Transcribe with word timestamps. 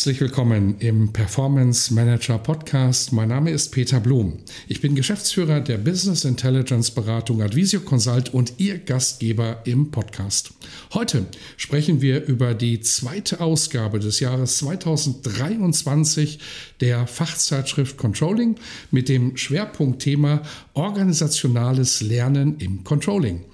Herzlich 0.00 0.22
willkommen 0.22 0.76
im 0.78 1.12
Performance 1.12 1.92
Manager 1.92 2.38
Podcast. 2.38 3.12
Mein 3.12 3.28
Name 3.28 3.50
ist 3.50 3.68
Peter 3.68 4.00
Blum. 4.00 4.38
Ich 4.66 4.80
bin 4.80 4.94
Geschäftsführer 4.94 5.60
der 5.60 5.76
Business 5.76 6.24
Intelligence 6.24 6.90
Beratung 6.90 7.42
Advisio 7.42 7.80
Consult 7.80 8.32
und 8.32 8.54
Ihr 8.56 8.78
Gastgeber 8.78 9.60
im 9.66 9.90
Podcast. 9.90 10.54
Heute 10.94 11.26
sprechen 11.58 12.00
wir 12.00 12.24
über 12.24 12.54
die 12.54 12.80
zweite 12.80 13.42
Ausgabe 13.42 13.98
des 13.98 14.20
Jahres 14.20 14.56
2023 14.56 16.38
der 16.80 17.06
Fachzeitschrift 17.06 17.98
Controlling 17.98 18.54
mit 18.90 19.10
dem 19.10 19.36
Schwerpunktthema 19.36 20.40
Organisationales 20.72 22.00
Lernen 22.00 22.56
im 22.58 22.84
Controlling. 22.84 23.44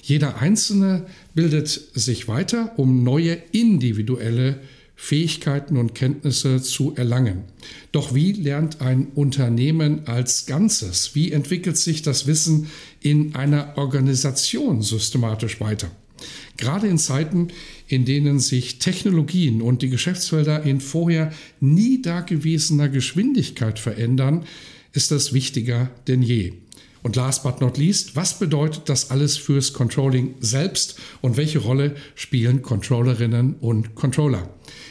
Jeder 0.00 0.40
Einzelne 0.40 1.04
bildet 1.34 1.68
sich 1.68 2.28
weiter, 2.28 2.72
um 2.78 3.04
neue 3.04 3.34
individuelle 3.52 4.58
Fähigkeiten 5.04 5.78
und 5.78 5.96
Kenntnisse 5.96 6.62
zu 6.62 6.94
erlangen. 6.94 7.42
Doch 7.90 8.14
wie 8.14 8.30
lernt 8.30 8.80
ein 8.80 9.08
Unternehmen 9.16 10.06
als 10.06 10.46
Ganzes? 10.46 11.16
Wie 11.16 11.32
entwickelt 11.32 11.76
sich 11.76 12.02
das 12.02 12.28
Wissen 12.28 12.68
in 13.00 13.34
einer 13.34 13.76
Organisation 13.78 14.80
systematisch 14.80 15.60
weiter? 15.60 15.90
Gerade 16.56 16.86
in 16.86 16.98
Zeiten, 16.98 17.48
in 17.88 18.04
denen 18.04 18.38
sich 18.38 18.78
Technologien 18.78 19.60
und 19.60 19.82
die 19.82 19.90
Geschäftsfelder 19.90 20.62
in 20.62 20.80
vorher 20.80 21.32
nie 21.58 22.00
dagewesener 22.00 22.88
Geschwindigkeit 22.88 23.80
verändern, 23.80 24.44
ist 24.92 25.10
das 25.10 25.32
wichtiger 25.32 25.90
denn 26.06 26.22
je. 26.22 26.52
Und 27.02 27.16
last 27.16 27.42
but 27.42 27.60
not 27.60 27.78
least, 27.78 28.14
was 28.14 28.38
bedeutet 28.38 28.88
das 28.88 29.10
alles 29.10 29.36
fürs 29.36 29.72
Controlling 29.72 30.36
selbst 30.40 30.98
und 31.20 31.36
welche 31.36 31.58
Rolle 31.58 31.96
spielen 32.14 32.62
Controllerinnen 32.62 33.56
und 33.60 33.94
Controller? 33.94 34.48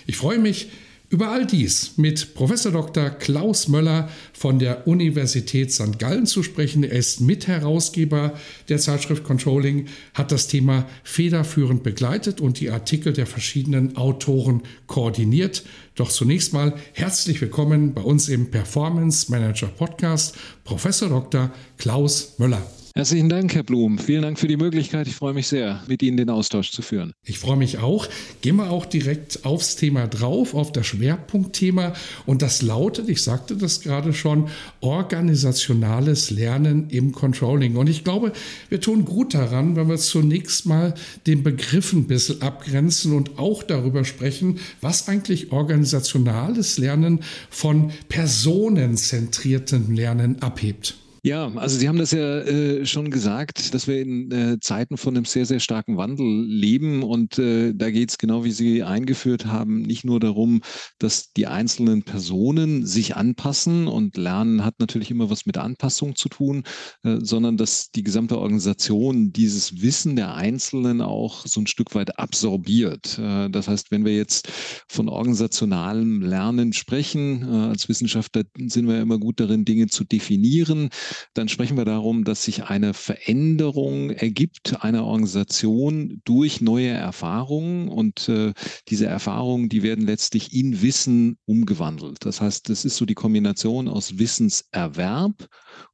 Ich 0.08 0.17
freue 0.17 0.39
mich 0.39 0.70
über 1.12 1.30
all 1.30 1.45
dies 1.45 1.98
mit 1.98 2.34
Professor 2.36 2.72
Dr. 2.72 3.09
Klaus 3.09 3.67
Möller 3.67 4.09
von 4.31 4.59
der 4.59 4.88
Universität 4.88 5.72
St. 5.73 6.00
Gallen 6.00 6.26
zu 6.26 6.42
sprechen. 6.42 6.84
Er 6.84 6.94
ist 6.94 7.20
Mitherausgeber 7.20 8.34
der 8.70 8.80
Zeitschrift 8.80 9.26
Controlling, 9.26 9.88
hat 10.14 10.32
das 10.32 10.48
Thema 10.48 10.88
federführend 11.04 11.84
begleitet 11.84 12.39
und 12.39 12.62
die 12.62 12.72
Artikel 12.72 13.12
der 13.12 13.28
verschiedenen 13.28 13.98
Autoren 13.98 14.64
koordiniert. 14.88 15.64
Doch 15.95 16.09
zunächst 16.09 16.54
mal 16.54 16.76
herzlich 16.94 17.42
willkommen 17.42 17.94
bei 17.94 18.02
uns 18.02 18.30
im 18.30 18.50
Performance 18.50 19.30
Manager 19.30 19.67
Podcast, 19.67 20.38
Professor 20.64 21.09
Dr. 21.09 21.52
Klaus 21.78 22.36
Möller. 22.38 22.66
Herzlichen 22.94 23.30
Dank, 23.30 23.56
Herr 23.56 23.64
Blum. 23.64 23.97
Vielen 23.97 24.22
Dank 24.22 24.38
für 24.38 24.50
die 24.50 24.58
Möglichkeit. 24.58 25.08
Ich 25.08 25.16
freue 25.16 25.34
mich 25.34 25.47
sehr, 25.47 25.81
mit 25.88 26.03
Ihnen 26.03 26.17
den 26.17 26.30
Austausch 26.30 26.72
zu 26.72 26.81
führen. 26.81 27.14
Ich 27.23 27.39
freue 27.39 27.56
mich 27.56 27.78
auch. 27.78 28.08
Gehen 28.42 28.58
wir 28.58 28.70
auch 28.70 28.86
direkt 28.86 29.45
aufs 29.45 29.78
Thema 29.78 30.08
drauf, 30.08 30.53
auf 30.53 30.73
das 30.73 30.88
Schwerpunktthema. 30.88 31.94
Und 32.26 32.42
das 32.42 32.61
lautet, 32.61 33.08
ich 33.08 33.23
sagte 33.23 33.55
das 33.55 33.80
gerade 33.80 34.11
schon, 34.11 34.49
organisationales 34.82 36.32
Lernen 36.32 36.89
im 36.89 37.14
Controlling. 37.14 37.77
Und 37.77 37.88
ich 37.88 38.04
glaube, 38.04 38.33
wir 38.67 38.82
tun 38.82 39.05
gut 39.05 39.33
daran, 39.36 39.77
wenn 39.77 39.88
wir 39.88 39.98
zunächst 39.98 40.65
mal 40.65 40.94
den 41.27 41.44
Begriff 41.44 41.94
ein 41.94 42.08
bisschen 42.08 42.42
abgrenzen 42.42 43.14
und 43.14 43.39
auch 43.39 43.64
darüber 43.64 44.04
sprechen, 44.04 44.60
was 44.82 45.08
eigentlich 45.08 45.54
organisationales 45.54 46.77
Lernen 46.77 47.21
von 47.49 47.92
personenzentriertem 48.10 49.94
Lernen 49.94 50.42
abhebt. 50.42 51.01
Ja, 51.23 51.52
also 51.55 51.77
Sie 51.77 51.87
haben 51.87 51.99
das 51.99 52.09
ja 52.09 52.39
äh, 52.39 52.83
schon 52.87 53.11
gesagt, 53.11 53.76
dass 53.76 53.87
wir 53.87 54.02
in 54.02 54.32
äh, 54.32 54.59
Zeiten 54.59 54.98
von 54.98 55.15
einem 55.15 55.26
sehr, 55.26 55.45
sehr 55.45 55.59
starken 55.59 55.95
Wandel 55.95 56.26
leben. 56.48 57.04
Und 57.04 57.37
äh, 57.37 57.73
da 57.76 57.92
geht 57.92 58.09
es 58.09 58.17
genau, 58.17 58.43
wie 58.43 58.49
Sie 58.49 58.82
eingeführt 58.82 59.45
haben, 59.45 59.83
nicht 59.83 60.04
nur 60.04 60.20
darum, 60.20 60.64
dass 60.98 61.32
die 61.33 61.45
einzelnen 61.45 62.02
Personen 62.02 62.87
sich 62.87 63.15
anpassen 63.15 63.86
und 63.87 64.17
Lernen 64.17 64.65
hat 64.65 64.80
natürlich 64.80 65.11
immer 65.11 65.30
was 65.30 65.45
mit 65.45 65.59
Anpassung 65.59 66.15
zu 66.15 66.27
tun, 66.27 66.64
äh, 67.04 67.17
sondern 67.21 67.55
dass 67.55 67.92
die 67.92 68.02
gesamte 68.02 68.39
Organisation 68.39 69.32
dieses 69.32 69.83
Wissen 69.83 70.15
der 70.15 70.33
Einzelnen 70.33 71.02
auch 71.02 71.45
so 71.45 71.61
ein 71.61 71.67
Stück 71.67 71.93
weit 71.93 72.17
absorbiert. 72.17 73.20
Äh, 73.20 73.52
das 73.52 73.67
heißt, 73.67 73.92
wenn 73.92 74.05
wir 74.05 74.15
jetzt 74.15 74.52
von 74.89 75.08
organisationalem 75.08 76.23
Lernen 76.23 76.73
sprechen, 76.73 77.43
äh, 77.43 77.67
als 77.70 77.88
Wissenschaftler 77.89 78.42
sind 78.58 78.88
wir 78.88 78.95
ja 78.95 79.02
immer 79.03 79.20
gut 79.20 79.39
darin, 79.39 79.65
Dinge 79.65 79.86
zu 79.86 80.03
definieren 80.03 80.89
dann 81.33 81.49
sprechen 81.49 81.77
wir 81.77 81.86
darum, 81.86 82.23
dass 82.23 82.44
sich 82.44 82.64
eine 82.66 82.94
Veränderung 82.94 84.11
ergibt 84.11 84.83
einer 84.83 85.05
Organisation 85.05 86.22
durch 86.26 86.61
neue 86.61 86.89
Erfahrungen 86.89 87.88
und 87.88 88.30
äh, 88.30 88.54
diese 88.88 89.05
Erfahrungen, 89.05 89.70
die 89.70 89.83
werden 89.83 90.05
letztlich 90.05 90.54
in 90.54 90.82
Wissen 90.82 91.38
umgewandelt. 91.45 92.26
Das 92.26 92.42
heißt, 92.42 92.70
das 92.70 92.86
ist 92.86 92.98
so 92.98 93.05
die 93.05 93.16
Kombination 93.16 93.88
aus 93.88 94.17
Wissenserwerb 94.17 95.48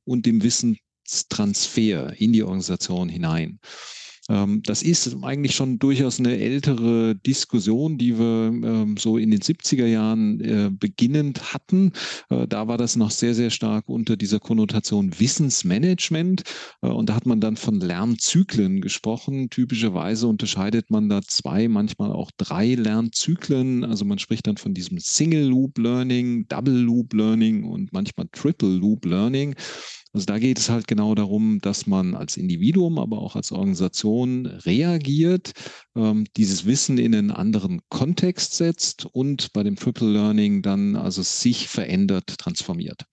und 0.04 0.26
dem 0.26 0.44
Wissenstransfer 0.44 2.20
in 2.20 2.34
die 2.34 2.44
Organisation 2.44 3.10
hinein. 3.10 3.60
Ähm, 4.30 4.62
das 4.64 4.84
ist 4.84 5.16
eigentlich 5.24 5.56
schon 5.56 5.80
durchaus 5.80 6.20
eine 6.20 6.38
ältere 6.38 7.16
Diskussion, 7.16 7.98
die 7.98 8.18
wir 8.18 8.48
ähm, 8.48 8.98
so 8.98 9.18
in 9.18 9.32
den 9.32 9.42
70er 9.42 9.86
Jahren 9.86 10.40
äh, 10.42 10.70
beginnend 10.72 11.54
hatten. 11.54 11.94
Äh, 12.30 12.48
da 12.48 12.68
war 12.68 12.78
das 12.78 12.96
noch 12.96 13.12
sehr, 13.12 13.34
sehr 13.34 13.50
stark 13.50 13.90
unter 13.90 14.18
dieser 14.18 14.40
Konnotation 14.40 15.20
Wissensmanagement. 15.20 16.44
Äh, 16.82 16.88
und 16.88 17.10
da 17.10 17.16
hat 17.16 17.26
man 17.26 17.40
dann 17.40 17.58
von 17.58 17.80
Lernzyklen 17.80 18.82
gesprochen. 18.82 19.50
Typischerweise 19.50 20.28
unterscheidet 20.28 20.90
man 20.90 21.10
da 21.10 21.22
zwei, 21.22 21.68
manchmal 21.68 22.12
auch 22.12 22.32
drei 22.38 22.76
Lernzyklen. 22.76 23.84
Also 23.84 24.06
man 24.06 24.20
spricht 24.20 24.48
dann 24.48 24.58
von 24.58 24.74
diesem 24.74 25.00
Single 25.00 25.48
Loop 25.48 25.78
Learning, 25.78 26.48
Double 26.48 26.74
Loop 26.74 27.14
Learning 27.14 27.64
und 27.64 27.94
manchmal 27.94 28.28
Triple 28.32 28.70
Loop 28.70 29.06
Learning. 29.06 29.56
Also 30.18 30.26
da 30.26 30.40
geht 30.40 30.58
es 30.58 30.68
halt 30.72 30.88
genau 30.88 31.14
darum, 31.14 31.60
dass 31.62 31.86
man 31.86 32.16
als 32.16 32.38
Individuum, 32.38 32.98
aber 32.98 33.20
auch 33.20 33.36
als 33.36 33.52
Organisation 33.52 34.48
reagiert, 34.48 35.52
ähm, 35.96 36.26
dieses 36.36 36.66
Wissen 36.66 36.98
in 36.98 37.14
einen 37.14 37.30
anderen 37.30 37.82
Kontext 37.90 38.56
setzt 38.56 39.06
und 39.06 39.54
bei 39.54 39.62
dem 39.62 39.76
Triple 39.76 40.10
Learning 40.12 40.64
dann 40.64 40.96
also 40.96 41.22
sich 41.22 41.68
verändert, 41.68 42.40
transformiert. 42.40 43.06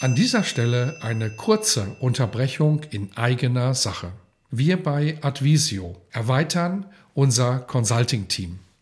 An 0.00 0.14
dieser 0.14 0.44
Stelle 0.44 0.98
eine 1.00 1.30
kurze 1.30 1.96
Unterbrechung 2.00 2.82
in 2.90 3.16
eigener 3.16 3.72
Sache. 3.72 4.12
Wir 4.50 4.76
bei 4.76 5.16
Advisio 5.22 5.96
erweitern 6.10 6.84
unser 7.14 7.60
Consulting-Team. 7.60 8.58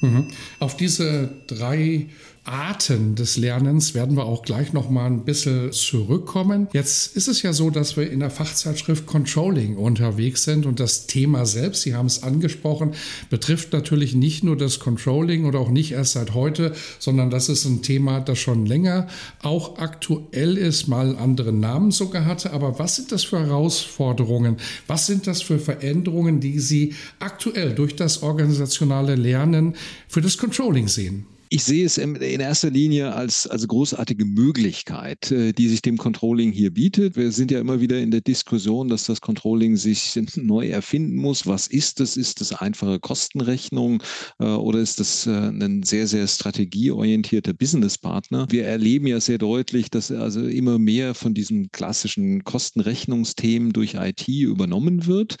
Mhm. 0.00 0.26
Auf 0.58 0.76
diese 0.76 1.30
drei 1.46 2.06
Arten 2.46 3.14
des 3.16 3.36
Lernens 3.36 3.94
werden 3.94 4.16
wir 4.16 4.24
auch 4.24 4.42
gleich 4.42 4.72
noch 4.72 4.88
mal 4.88 5.06
ein 5.06 5.24
bisschen 5.24 5.72
zurückkommen. 5.72 6.68
Jetzt 6.72 7.16
ist 7.16 7.28
es 7.28 7.42
ja 7.42 7.52
so, 7.52 7.70
dass 7.70 7.96
wir 7.96 8.10
in 8.10 8.20
der 8.20 8.30
Fachzeitschrift 8.30 9.06
Controlling 9.06 9.76
unterwegs 9.76 10.44
sind 10.44 10.64
und 10.64 10.78
das 10.78 11.06
Thema 11.06 11.44
selbst, 11.44 11.82
Sie 11.82 11.94
haben 11.94 12.06
es 12.06 12.22
angesprochen, 12.22 12.94
betrifft 13.30 13.72
natürlich 13.72 14.14
nicht 14.14 14.44
nur 14.44 14.56
das 14.56 14.78
Controlling 14.78 15.44
oder 15.44 15.58
auch 15.58 15.70
nicht 15.70 15.92
erst 15.92 16.12
seit 16.12 16.34
heute, 16.34 16.74
sondern 16.98 17.30
das 17.30 17.48
ist 17.48 17.64
ein 17.64 17.82
Thema, 17.82 18.20
das 18.20 18.38
schon 18.38 18.64
länger 18.64 19.08
auch 19.42 19.78
aktuell 19.78 20.56
ist, 20.56 20.86
mal 20.86 21.16
andere 21.16 21.52
Namen 21.52 21.90
sogar 21.90 22.24
hatte. 22.24 22.52
Aber 22.52 22.78
was 22.78 22.96
sind 22.96 23.12
das 23.12 23.24
für 23.24 23.40
Herausforderungen? 23.40 24.56
Was 24.86 25.06
sind 25.06 25.26
das 25.26 25.42
für 25.42 25.58
Veränderungen, 25.58 26.40
die 26.40 26.60
Sie 26.60 26.94
aktuell 27.18 27.74
durch 27.74 27.96
das 27.96 28.22
organisationale 28.22 29.16
Lernen 29.16 29.74
für 30.08 30.20
das 30.20 30.38
Controlling 30.38 30.88
sehen? 30.88 31.26
Ich 31.48 31.62
sehe 31.62 31.86
es 31.86 31.96
in 31.96 32.16
erster 32.16 32.70
Linie 32.70 33.14
als, 33.14 33.46
als 33.46 33.68
großartige 33.68 34.24
Möglichkeit, 34.24 35.30
äh, 35.30 35.52
die 35.52 35.68
sich 35.68 35.80
dem 35.80 35.96
Controlling 35.96 36.50
hier 36.50 36.72
bietet. 36.72 37.16
Wir 37.16 37.30
sind 37.30 37.52
ja 37.52 37.60
immer 37.60 37.80
wieder 37.80 38.00
in 38.00 38.10
der 38.10 38.20
Diskussion, 38.20 38.88
dass 38.88 39.04
das 39.04 39.20
Controlling 39.20 39.76
sich 39.76 40.18
neu 40.34 40.68
erfinden 40.68 41.16
muss. 41.16 41.46
Was 41.46 41.68
ist 41.68 42.00
das? 42.00 42.16
Ist 42.16 42.40
das 42.40 42.52
einfache 42.52 42.98
Kostenrechnung 42.98 44.02
äh, 44.40 44.44
oder 44.44 44.80
ist 44.80 44.98
das 44.98 45.26
äh, 45.26 45.30
ein 45.30 45.84
sehr, 45.84 46.08
sehr 46.08 46.26
strategieorientierter 46.26 47.52
Businesspartner? 47.52 48.46
Wir 48.50 48.66
erleben 48.66 49.06
ja 49.06 49.20
sehr 49.20 49.38
deutlich, 49.38 49.88
dass 49.90 50.10
also 50.10 50.42
immer 50.42 50.80
mehr 50.80 51.14
von 51.14 51.32
diesen 51.32 51.70
klassischen 51.70 52.42
Kostenrechnungsthemen 52.42 53.72
durch 53.72 53.94
IT 53.94 54.26
übernommen 54.26 55.06
wird 55.06 55.36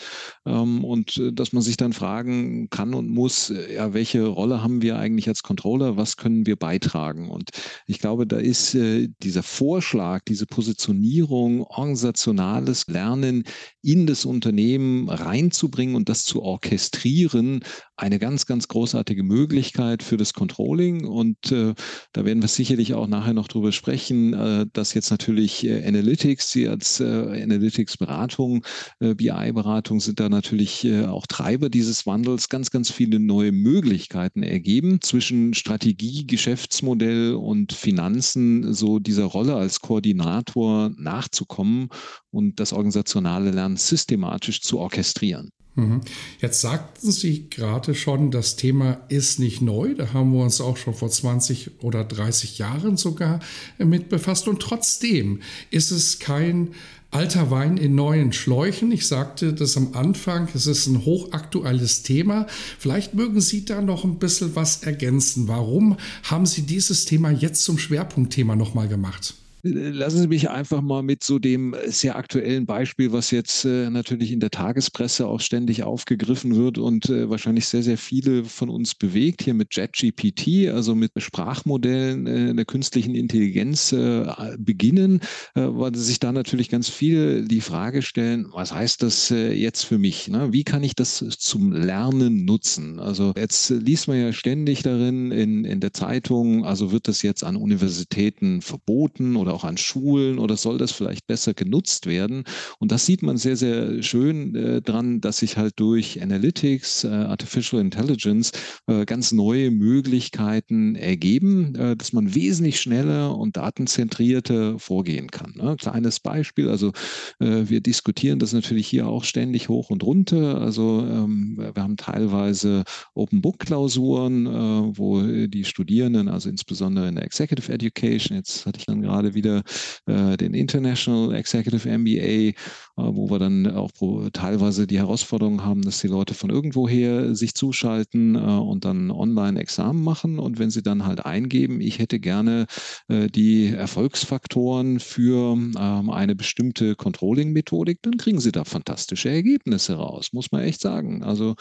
ähm, 0.46 0.84
und 0.84 1.20
dass 1.32 1.52
man 1.52 1.62
sich 1.62 1.76
dann 1.76 1.92
fragen 1.92 2.70
kann 2.70 2.94
und 2.94 3.08
muss, 3.08 3.52
ja, 3.74 3.92
welche 3.92 4.24
Rolle 4.26 4.62
haben 4.62 4.82
wir 4.82 4.98
eigentlich 4.98 5.28
als 5.28 5.42
Controller? 5.42 5.96
was 5.96 6.05
können 6.14 6.46
wir 6.46 6.54
beitragen? 6.54 7.28
Und 7.28 7.50
ich 7.86 7.98
glaube, 7.98 8.28
da 8.28 8.36
ist 8.36 8.76
äh, 8.76 9.08
dieser 9.24 9.42
Vorschlag, 9.42 10.22
diese 10.28 10.46
Positionierung, 10.46 11.62
organisationales 11.62 12.86
Lernen 12.86 13.42
in 13.82 14.06
das 14.06 14.24
Unternehmen 14.24 15.08
reinzubringen 15.08 15.96
und 15.96 16.08
das 16.08 16.24
zu 16.24 16.42
orchestrieren, 16.42 17.64
eine 17.96 18.18
ganz, 18.18 18.46
ganz 18.46 18.68
großartige 18.68 19.22
Möglichkeit 19.22 20.02
für 20.02 20.16
das 20.16 20.34
Controlling. 20.34 21.06
Und 21.06 21.50
äh, 21.50 21.74
da 22.12 22.24
werden 22.24 22.42
wir 22.42 22.48
sicherlich 22.48 22.94
auch 22.94 23.06
nachher 23.06 23.32
noch 23.32 23.48
drüber 23.48 23.72
sprechen, 23.72 24.34
äh, 24.34 24.66
dass 24.72 24.94
jetzt 24.94 25.10
natürlich 25.10 25.64
äh, 25.64 25.86
Analytics, 25.86 26.50
Sie 26.50 26.68
als 26.68 27.00
äh, 27.00 27.04
Analytics-Beratung, 27.04 28.64
äh, 29.00 29.14
BI-Beratung 29.14 30.00
sind 30.00 30.20
da 30.20 30.28
natürlich 30.28 30.84
äh, 30.84 31.06
auch 31.06 31.26
Treiber 31.26 31.70
dieses 31.70 32.06
Wandels, 32.06 32.48
ganz, 32.48 32.70
ganz 32.70 32.90
viele 32.90 33.18
neue 33.18 33.52
Möglichkeiten 33.52 34.42
ergeben 34.42 35.00
zwischen 35.00 35.54
Strategie, 35.54 36.26
Geschäftsmodell 36.26 37.34
und 37.34 37.72
Finanzen, 37.72 38.74
so 38.74 38.98
dieser 38.98 39.24
Rolle 39.24 39.56
als 39.56 39.80
Koordinator 39.80 40.90
nachzukommen 40.98 41.88
und 42.30 42.60
das 42.60 42.72
organisationale 42.72 43.50
Lernen 43.50 43.76
systematisch 43.76 44.60
zu 44.60 44.78
orchestrieren. 44.78 45.50
Mhm. 45.76 46.00
Jetzt 46.40 46.62
sagten 46.62 47.12
Sie 47.12 47.48
gerade 47.50 47.94
schon, 47.94 48.30
das 48.30 48.56
Thema 48.56 48.98
ist 49.08 49.38
nicht 49.38 49.60
neu. 49.60 49.94
Da 49.94 50.12
haben 50.12 50.32
wir 50.32 50.42
uns 50.42 50.60
auch 50.60 50.78
schon 50.78 50.94
vor 50.94 51.10
20 51.10 51.82
oder 51.82 52.02
30 52.02 52.58
Jahren 52.58 52.96
sogar 52.96 53.40
mit 53.78 54.08
befasst. 54.08 54.48
Und 54.48 54.60
trotzdem 54.60 55.40
ist 55.70 55.90
es 55.90 56.18
kein 56.18 56.70
alter 57.10 57.50
Wein 57.50 57.76
in 57.76 57.94
neuen 57.94 58.32
Schläuchen. 58.32 58.90
Ich 58.90 59.06
sagte 59.06 59.52
das 59.52 59.76
am 59.76 59.92
Anfang, 59.92 60.48
es 60.54 60.66
ist 60.66 60.86
ein 60.86 61.04
hochaktuelles 61.04 62.02
Thema. 62.02 62.46
Vielleicht 62.78 63.14
mögen 63.14 63.40
Sie 63.40 63.64
da 63.64 63.80
noch 63.82 64.04
ein 64.04 64.18
bisschen 64.18 64.56
was 64.56 64.82
ergänzen. 64.82 65.46
Warum 65.46 65.98
haben 66.22 66.46
Sie 66.46 66.62
dieses 66.62 67.04
Thema 67.04 67.30
jetzt 67.30 67.64
zum 67.64 67.78
Schwerpunktthema 67.78 68.56
nochmal 68.56 68.88
gemacht? 68.88 69.34
Lassen 69.68 70.20
Sie 70.20 70.28
mich 70.28 70.48
einfach 70.48 70.80
mal 70.80 71.02
mit 71.02 71.24
so 71.24 71.40
dem 71.40 71.74
sehr 71.86 72.14
aktuellen 72.14 72.66
Beispiel, 72.66 73.10
was 73.10 73.32
jetzt 73.32 73.64
äh, 73.64 73.90
natürlich 73.90 74.30
in 74.30 74.38
der 74.38 74.50
Tagespresse 74.50 75.26
auch 75.26 75.40
ständig 75.40 75.82
aufgegriffen 75.82 76.54
wird 76.54 76.78
und 76.78 77.08
äh, 77.08 77.28
wahrscheinlich 77.28 77.66
sehr, 77.66 77.82
sehr 77.82 77.98
viele 77.98 78.44
von 78.44 78.68
uns 78.68 78.94
bewegt, 78.94 79.42
hier 79.42 79.54
mit 79.54 79.74
JetGPT, 79.74 80.68
also 80.72 80.94
mit 80.94 81.10
Sprachmodellen 81.16 82.26
äh, 82.28 82.54
der 82.54 82.64
künstlichen 82.64 83.16
Intelligenz 83.16 83.90
äh, 83.90 84.56
beginnen, 84.56 85.20
äh, 85.56 85.62
weil 85.62 85.96
sich 85.96 86.20
da 86.20 86.30
natürlich 86.30 86.68
ganz 86.68 86.88
viele 86.88 87.42
die 87.42 87.60
Frage 87.60 88.02
stellen, 88.02 88.46
was 88.52 88.72
heißt 88.72 89.02
das 89.02 89.32
äh, 89.32 89.52
jetzt 89.52 89.82
für 89.82 89.98
mich? 89.98 90.28
Ne? 90.28 90.52
Wie 90.52 90.62
kann 90.62 90.84
ich 90.84 90.94
das 90.94 91.24
zum 91.38 91.72
Lernen 91.72 92.44
nutzen? 92.44 93.00
Also 93.00 93.32
jetzt 93.36 93.70
liest 93.70 94.06
man 94.06 94.20
ja 94.20 94.32
ständig 94.32 94.84
darin 94.84 95.32
in, 95.32 95.64
in 95.64 95.80
der 95.80 95.92
Zeitung, 95.92 96.64
also 96.64 96.92
wird 96.92 97.08
das 97.08 97.22
jetzt 97.22 97.42
an 97.42 97.56
Universitäten 97.56 98.62
verboten 98.62 99.34
oder 99.34 99.55
auch 99.56 99.64
an 99.64 99.76
Schulen 99.76 100.38
oder 100.38 100.56
soll 100.56 100.78
das 100.78 100.92
vielleicht 100.92 101.26
besser 101.26 101.54
genutzt 101.54 102.06
werden? 102.06 102.44
Und 102.78 102.92
das 102.92 103.06
sieht 103.06 103.22
man 103.22 103.38
sehr, 103.38 103.56
sehr 103.56 104.02
schön 104.02 104.54
äh, 104.54 104.82
dran, 104.82 105.20
dass 105.20 105.38
sich 105.38 105.56
halt 105.56 105.74
durch 105.80 106.22
Analytics, 106.22 107.04
äh, 107.04 107.08
Artificial 107.08 107.80
Intelligence 107.80 108.52
äh, 108.86 109.04
ganz 109.06 109.32
neue 109.32 109.70
Möglichkeiten 109.70 110.94
ergeben, 110.94 111.74
äh, 111.74 111.96
dass 111.96 112.12
man 112.12 112.34
wesentlich 112.34 112.80
schneller 112.80 113.36
und 113.36 113.56
datenzentrierter 113.56 114.78
vorgehen 114.78 115.30
kann. 115.30 115.54
Ne? 115.56 115.76
Kleines 115.78 116.20
Beispiel, 116.20 116.68
also 116.68 116.92
äh, 117.40 117.62
wir 117.64 117.80
diskutieren 117.80 118.38
das 118.38 118.52
natürlich 118.52 118.86
hier 118.86 119.06
auch 119.06 119.24
ständig 119.24 119.68
hoch 119.68 119.90
und 119.90 120.02
runter. 120.02 120.60
Also 120.60 121.06
ähm, 121.08 121.56
wir 121.56 121.82
haben 121.82 121.96
teilweise 121.96 122.84
Open 123.14 123.40
Book 123.40 123.60
Klausuren, 123.60 124.46
äh, 124.46 124.98
wo 124.98 125.22
die 125.22 125.64
Studierenden, 125.64 126.28
also 126.28 126.48
insbesondere 126.48 127.08
in 127.08 127.14
der 127.14 127.24
Executive 127.24 127.72
Education, 127.72 128.36
jetzt 128.36 128.66
hatte 128.66 128.78
ich 128.78 128.86
dann 128.86 129.02
gerade 129.02 129.34
wieder 129.36 129.62
äh, 130.06 130.36
den 130.36 130.52
International 130.54 131.32
Executive 131.34 131.88
MBA, 131.88 132.18
äh, 132.18 132.54
wo 132.96 133.30
wir 133.30 133.38
dann 133.38 133.70
auch 133.70 133.90
teilweise 134.32 134.86
die 134.86 134.98
Herausforderung 134.98 135.64
haben, 135.64 135.82
dass 135.82 136.00
die 136.00 136.08
Leute 136.08 136.34
von 136.34 136.50
irgendwoher 136.50 137.34
sich 137.34 137.54
zuschalten 137.54 138.34
äh, 138.34 138.38
und 138.38 138.84
dann 138.84 139.10
Online-Examen 139.12 140.02
machen. 140.02 140.38
Und 140.38 140.58
wenn 140.58 140.70
sie 140.70 140.82
dann 140.82 141.06
halt 141.06 141.24
eingeben, 141.24 141.80
ich 141.80 141.98
hätte 141.98 142.18
gerne 142.18 142.66
äh, 143.08 143.28
die 143.28 143.68
Erfolgsfaktoren 143.68 144.98
für 144.98 145.52
ähm, 145.52 146.10
eine 146.10 146.34
bestimmte 146.34 146.96
Controlling-Methodik, 146.96 148.00
dann 148.02 148.16
kriegen 148.16 148.40
sie 148.40 148.52
da 148.52 148.64
fantastische 148.64 149.28
Ergebnisse 149.28 149.94
raus, 149.94 150.30
muss 150.32 150.50
man 150.50 150.62
echt 150.62 150.80
sagen. 150.80 151.22
Also 151.22 151.54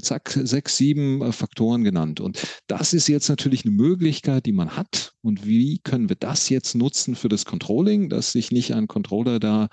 zack, 0.00 0.30
sechs, 0.42 0.76
sieben 0.76 1.32
Faktoren 1.32 1.84
genannt. 1.84 2.20
Und 2.20 2.44
das 2.66 2.92
ist 2.92 3.08
jetzt 3.08 3.28
natürlich 3.28 3.64
eine 3.64 3.74
Möglichkeit, 3.74 4.46
die 4.46 4.52
man 4.52 4.76
hat. 4.76 5.13
Und 5.24 5.46
wie 5.46 5.78
können 5.78 6.10
wir 6.10 6.16
das 6.16 6.50
jetzt 6.50 6.74
nutzen? 6.74 7.14
für 7.14 7.28
das 7.28 7.46
Controlling, 7.46 8.10
dass 8.10 8.32
sich 8.32 8.50
nicht 8.50 8.74
ein 8.74 8.86
Controller 8.86 9.40
da 9.40 9.68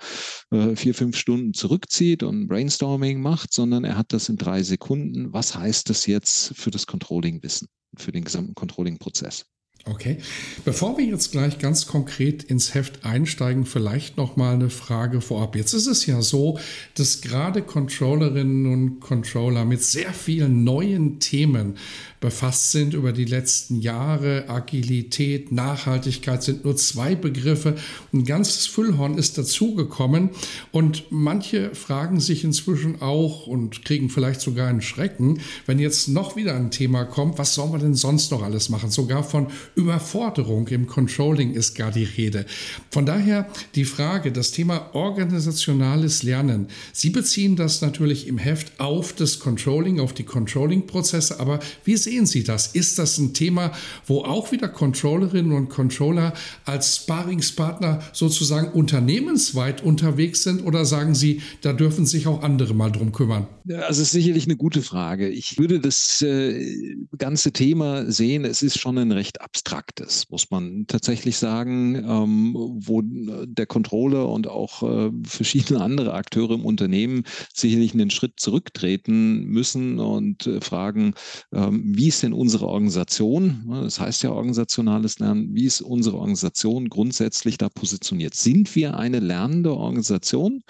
äh, 0.50 0.74
vier, 0.76 0.94
fünf 0.94 1.16
Stunden 1.16 1.52
zurückzieht 1.52 2.22
und 2.22 2.48
Brainstorming 2.48 3.20
macht, 3.20 3.52
sondern 3.52 3.84
er 3.84 3.98
hat 3.98 4.14
das 4.14 4.30
in 4.30 4.36
drei 4.36 4.62
Sekunden. 4.62 5.34
Was 5.34 5.54
heißt 5.54 5.90
das 5.90 6.06
jetzt 6.06 6.56
für 6.56 6.70
das 6.70 6.86
Controlling-Wissen, 6.86 7.68
für 7.96 8.12
den 8.12 8.24
gesamten 8.24 8.54
Controlling-Prozess? 8.54 9.44
Okay. 9.84 10.18
Bevor 10.64 10.96
wir 10.96 11.04
jetzt 11.04 11.32
gleich 11.32 11.58
ganz 11.58 11.88
konkret 11.88 12.44
ins 12.44 12.72
Heft 12.72 13.04
einsteigen, 13.04 13.66
vielleicht 13.66 14.16
noch 14.16 14.36
mal 14.36 14.54
eine 14.54 14.70
Frage 14.70 15.20
vorab. 15.20 15.56
Jetzt 15.56 15.72
ist 15.72 15.88
es 15.88 16.06
ja 16.06 16.22
so, 16.22 16.60
dass 16.94 17.20
gerade 17.20 17.62
Controllerinnen 17.62 18.72
und 18.72 19.00
Controller 19.00 19.64
mit 19.64 19.82
sehr 19.82 20.12
vielen 20.12 20.62
neuen 20.62 21.18
Themen 21.18 21.78
befasst 22.20 22.70
sind 22.70 22.94
über 22.94 23.12
die 23.12 23.24
letzten 23.24 23.80
Jahre. 23.80 24.48
Agilität, 24.48 25.50
Nachhaltigkeit 25.50 26.44
sind 26.44 26.64
nur 26.64 26.76
zwei 26.76 27.16
Begriffe. 27.16 27.74
Ein 28.12 28.24
ganzes 28.24 28.66
Füllhorn 28.68 29.18
ist 29.18 29.36
dazugekommen 29.36 30.30
und 30.70 31.06
manche 31.10 31.74
fragen 31.74 32.20
sich 32.20 32.44
inzwischen 32.44 33.02
auch 33.02 33.48
und 33.48 33.84
kriegen 33.84 34.08
vielleicht 34.08 34.40
sogar 34.40 34.68
einen 34.68 34.80
Schrecken, 34.80 35.40
wenn 35.66 35.80
jetzt 35.80 36.06
noch 36.06 36.36
wieder 36.36 36.54
ein 36.54 36.70
Thema 36.70 37.04
kommt, 37.04 37.38
was 37.38 37.54
sollen 37.54 37.72
wir 37.72 37.80
denn 37.80 37.94
sonst 37.94 38.30
noch 38.30 38.42
alles 38.42 38.68
machen? 38.68 38.90
Sogar 38.90 39.24
von 39.24 39.48
Überforderung 39.74 40.68
im 40.68 40.86
Controlling 40.86 41.54
ist 41.54 41.74
gar 41.74 41.90
die 41.90 42.04
Rede. 42.04 42.44
Von 42.90 43.06
daher 43.06 43.48
die 43.74 43.84
Frage, 43.84 44.32
das 44.32 44.50
Thema 44.50 44.94
organisationales 44.94 46.22
Lernen. 46.22 46.68
Sie 46.92 47.10
beziehen 47.10 47.56
das 47.56 47.80
natürlich 47.80 48.26
im 48.26 48.38
Heft 48.38 48.78
auf 48.78 49.12
das 49.14 49.38
Controlling, 49.38 49.98
auf 50.00 50.12
die 50.12 50.24
Controlling-Prozesse, 50.24 51.40
aber 51.40 51.60
wie 51.84 51.96
sehen 51.96 52.26
Sie 52.26 52.44
das? 52.44 52.68
Ist 52.68 52.98
das 52.98 53.18
ein 53.18 53.32
Thema, 53.34 53.72
wo 54.06 54.22
auch 54.22 54.52
wieder 54.52 54.68
Controllerinnen 54.68 55.52
und 55.52 55.68
Controller 55.68 56.34
als 56.64 56.96
Sparingspartner 56.96 58.02
sozusagen 58.12 58.68
unternehmensweit 58.72 59.82
unterwegs 59.82 60.42
sind 60.42 60.64
oder 60.64 60.84
sagen 60.84 61.14
Sie, 61.14 61.40
da 61.62 61.72
dürfen 61.72 62.04
sich 62.04 62.26
auch 62.26 62.42
andere 62.42 62.74
mal 62.74 62.90
drum 62.90 63.12
kümmern? 63.12 63.46
Also 63.68 64.02
es 64.02 64.08
ist 64.08 64.12
sicherlich 64.12 64.44
eine 64.44 64.56
gute 64.56 64.82
Frage. 64.82 65.28
Ich 65.28 65.58
würde 65.58 65.80
das 65.80 66.20
äh, 66.22 66.96
ganze 67.16 67.52
Thema 67.52 68.10
sehen, 68.10 68.44
es 68.44 68.62
ist 68.62 68.78
schon 68.78 68.98
ein 68.98 69.12
recht 69.12 69.40
abstraktes 69.40 69.61
Abstraktes, 69.62 70.28
muss 70.28 70.50
man 70.50 70.86
tatsächlich 70.88 71.36
sagen, 71.36 71.94
ähm, 71.94 72.52
wo 72.54 73.00
der 73.04 73.66
Controller 73.66 74.28
und 74.28 74.48
auch 74.48 74.82
äh, 74.82 75.10
verschiedene 75.24 75.80
andere 75.80 76.14
Akteure 76.14 76.54
im 76.54 76.64
Unternehmen 76.64 77.22
sicherlich 77.54 77.94
einen 77.94 78.10
Schritt 78.10 78.40
zurücktreten 78.40 79.44
müssen 79.44 80.00
und 80.00 80.48
äh, 80.48 80.60
fragen, 80.60 81.14
ähm, 81.52 81.92
wie 81.96 82.08
ist 82.08 82.24
denn 82.24 82.32
unsere 82.32 82.66
Organisation? 82.66 83.64
Das 83.68 84.00
heißt 84.00 84.24
ja 84.24 84.32
organisationales 84.32 85.20
Lernen. 85.20 85.54
Wie 85.54 85.64
ist 85.64 85.80
unsere 85.80 86.16
Organisation 86.16 86.88
grundsätzlich 86.88 87.56
da 87.56 87.68
positioniert? 87.68 88.34
Sind 88.34 88.74
wir 88.74 88.96
eine 88.96 89.20
lernende 89.20 89.76
Organisation 89.76 90.62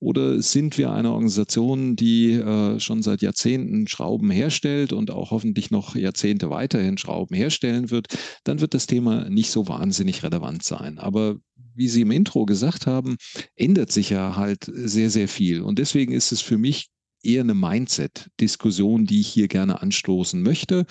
oder 0.00 0.40
sind 0.40 0.78
wir 0.78 0.92
eine 0.92 1.10
Organisation, 1.10 1.96
die 1.96 2.32
äh, 2.32 2.78
schon 2.78 3.02
seit 3.02 3.20
Jahrzehnten 3.20 3.88
Schrauben 3.88 4.30
herstellt 4.30 4.92
und 4.92 5.10
auch 5.10 5.32
hoffentlich 5.32 5.70
noch 5.70 5.96
Jahrzehnte 5.96 6.50
weiterhin 6.50 6.98
Schrauben 6.98 7.34
herstellen 7.34 7.90
wird? 7.90 8.06
Dann 8.48 8.60
wird 8.60 8.72
das 8.72 8.86
Thema 8.86 9.28
nicht 9.28 9.50
so 9.50 9.68
wahnsinnig 9.68 10.22
relevant 10.22 10.62
sein. 10.62 10.98
Aber 10.98 11.36
wie 11.74 11.88
Sie 11.88 12.00
im 12.00 12.10
Intro 12.10 12.46
gesagt 12.46 12.86
haben, 12.86 13.16
ändert 13.56 13.92
sich 13.92 14.08
ja 14.08 14.36
halt 14.36 14.64
sehr, 14.72 15.10
sehr 15.10 15.28
viel. 15.28 15.60
Und 15.60 15.78
deswegen 15.78 16.12
ist 16.12 16.32
es 16.32 16.40
für 16.40 16.56
mich 16.56 16.88
eher 17.22 17.42
eine 17.42 17.54
Mindset-Diskussion, 17.54 19.06
die 19.06 19.20
ich 19.20 19.28
hier 19.28 19.48
gerne 19.48 19.82
anstoßen 19.82 20.42
möchte, 20.42 20.86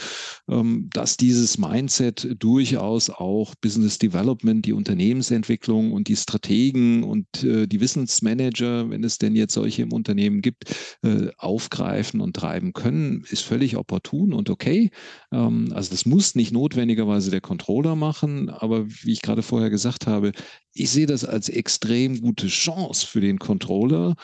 ähm, 0.49 0.89
dass 0.93 1.17
dieses 1.17 1.57
Mindset 1.57 2.35
durchaus 2.39 3.09
auch 3.09 3.55
Business 3.55 3.97
Development, 3.97 4.65
die 4.65 4.73
Unternehmensentwicklung 4.73 5.91
und 5.93 6.07
die 6.07 6.15
Strategen 6.15 7.03
und 7.03 7.43
äh, 7.43 7.67
die 7.67 7.79
Wissensmanager, 7.79 8.89
wenn 8.89 9.03
es 9.03 9.17
denn 9.17 9.35
jetzt 9.35 9.53
solche 9.53 9.83
im 9.83 9.93
Unternehmen 9.93 10.41
gibt, 10.41 10.65
äh, 11.03 11.29
aufgreifen 11.37 12.21
und 12.21 12.35
treiben 12.35 12.73
können, 12.73 13.23
ist 13.29 13.43
völlig 13.43 13.77
opportun 13.77 14.33
und 14.33 14.49
okay. 14.49 14.89
Ähm, 15.31 15.71
also 15.73 15.91
das 15.91 16.05
muss 16.05 16.35
nicht 16.35 16.51
notwendigerweise 16.51 17.31
der 17.31 17.41
Controller 17.41 17.95
machen, 17.95 18.49
aber 18.49 18.87
wie 18.87 19.11
ich 19.11 19.21
gerade 19.21 19.43
vorher 19.43 19.69
gesagt 19.69 20.07
habe, 20.07 20.31
ich 20.73 20.91
sehe 20.91 21.07
das 21.07 21.25
als 21.25 21.49
extrem 21.49 22.21
gute 22.21 22.47
Chance 22.47 23.05
für 23.07 23.19
den 23.19 23.39
Controller, 23.39 24.15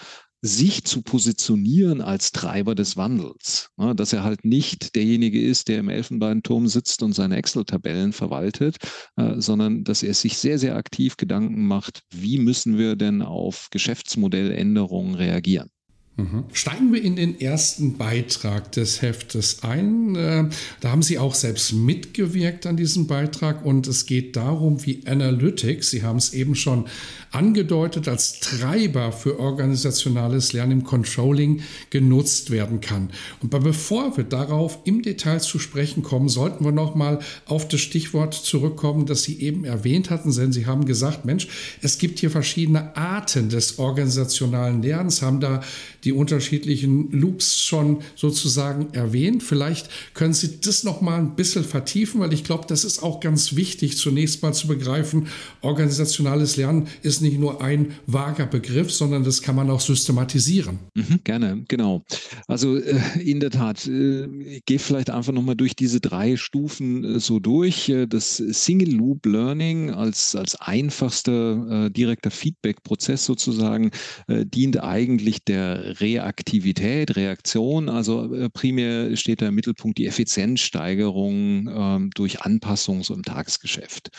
sich 0.46 0.84
zu 0.84 1.02
positionieren 1.02 2.02
als 2.02 2.34
Treiber 2.34 2.76
des 2.76 2.98
Wandels. 2.98 3.70
Ne, 3.78 3.96
dass 3.96 4.12
er 4.12 4.24
halt 4.24 4.44
nicht 4.44 4.94
derjenige 4.96 5.42
ist, 5.42 5.70
der 5.70 5.80
im 5.80 5.88
Elfenbeinturm 5.88 6.68
sitzt 6.68 7.02
und 7.02 7.14
seine 7.14 7.38
Excel-Tabellen 7.38 8.12
verwaltet, 8.12 8.76
äh, 9.16 9.36
sondern 9.38 9.86
dass 9.86 10.04
er 10.04 10.14
sich 10.14 10.38
sehr, 10.38 10.60
sehr 10.60 10.76
aktiv 10.76 11.16
Gedanken 11.16 11.66
macht, 11.66 12.04
wie 12.12 12.40
müssen 12.40 12.78
wir 12.78 12.98
denn 12.98 13.22
auf 13.22 13.70
Geschäftsmodelländerungen 13.72 15.16
reagieren. 15.16 15.70
Mhm. 16.16 16.44
Steigen 16.54 16.94
wir 16.94 17.02
in 17.02 17.16
den 17.16 17.40
ersten 17.40 17.98
Beitrag 17.98 18.72
des 18.72 19.02
Heftes 19.02 19.64
ein. 19.64 20.16
Äh, 20.16 20.50
da 20.80 20.92
haben 20.92 21.02
Sie 21.02 21.18
auch 21.18 21.34
selbst 21.34 21.74
mitgewirkt 21.74 22.68
an 22.68 22.78
diesem 22.78 23.08
Beitrag 23.08 23.66
und 23.66 23.88
es 23.88 24.06
geht 24.06 24.36
darum, 24.36 24.86
wie 24.86 25.08
Analytics, 25.08 25.90
Sie 25.90 26.04
haben 26.04 26.18
es 26.18 26.34
eben 26.34 26.54
schon 26.54 26.86
angedeutet, 27.34 28.08
als 28.08 28.40
Treiber 28.40 29.12
für 29.12 29.40
organisationales 29.40 30.54
Lernen 30.54 30.72
im 30.72 30.84
Controlling 30.84 31.62
genutzt 31.90 32.52
werden 32.52 32.80
kann. 32.80 33.10
Und 33.42 33.50
bevor 33.50 34.16
wir 34.16 34.24
darauf 34.24 34.80
im 34.86 35.02
Detail 35.02 35.40
zu 35.40 35.58
sprechen 35.58 36.04
kommen, 36.04 36.30
sollten 36.30 36.63
wir 36.63 36.72
nochmal 36.72 37.20
auf 37.46 37.68
das 37.68 37.82
Stichwort 37.82 38.36
zurückkommen, 38.36 39.08
das 39.08 39.24
Sie 39.24 39.40
eben 39.42 39.66
erwähnt 39.66 40.12
hatten, 40.12 40.32
denn 40.34 40.54
Sie 40.54 40.68
haben 40.68 40.86
gesagt, 40.86 41.25
Mensch, 41.25 41.48
es 41.82 41.98
gibt 41.98 42.20
hier 42.20 42.30
verschiedene 42.30 42.96
Arten 42.96 43.50
des 43.50 43.80
organisationalen 43.80 44.84
Lernens, 44.84 45.24
haben 45.24 45.40
da 45.40 45.62
die 46.04 46.12
unterschiedlichen 46.12 47.12
Loops 47.12 47.62
schon 47.62 48.02
sozusagen 48.16 48.94
erwähnt. 48.94 49.42
Vielleicht 49.42 49.90
können 50.13 50.34
Sie 50.34 50.60
das 50.62 50.84
noch 50.84 51.02
mal 51.02 51.18
ein 51.18 51.36
bisschen 51.36 51.63
vertiefen, 51.63 52.22
weil 52.22 52.34
ich 52.34 52.44
glaube, 52.44 52.66
das 52.68 52.84
ist 52.84 53.02
auch 53.02 53.20
ganz 53.20 53.56
wichtig, 53.56 53.98
zunächst 53.98 54.44
mal 54.44 54.54
zu 54.54 54.68
begreifen, 54.68 55.28
organisationales 55.62 56.58
Lernen 56.58 56.88
ist 57.02 57.23
nicht 57.24 57.39
nur 57.39 57.62
ein 57.62 57.94
vager 58.06 58.46
Begriff, 58.46 58.92
sondern 58.92 59.24
das 59.24 59.42
kann 59.42 59.56
man 59.56 59.70
auch 59.70 59.82
systematisieren. 59.82 60.80
Mhm, 60.94 61.22
gerne, 61.24 61.63
genau. 61.68 62.03
Also 62.48 62.77
äh, 62.77 63.00
in 63.20 63.39
der 63.39 63.50
Tat, 63.50 63.88
äh, 63.88 64.25
ich 64.25 64.65
gehe 64.65 64.80
vielleicht 64.80 65.10
einfach 65.10 65.34
nochmal 65.34 65.56
durch 65.56 65.75
diese 65.75 66.00
drei 66.00 66.38
Stufen 66.38 67.03
äh, 67.03 67.20
so 67.20 67.39
durch. 67.39 67.89
Äh, 67.89 68.06
das 68.06 68.38
Single 68.38 68.94
Loop 68.94 69.25
Learning 69.25 69.89
als, 69.89 70.36
als 70.36 70.56
einfachster 70.56 71.86
äh, 71.86 71.89
direkter 71.89 72.32
Feedback-Prozess 72.32 73.25
sozusagen 73.25 73.92
äh, 74.27 74.46
dient 74.46 74.84
eigentlich 74.84 75.44
der 75.44 76.00
Reaktivität, 76.00 77.15
Reaktion. 77.15 77.89
Also 77.89 78.30
primär 78.53 79.15
steht 79.15 79.42
da 79.42 79.48
im 79.48 79.56
Mittelpunkt 79.56 79.98
die 79.98 80.06
Effizienzsteigerung 80.06 81.70
ähm, 81.74 82.10
durch 82.13 82.42
Anpassung 82.42 83.03
so 83.03 83.13
im 83.13 83.24
Tagesgeschäft. 83.24 84.10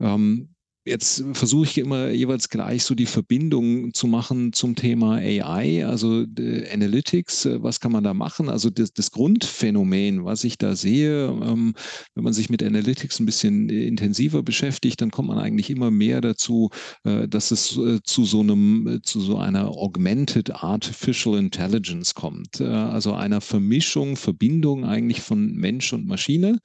Ähm, 0.00 0.53
Jetzt 0.86 1.24
versuche 1.32 1.64
ich 1.64 1.78
immer 1.78 2.10
jeweils 2.10 2.50
gleich 2.50 2.84
so 2.84 2.94
die 2.94 3.06
Verbindung 3.06 3.94
zu 3.94 4.06
machen 4.06 4.52
zum 4.52 4.74
Thema 4.74 5.14
AI, 5.14 5.86
also 5.86 6.24
äh, 6.38 6.70
Analytics. 6.70 7.46
Äh, 7.46 7.62
was 7.62 7.80
kann 7.80 7.90
man 7.90 8.04
da 8.04 8.12
machen? 8.12 8.50
Also 8.50 8.68
das, 8.68 8.92
das 8.92 9.10
Grundphänomen, 9.10 10.26
was 10.26 10.44
ich 10.44 10.58
da 10.58 10.76
sehe, 10.76 11.28
ähm, 11.28 11.74
wenn 12.14 12.24
man 12.24 12.34
sich 12.34 12.50
mit 12.50 12.62
Analytics 12.62 13.18
ein 13.18 13.24
bisschen 13.24 13.70
intensiver 13.70 14.42
beschäftigt, 14.42 15.00
dann 15.00 15.10
kommt 15.10 15.28
man 15.28 15.38
eigentlich 15.38 15.70
immer 15.70 15.90
mehr 15.90 16.20
dazu, 16.20 16.68
äh, 17.04 17.28
dass 17.28 17.50
es 17.50 17.78
äh, 17.78 18.00
zu 18.04 18.26
so 18.26 18.40
einem, 18.40 19.00
zu 19.04 19.20
so 19.20 19.38
einer 19.38 19.70
Augmented 19.70 20.50
Artificial 20.62 21.38
Intelligence 21.38 22.14
kommt. 22.14 22.60
Äh, 22.60 22.64
also 22.64 23.14
einer 23.14 23.40
Vermischung, 23.40 24.16
Verbindung 24.16 24.84
eigentlich 24.84 25.22
von 25.22 25.54
Mensch 25.54 25.94
und 25.94 26.06
Maschine. 26.06 26.58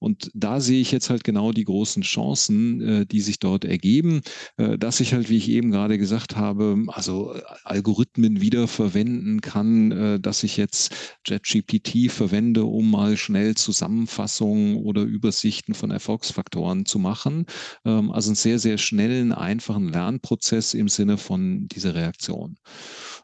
Und 0.00 0.28
da 0.34 0.60
sehe 0.60 0.80
ich 0.80 0.90
jetzt 0.90 1.08
halt 1.08 1.22
genau 1.22 1.52
die 1.52 1.64
großen 1.64 2.02
Chancen, 2.02 2.80
äh, 2.80 3.06
die 3.06 3.20
sich 3.20 3.38
dort 3.38 3.59
dort 3.60 3.70
ergeben, 3.70 4.22
äh, 4.56 4.78
dass 4.78 5.00
ich 5.00 5.12
halt, 5.14 5.28
wie 5.28 5.36
ich 5.36 5.48
eben 5.48 5.70
gerade 5.70 5.98
gesagt 5.98 6.36
habe, 6.36 6.84
also 6.88 7.34
äh, 7.34 7.42
Algorithmen 7.64 8.40
wiederverwenden 8.40 9.40
kann, 9.40 9.92
äh, 9.92 10.20
dass 10.20 10.42
ich 10.42 10.56
jetzt 10.56 10.94
JetGPT 11.26 12.10
verwende, 12.10 12.64
um 12.64 12.90
mal 12.90 13.16
schnell 13.16 13.54
Zusammenfassungen 13.54 14.76
oder 14.76 15.02
Übersichten 15.02 15.74
von 15.74 15.90
Erfolgsfaktoren 15.90 16.86
zu 16.86 16.98
machen. 16.98 17.46
Ähm, 17.84 18.10
also 18.10 18.30
einen 18.30 18.36
sehr, 18.36 18.58
sehr 18.58 18.78
schnellen, 18.78 19.32
einfachen 19.32 19.88
Lernprozess 19.88 20.74
im 20.74 20.88
Sinne 20.88 21.18
von 21.18 21.68
dieser 21.68 21.94
Reaktion. 21.94 22.56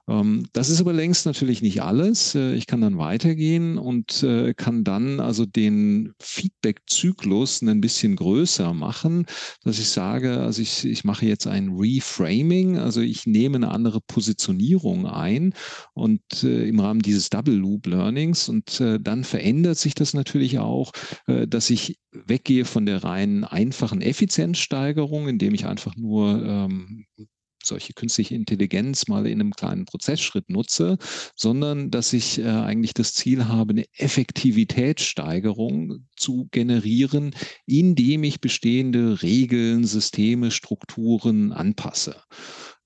Ähm, 0.08 0.46
das 0.52 0.68
ist 0.68 0.80
aber 0.80 0.92
längst 0.92 1.26
natürlich 1.26 1.62
nicht 1.62 1.82
alles. 1.82 2.34
Äh, 2.34 2.54
ich 2.54 2.66
kann 2.66 2.80
dann 2.80 2.98
weitergehen 2.98 3.78
und 3.78 4.22
äh, 4.22 4.54
kann 4.54 4.84
dann 4.84 5.20
also 5.20 5.46
den 5.46 6.12
Feedback-Zyklus 6.20 7.62
ein 7.62 7.80
bisschen 7.80 8.16
größer 8.16 8.72
machen, 8.72 9.26
dass 9.64 9.78
ich 9.78 9.88
sage, 9.88 10.38
also 10.38 10.62
ich, 10.62 10.84
ich 10.84 11.04
mache 11.04 11.26
jetzt 11.26 11.46
ein 11.46 11.70
Reframing, 11.70 12.78
also 12.78 13.00
ich 13.00 13.26
nehme 13.26 13.56
eine 13.56 13.70
andere 13.70 14.00
Positionierung 14.00 15.06
ein 15.06 15.54
und 15.94 16.22
äh, 16.42 16.68
im 16.68 16.78
Rahmen 16.80 17.00
dieses 17.00 17.30
Double 17.30 17.54
Loop 17.54 17.86
Learnings 17.86 18.48
und 18.48 18.80
dann 18.80 19.24
verändert 19.24 19.78
sich 19.78 19.94
das 19.94 20.14
natürlich 20.14 20.58
auch, 20.58 20.92
dass 21.26 21.70
ich 21.70 21.98
weggehe 22.12 22.64
von 22.64 22.86
der 22.86 23.04
rein 23.04 23.44
einfachen 23.44 24.00
Effizienzsteigerung, 24.00 25.28
indem 25.28 25.54
ich 25.54 25.66
einfach 25.66 25.96
nur 25.96 26.42
ähm, 26.44 27.06
solche 27.66 27.92
künstliche 27.92 28.34
Intelligenz 28.34 29.08
mal 29.08 29.26
in 29.26 29.40
einem 29.40 29.52
kleinen 29.52 29.84
Prozessschritt 29.84 30.50
nutze, 30.50 30.98
sondern 31.34 31.90
dass 31.90 32.12
ich 32.12 32.38
äh, 32.38 32.44
eigentlich 32.44 32.94
das 32.94 33.14
Ziel 33.14 33.48
habe, 33.48 33.72
eine 33.72 33.86
Effektivitätssteigerung 33.96 36.06
zu 36.16 36.48
generieren, 36.50 37.34
indem 37.66 38.24
ich 38.24 38.40
bestehende 38.40 39.22
Regeln, 39.22 39.84
Systeme, 39.84 40.50
Strukturen 40.50 41.52
anpasse. 41.52 42.16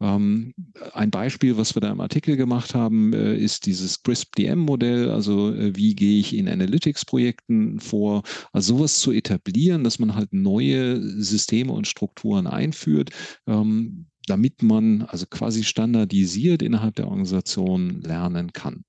Ähm, 0.01 0.55
ein 0.95 1.11
Beispiel, 1.11 1.59
was 1.59 1.77
wir 1.77 1.81
da 1.81 1.91
im 1.91 2.01
Artikel 2.01 2.37
gemacht 2.37 2.75
haben, 2.75 3.13
äh, 3.13 3.37
ist 3.37 3.67
dieses 3.67 4.03
CRISP-DM-Modell. 4.03 5.11
Also 5.11 5.55
äh, 5.55 5.77
wie 5.77 5.95
gehe 5.95 6.19
ich 6.19 6.35
in 6.35 6.49
Analytics-Projekten 6.49 7.81
vor? 7.81 8.23
Also 8.53 8.77
sowas 8.77 9.01
zu 9.01 9.13
etablieren, 9.13 9.85
dass 9.85 9.99
man 9.99 10.15
halt 10.15 10.33
neue 10.33 11.01
Systeme 11.23 11.73
und 11.73 11.87
Strukturen 11.87 12.47
einführt, 12.47 13.11
ähm, 13.47 14.07
damit 14.27 14.62
man 14.62 15.03
also 15.03 15.27
quasi 15.29 15.65
standardisiert 15.65 16.62
innerhalb 16.62 16.95
der 16.97 17.09
Organisation 17.09 18.00
lernen 18.03 18.53
kann. 18.53 18.85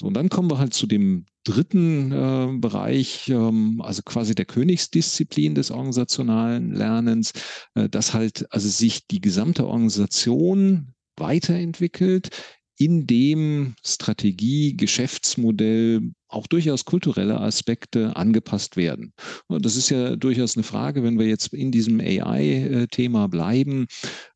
So, 0.00 0.06
und 0.06 0.14
dann 0.14 0.28
kommen 0.28 0.50
wir 0.50 0.58
halt 0.58 0.74
zu 0.74 0.86
dem 0.86 1.26
dritten 1.44 2.10
äh, 2.10 2.58
Bereich, 2.58 3.28
ähm, 3.28 3.80
also 3.82 4.02
quasi 4.02 4.34
der 4.34 4.46
Königsdisziplin 4.46 5.54
des 5.54 5.70
organisationalen 5.70 6.72
Lernens, 6.72 7.32
äh, 7.74 7.88
dass 7.88 8.14
halt 8.14 8.46
also 8.50 8.68
sich 8.68 9.06
die 9.06 9.20
gesamte 9.20 9.66
Organisation 9.66 10.94
weiterentwickelt, 11.16 12.30
in 12.76 13.06
dem 13.06 13.76
Strategie, 13.84 14.76
Geschäftsmodell, 14.76 16.12
auch 16.28 16.46
durchaus 16.46 16.84
kulturelle 16.84 17.40
Aspekte 17.40 18.16
angepasst 18.16 18.76
werden. 18.76 19.12
Und 19.46 19.64
das 19.64 19.76
ist 19.76 19.90
ja 19.90 20.16
durchaus 20.16 20.56
eine 20.56 20.64
Frage, 20.64 21.02
wenn 21.02 21.18
wir 21.18 21.26
jetzt 21.26 21.52
in 21.52 21.70
diesem 21.70 22.00
AI-Thema 22.00 23.28
bleiben. 23.28 23.86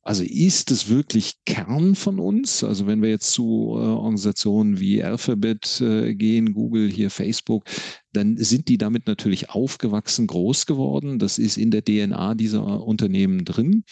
Also 0.02 0.24
ist 0.24 0.70
es 0.70 0.88
wirklich 0.88 1.34
Kern 1.44 1.94
von 1.94 2.18
uns? 2.18 2.64
Also 2.64 2.86
wenn 2.86 3.02
wir 3.02 3.10
jetzt 3.10 3.32
zu 3.32 3.74
äh, 3.74 3.80
Organisationen 3.80 4.80
wie 4.80 5.04
Alphabet 5.04 5.82
äh, 5.82 6.14
gehen, 6.14 6.54
Google, 6.54 6.90
hier 6.90 7.10
Facebook, 7.10 7.64
dann 8.12 8.36
sind 8.38 8.68
die 8.68 8.78
damit 8.78 9.06
natürlich 9.06 9.50
aufgewachsen, 9.50 10.26
groß 10.26 10.66
geworden. 10.66 11.18
Das 11.18 11.38
ist 11.38 11.58
in 11.58 11.70
der 11.70 11.84
DNA 11.84 12.34
dieser 12.34 12.82
Unternehmen 12.84 13.44
drin. 13.44 13.84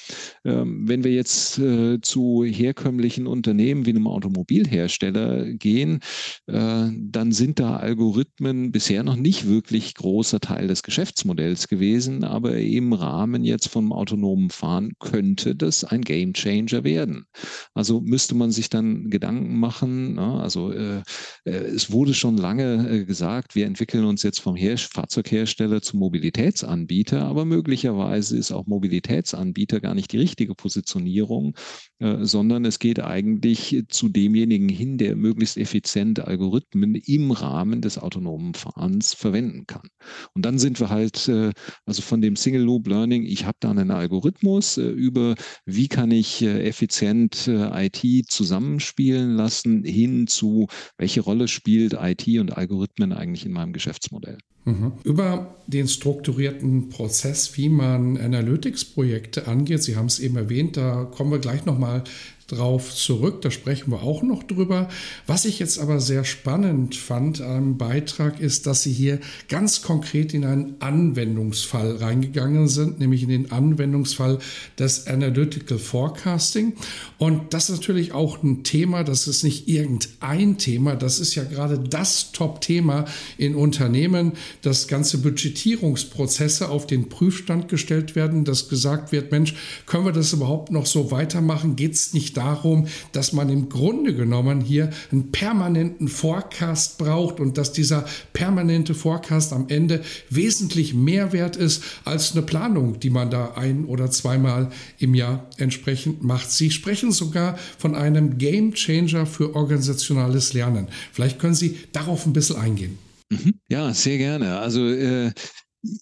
Ähm, 0.45 0.89
wenn 0.89 1.05
wir 1.05 1.13
jetzt 1.13 1.59
äh, 1.59 2.01
zu 2.01 2.45
herkömmlichen 2.45 3.27
Unternehmen 3.27 3.85
wie 3.85 3.91
einem 3.91 4.07
Automobilhersteller 4.07 5.53
gehen, 5.53 6.01
äh, 6.47 6.89
dann 6.93 7.33
sind 7.33 7.59
da 7.59 7.77
Algorithmen 7.97 8.73
bisher 8.73 9.03
noch 9.03 9.17
nicht 9.17 9.49
wirklich 9.49 9.95
großer 9.95 10.39
Teil 10.39 10.69
des 10.69 10.83
Geschäftsmodells 10.83 11.67
gewesen, 11.67 12.25
aber 12.25 12.59
im 12.59 12.93
Rahmen 12.93 13.43
jetzt 13.43 13.69
vom 13.69 13.91
autonomen 13.91 14.51
Fahren 14.51 14.93
könnte 14.99 15.57
das 15.57 15.83
ein 15.83 16.03
Game 16.03 16.35
Changer 16.35 16.85
werden. 16.85 17.25
Also 17.73 18.03
müsste 18.03 18.35
man 18.35 18.51
sich 18.51 18.69
dann 18.69 19.09
Gedanken 19.09 19.59
machen. 19.59 20.15
Ne? 20.15 20.41
Also 20.41 20.73
äh, 20.73 20.99
äh, 21.45 21.51
es 21.51 21.91
wurde 21.91 22.13
schon 22.13 22.37
lange 22.37 22.87
äh, 22.91 23.05
gesagt, 23.07 23.55
wir 23.55 23.65
entwickeln 23.65 24.05
uns 24.05 24.23
jetzt 24.23 24.41
vom 24.41 24.57
Her 24.57 24.77
Fahrzeughersteller 24.77 25.81
zum 25.81 26.01
Mobilitätsanbieter, 26.01 27.25
aber 27.25 27.47
möglicherweise 27.47 28.37
ist 28.37 28.53
auch 28.53 28.67
Mobilitätsanbieter 28.67 29.81
gar 29.81 29.95
nicht 29.95 30.13
die 30.13 30.19
richtige 30.19 30.55
Positionierung, 30.55 31.57
äh, 31.99 32.19
sondern 32.25 32.67
es 32.67 32.79
geht 32.79 33.01
eigentlich 33.01 33.85
zu 33.89 34.11
demjenigen 34.11 34.69
hin, 34.69 34.99
der 34.99 35.17
möglichst 35.17 35.57
effizient 35.57 36.21
Algorithmen 36.21 36.95
im 36.95 37.31
Rahmen 37.31 37.76
des 37.81 37.99
autonomen 37.99 38.55
Fahrens 38.55 39.15
verwenden 39.15 39.67
kann. 39.67 39.89
Und 40.35 40.45
dann 40.45 40.59
sind 40.59 40.81
wir 40.81 40.91
halt, 40.91 41.29
äh, 41.29 41.53
also 41.85 42.03
von 42.03 42.21
dem 42.21 42.37
Single 42.37 42.63
Loop 42.63 42.87
Learning, 42.89 43.25
ich 43.25 43.45
habe 43.45 43.59
da 43.61 43.71
einen 43.71 43.91
Algorithmus 43.91 44.79
äh, 44.79 44.89
über, 44.89 45.35
wie 45.65 45.89
kann 45.89 46.11
ich 46.11 46.43
effizient 46.43 47.49
IT 47.49 48.31
zusammenspielen 48.31 49.37
lassen, 49.37 49.85
hin 49.85 50.27
zu, 50.27 50.67
welche 50.99 51.21
Rolle 51.21 51.49
spielt 51.49 51.95
IT 51.95 52.27
und 52.39 52.57
Algorithmen 52.57 53.13
eigentlich 53.13 53.47
in 53.47 53.53
meinem 53.53 53.73
Geschäftsmodell. 53.73 54.39
Mhm. 54.67 54.93
Über 55.05 55.55
den 55.69 55.87
strukturierten 55.89 56.89
Prozess, 56.89 57.57
wie 57.57 57.69
man 57.69 58.19
Analytics-Projekte 58.19 59.47
angeht, 59.47 59.83
Sie 59.83 59.97
haben 59.97 60.07
es 60.07 60.19
eben 60.19 60.37
erwähnt, 60.37 60.77
da 60.77 61.05
kommen 61.05 61.31
wir 61.31 61.39
gleich 61.39 61.65
nochmal 61.65 62.03
drauf 62.47 62.95
zurück, 62.95 63.43
da 63.43 63.51
sprechen 63.51 63.91
wir 63.91 64.03
auch 64.03 64.23
noch 64.23 64.43
drüber. 64.45 64.89
Was 65.27 65.45
ich 65.45 65.59
jetzt 65.59 65.81
aber 65.81 66.01
sehr 66.01 66.25
spannend 66.25 66.95
fand 66.95 67.41
am 67.41 67.77
Beitrag 67.77 68.41
ist, 68.41 68.67
dass 68.67 68.83
Sie 68.83 68.93
hier 68.93 69.19
ganz 69.49 69.83
konkret 69.83 70.33
in 70.33 70.45
einen 70.45 70.77
Anwendungsfall 70.79 71.97
reingegangen 71.97 72.69
sind, 72.69 73.01
nämlich 73.01 73.25
in 73.25 73.31
den 73.31 73.51
Anwendungsfall 73.51 74.39
des 74.79 75.09
Analytical 75.09 75.79
Forecasting. 75.79 76.75
Und 77.19 77.53
das 77.53 77.69
ist 77.69 77.81
natürlich 77.81 78.13
auch 78.13 78.43
ein 78.43 78.63
Thema, 78.63 79.03
das 79.03 79.27
ist 79.27 79.43
nicht 79.43 79.69
irgendein 79.69 80.59
Thema, 80.59 80.95
das 80.95 81.19
ist 81.19 81.35
ja 81.35 81.43
gerade 81.43 81.79
das 81.79 82.31
Top-Thema 82.31 83.07
in 83.39 83.57
Unternehmen, 83.57 84.33
dass 84.63 84.89
ganze 84.89 85.19
Budgetierungsprozesse 85.19 86.69
auf 86.69 86.87
den 86.87 87.09
Prüfstand 87.09 87.69
gestellt 87.69 88.17
werden, 88.17 88.45
dass 88.45 88.69
gesagt 88.69 89.13
wird, 89.13 89.33
Mensch, 89.33 89.55
können 89.87 90.05
wir 90.05 90.13
das 90.13 90.33
überhaupt 90.33 90.71
noch 90.71 90.87
so 90.87 91.11
weitermachen? 91.11 91.77
Geht 91.77 91.95
es 91.95 92.13
nicht 92.13 92.37
darum, 92.37 92.87
dass 93.13 93.33
man 93.33 93.49
im 93.49 93.69
Grunde 93.69 94.15
genommen 94.15 94.61
hier 94.61 94.91
einen 95.13 95.31
permanenten 95.33 96.09
Forecast 96.09 96.99
braucht 96.99 97.41
und 97.41 97.59
dass 97.59 97.73
dieser 97.73 98.05
permanente 98.33 98.95
Forecast 98.95 99.53
am 99.53 99.69
Ende 99.69 100.03
wesentlich 100.31 100.95
mehr 100.95 101.33
wert 101.33 101.57
ist 101.57 101.83
als 102.05 102.33
eine 102.33 102.43
Planung, 102.43 103.01
die 103.01 103.11
man 103.11 103.31
da 103.31 103.53
ein 103.55 103.85
oder 103.85 104.11
zweimal 104.11 104.71
im 104.99 105.15
Jahr 105.15 105.49
entsprechend 105.59 106.23
macht. 106.23 106.51
Sie 106.51 106.71
sprechen 106.71 107.13
sogar 107.13 107.59
von 107.79 107.95
einem 107.95 108.39
Game 108.39 108.75
Changer 108.75 109.27
für 109.27 109.55
organisationales 109.55 110.53
Lernen. 110.53 110.89
Vielleicht 111.13 111.39
können 111.39 111.55
Sie 111.55 111.79
darauf 111.93 112.27
ein 112.27 112.33
bisschen 112.33 112.57
eingehen. 112.57 113.06
Mhm. 113.31 113.61
Ja, 113.69 113.93
sehr 113.93 114.19
gerne. 114.19 114.59
Also 114.61 114.87
äh, 114.89 115.33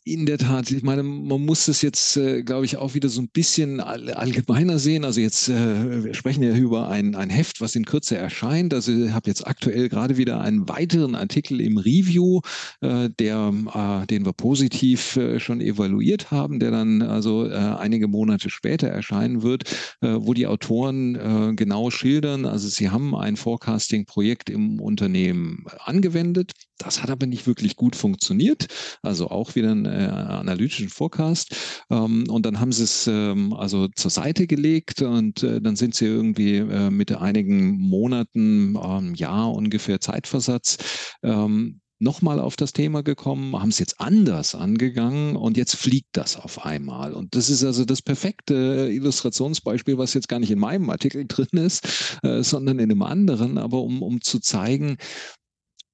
in 0.05 0.27
der 0.27 0.39
Tat, 0.39 0.71
ich 0.71 0.83
meine, 0.83 1.03
man 1.03 1.45
muss 1.45 1.67
das 1.67 1.83
jetzt, 1.83 2.17
äh, 2.17 2.43
glaube 2.43 2.65
ich, 2.65 2.77
auch 2.77 2.95
wieder 2.95 3.09
so 3.09 3.21
ein 3.21 3.29
bisschen 3.29 3.81
all, 3.81 4.11
allgemeiner 4.11 4.79
sehen. 4.79 5.05
Also 5.05 5.21
jetzt, 5.21 5.49
äh, 5.49 6.05
wir 6.05 6.15
sprechen 6.15 6.43
ja 6.43 6.55
über 6.55 6.89
ein, 6.89 7.15
ein 7.15 7.31
Heft, 7.31 7.61
was 7.61 7.75
in 7.75 7.85
Kürze 7.85 8.17
erscheint. 8.17 8.75
Also 8.75 8.93
ich 8.93 9.13
habe 9.13 9.29
jetzt 9.29 9.47
aktuell 9.47 9.89
gerade 9.89 10.17
wieder 10.17 10.41
einen 10.41 10.69
weiteren 10.69 11.15
Artikel 11.15 11.61
im 11.61 11.79
Review, 11.79 12.41
äh, 12.81 13.11
der, 13.19 13.53
äh, 13.75 14.07
den 14.07 14.25
wir 14.25 14.33
positiv 14.33 15.17
äh, 15.17 15.41
schon 15.41 15.61
evaluiert 15.61 16.31
haben, 16.31 16.59
der 16.59 16.71
dann 16.71 17.03
also 17.03 17.47
äh, 17.47 17.55
einige 17.55 18.09
Monate 18.09 18.51
später 18.51 18.89
erscheinen 18.89 19.43
wird, 19.43 19.65
wo 20.01 20.35
die 20.35 20.47
Autoren 20.47 21.57
genau 21.57 21.91
schildern, 21.91 22.45
also 22.47 22.69
sie 22.69 22.91
haben 22.91 23.15
ein 23.15 23.37
Forecasting-Projekt 23.37 24.51
im 24.51 24.81
Unternehmen 24.81 25.65
angewendet. 25.85 26.53
Das 26.79 27.03
hat 27.03 27.11
aber 27.11 27.27
nicht 27.27 27.47
wirklich 27.47 27.77
gut 27.77 27.97
funktioniert. 27.97 28.67
Also 29.03 29.29
auch 29.29 29.55
wieder 29.55 29.74
einen 29.75 29.87
äh, 29.87 30.09
analytischen 30.09 30.89
Forecast. 30.89 31.55
Ähm, 31.91 32.25
und 32.29 32.47
dann 32.47 32.61
haben 32.61 32.73
sie 32.73 32.85
es 32.85 33.07
ähm, 33.07 33.53
also 33.53 33.89
zur 33.89 34.11
Seite 34.11 34.47
gelegt 34.47 35.03
und 35.03 35.43
äh, 35.43 35.61
dann 35.61 35.77
sind 35.77 35.95
sie 35.95 36.07
irgendwie 36.07 36.57
äh, 36.57 36.91
mit 36.91 37.13
einigen 37.13 37.79
Monaten, 37.79 38.77
ähm, 38.83 39.15
Jahr 39.15 39.53
ungefähr 39.53 40.01
Zeitversatz 40.01 40.79
ähm, 41.23 41.81
nochmal 41.99 42.41
auf 42.41 42.57
das 42.57 42.73
Thema 42.73 43.03
gekommen, 43.03 43.59
haben 43.59 43.71
es 43.71 43.79
jetzt 43.79 44.01
anders 44.01 44.55
angegangen 44.55 45.37
und 45.37 45.57
jetzt 45.57 45.77
fliegt 45.77 46.11
das 46.13 46.37
auf 46.37 46.65
einmal. 46.65 47.13
Und 47.13 47.35
das 47.35 47.51
ist 47.51 47.65
also 47.65 47.85
das 47.85 48.03
perfekte 48.03 48.89
Illustrationsbeispiel, 48.93 49.99
was 49.99 50.15
jetzt 50.15 50.29
gar 50.29 50.39
nicht 50.39 50.51
in 50.51 50.59
meinem 50.59 50.91
Artikel 50.91 51.25
drin 51.29 51.49
ist, 51.53 52.19
äh, 52.23 52.43
sondern 52.43 52.79
in 52.79 52.91
einem 52.91 53.03
anderen, 53.03 53.59
aber 53.59 53.81
um, 53.81 54.03
um 54.03 54.21
zu 54.21 54.39
zeigen, 54.41 54.99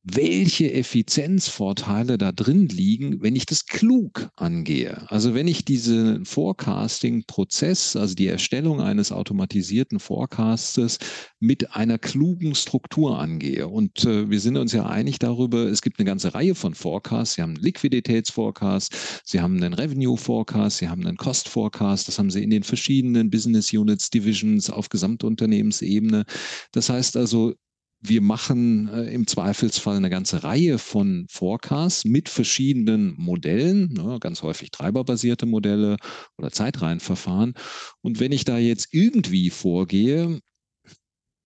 welche 0.02 0.72
Effizienzvorteile 0.72 2.16
da 2.16 2.32
drin 2.32 2.68
liegen, 2.68 3.20
wenn 3.20 3.36
ich 3.36 3.44
das 3.44 3.66
klug 3.66 4.30
angehe. 4.34 5.04
Also 5.10 5.34
wenn 5.34 5.46
ich 5.46 5.66
diesen 5.66 6.24
Forecasting-Prozess, 6.24 7.96
also 7.96 8.14
die 8.14 8.28
Erstellung 8.28 8.80
eines 8.80 9.12
automatisierten 9.12 10.00
Forecastes 10.00 10.98
mit 11.38 11.74
einer 11.76 11.98
klugen 11.98 12.54
Struktur 12.54 13.18
angehe. 13.18 13.68
Und 13.68 14.04
äh, 14.06 14.30
wir 14.30 14.40
sind 14.40 14.56
uns 14.56 14.72
ja 14.72 14.86
einig 14.86 15.18
darüber, 15.18 15.66
es 15.66 15.82
gibt 15.82 15.98
eine 15.98 16.06
ganze 16.06 16.32
Reihe 16.32 16.54
von 16.54 16.74
Forecasts. 16.74 17.34
Sie 17.34 17.42
haben 17.42 17.54
einen 17.54 17.62
Liquiditätsforecast, 17.62 19.22
Sie 19.24 19.40
haben 19.40 19.56
einen 19.56 19.74
Revenue-Forecast, 19.74 20.78
Sie 20.78 20.88
haben 20.88 21.06
einen 21.06 21.18
Cost-Forecast. 21.18 22.08
Das 22.08 22.18
haben 22.18 22.30
Sie 22.30 22.42
in 22.42 22.50
den 22.50 22.62
verschiedenen 22.62 23.28
Business 23.28 23.70
Units, 23.72 24.08
Divisions 24.08 24.70
auf 24.70 24.88
Gesamtunternehmensebene. 24.88 26.24
Das 26.72 26.88
heißt 26.88 27.18
also, 27.18 27.54
wir 28.00 28.22
machen 28.22 28.88
äh, 28.88 29.12
im 29.12 29.26
Zweifelsfall 29.26 29.96
eine 29.96 30.10
ganze 30.10 30.42
Reihe 30.42 30.78
von 30.78 31.26
Forecasts 31.30 32.04
mit 32.04 32.28
verschiedenen 32.28 33.14
Modellen, 33.18 33.92
ne, 33.92 34.18
ganz 34.20 34.42
häufig 34.42 34.70
treiberbasierte 34.70 35.46
Modelle 35.46 35.96
oder 36.38 36.50
Zeitreihenverfahren. 36.50 37.54
Und 38.00 38.18
wenn 38.20 38.32
ich 38.32 38.44
da 38.44 38.58
jetzt 38.58 38.88
irgendwie 38.92 39.50
vorgehe, 39.50 40.40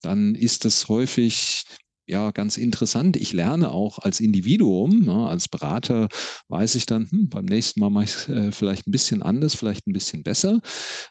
dann 0.02 0.34
ist 0.34 0.64
das 0.64 0.88
häufig 0.88 1.64
ja 2.06 2.30
ganz 2.30 2.58
interessant. 2.58 3.16
Ich 3.16 3.32
lerne 3.32 3.70
auch 3.70 3.98
als 3.98 4.20
Individuum, 4.20 5.00
ne, 5.00 5.26
als 5.26 5.48
Berater 5.48 6.08
weiß 6.48 6.74
ich 6.76 6.86
dann, 6.86 7.10
hm, 7.10 7.28
beim 7.30 7.46
nächsten 7.46 7.80
Mal 7.80 7.90
mache 7.90 8.04
ich 8.04 8.10
es 8.10 8.28
äh, 8.28 8.52
vielleicht 8.52 8.86
ein 8.86 8.92
bisschen 8.92 9.22
anders, 9.22 9.54
vielleicht 9.54 9.86
ein 9.86 9.92
bisschen 9.92 10.22
besser. 10.22 10.60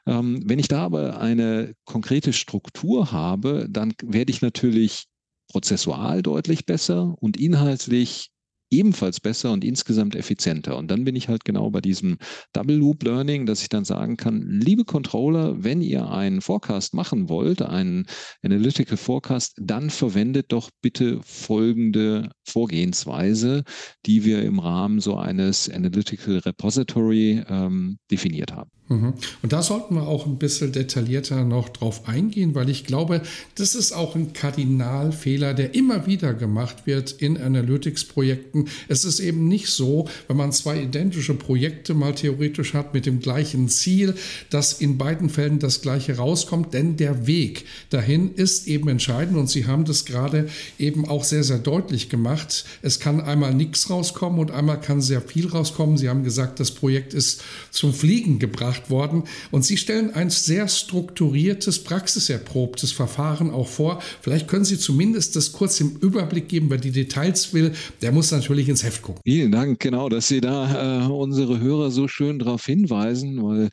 Ähm, 0.06 0.41
wenn 0.45 0.60
ich 0.60 0.67
da 0.67 0.84
aber 0.84 1.19
eine 1.19 1.73
konkrete 1.86 2.32
Struktur 2.32 3.12
habe, 3.12 3.67
dann 3.69 3.93
werde 4.03 4.32
ich 4.32 4.41
natürlich 4.41 5.06
prozessual 5.54 6.24
deutlich 6.24 6.66
besser 6.66 7.16
und 7.20 7.38
inhaltlich 7.38 8.32
ebenfalls 8.72 9.20
besser 9.20 9.52
und 9.52 9.63
insgesamt 9.63 10.16
effizienter. 10.16 10.78
Und 10.78 10.89
dann 10.89 11.04
bin 11.04 11.16
ich 11.16 11.28
halt 11.28 11.46
genau 11.46 11.70
bei 11.70 11.80
diesem 11.80 12.18
Double 12.54 12.76
Loop 12.76 13.04
Learning, 13.04 13.46
dass 13.46 13.62
ich 13.62 13.70
dann 13.70 13.86
sagen 13.86 14.18
kann, 14.18 14.42
liebe 14.42 14.84
Controller, 14.84 15.63
wenn 15.63 15.82
ihr 15.82 16.10
einen 16.10 16.42
Forecast 16.42 16.96
machen 16.96 17.30
wollt, 17.30 17.62
einen 17.62 18.08
Analytical 18.42 18.98
Forecast, 18.98 19.54
dann 19.62 19.92
verwendet 19.92 20.48
doch 20.50 20.72
bitte 20.82 21.20
folgende 21.24 22.32
Vorgehensweise, 22.46 23.63
die 24.08 24.26
wir 24.26 24.42
im 24.42 24.58
Rahmen 24.58 25.00
so 25.00 25.18
eines 25.18 25.70
Analytical 25.70 26.39
Repository 26.39 27.44
ähm, 27.48 28.00
definiert 28.10 28.54
haben. 28.54 28.72
Mhm. 28.89 29.13
Und 29.41 29.54
da 29.54 29.62
sollten 29.62 29.96
wir 29.96 30.08
auch 30.08 30.26
ein 30.26 30.38
bisschen 30.38 30.74
detaillierter 30.74 31.46
noch 31.46 31.69
drauf 31.69 32.08
eingehen, 32.08 32.54
weil 32.54 32.69
ich 32.69 32.84
glaube, 32.84 33.22
das 33.56 33.76
ist 33.76 33.93
auch 33.93 34.15
ein 34.15 34.34
Kardinalfehler, 34.34 35.54
der 35.54 35.74
immer 35.74 36.06
wieder 36.06 36.34
gemacht 36.34 36.86
wird 36.86 37.12
in 37.13 37.38
Analytics-Projekten. 37.38 38.67
Es 38.89 39.06
ist 39.06 39.22
eben 39.22 39.48
nicht 39.48 39.67
so, 39.67 40.10
wenn 40.28 40.36
man 40.36 40.52
zwei 40.52 40.82
identische 40.82 41.34
Projekte 41.34 41.93
mal 41.93 42.13
theoretisch 42.13 42.74
hat 42.74 42.93
mit 42.93 43.06
dem 43.06 43.19
gleichen 43.19 43.69
Ziel, 43.69 44.15
dass 44.50 44.74
in 44.74 44.98
beiden 44.98 45.30
Fällen 45.30 45.60
das 45.60 45.82
gleiche 45.82 46.17
rauskommt, 46.17 46.74
denn 46.74 46.98
der 46.98 47.26
Weg 47.26 47.65
dahin 47.89 48.34
ist 48.36 48.67
eben 48.67 48.89
entscheidend 48.89 49.38
und 49.38 49.50
Sie 49.50 49.65
haben 49.65 49.86
das 49.86 50.04
gerade 50.06 50.50
eben 50.78 51.08
auch 51.08 51.24
sehr, 51.24 51.43
sehr 51.43 51.60
deutlich 51.60 52.10
gemacht. 52.10 52.65
Es 52.82 53.00
kann 53.00 53.22
einmal 53.22 53.54
nichts 53.54 53.89
rauskommen 53.89 54.39
und 54.39 54.52
einmal 54.52 54.82
kann 54.82 55.02
sehr 55.02 55.22
viel 55.22 55.48
rauskommen. 55.48 55.98
Sie 55.98 56.10
haben 56.10 56.24
gesagt, 56.24 56.60
das 56.60 56.72
Projekt 56.72 57.13
ist 57.13 57.43
zum 57.72 57.93
Fliegen 57.93 58.39
gebracht 58.39 58.73
gemacht 58.74 58.90
worden. 58.90 59.24
Und 59.52 59.64
Sie 59.66 59.78
stellen 59.78 60.14
ein 60.14 60.30
sehr 60.30 60.68
strukturiertes, 60.68 61.84
praxiserprobtes 61.84 62.92
Verfahren 62.92 63.52
auch 63.52 63.68
vor. 63.68 64.02
Vielleicht 64.22 64.48
können 64.48 64.66
Sie 64.66 64.78
zumindest 64.78 65.36
das 65.36 65.52
kurz 65.52 65.80
im 65.80 65.98
Überblick 66.02 66.50
geben, 66.50 66.70
wer 66.70 66.78
die 66.78 66.92
Details 66.92 67.54
will. 67.54 67.74
Der 68.02 68.12
muss 68.12 68.32
natürlich 68.32 68.70
ins 68.70 68.84
Heft 68.84 69.02
gucken. 69.02 69.22
Vielen 69.24 69.52
Dank, 69.52 69.80
genau, 69.80 70.10
dass 70.10 70.28
Sie 70.28 70.42
da 70.42 71.04
äh, 71.04 71.08
unsere 71.08 71.60
Hörer 71.60 71.92
so 71.92 72.08
schön 72.08 72.40
darauf 72.40 72.66
hinweisen, 72.66 73.44
weil 73.44 73.70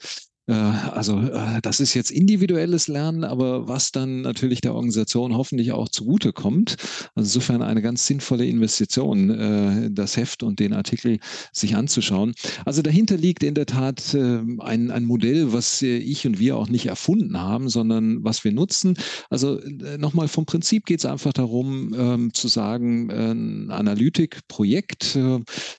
also 0.52 1.18
äh, 1.20 1.60
das 1.62 1.80
ist 1.80 1.94
jetzt 1.94 2.10
individuelles 2.10 2.88
Lernen, 2.88 3.24
aber 3.24 3.68
was 3.68 3.92
dann 3.92 4.22
natürlich 4.22 4.60
der 4.60 4.74
Organisation 4.74 5.36
hoffentlich 5.36 5.72
auch 5.72 5.88
zugutekommt. 5.88 6.76
Also 7.14 7.28
insofern 7.28 7.62
eine 7.62 7.82
ganz 7.82 8.06
sinnvolle 8.06 8.46
Investition, 8.46 9.30
äh, 9.30 9.90
das 9.90 10.16
Heft 10.16 10.42
und 10.42 10.58
den 10.58 10.72
Artikel 10.72 11.18
sich 11.52 11.76
anzuschauen. 11.76 12.34
Also 12.64 12.82
dahinter 12.82 13.16
liegt 13.16 13.42
in 13.42 13.54
der 13.54 13.66
Tat 13.66 14.14
ein, 14.14 14.90
ein 14.90 15.04
Modell, 15.04 15.52
was 15.52 15.82
ich 15.82 16.26
und 16.26 16.38
wir 16.38 16.56
auch 16.56 16.68
nicht 16.68 16.86
erfunden 16.86 17.38
haben, 17.38 17.68
sondern 17.68 18.24
was 18.24 18.44
wir 18.44 18.52
nutzen. 18.52 18.96
Also 19.28 19.60
nochmal 19.98 20.28
vom 20.28 20.46
Prinzip 20.46 20.86
geht 20.86 21.00
es 21.00 21.06
einfach 21.06 21.32
darum 21.32 21.94
ähm, 21.96 22.34
zu 22.34 22.48
sagen, 22.48 23.10
ein 23.10 23.70
Analytikprojekt, 23.70 25.18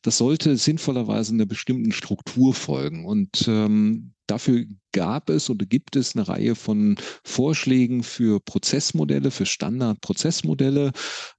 das 0.01 0.17
sollte 0.17 0.57
sinnvollerweise 0.57 1.33
einer 1.33 1.45
bestimmten 1.45 1.91
Struktur 1.91 2.53
folgen. 2.53 3.05
Und 3.05 3.45
ähm, 3.47 4.13
Dafür 4.31 4.65
gab 4.91 5.29
es 5.29 5.49
oder 5.49 5.65
gibt 5.65 5.95
es 5.95 6.15
eine 6.15 6.27
Reihe 6.27 6.55
von 6.55 6.97
Vorschlägen 7.23 8.03
für 8.03 8.39
Prozessmodelle, 8.39 9.31
für 9.31 9.45
Standardprozessmodelle. 9.45 10.91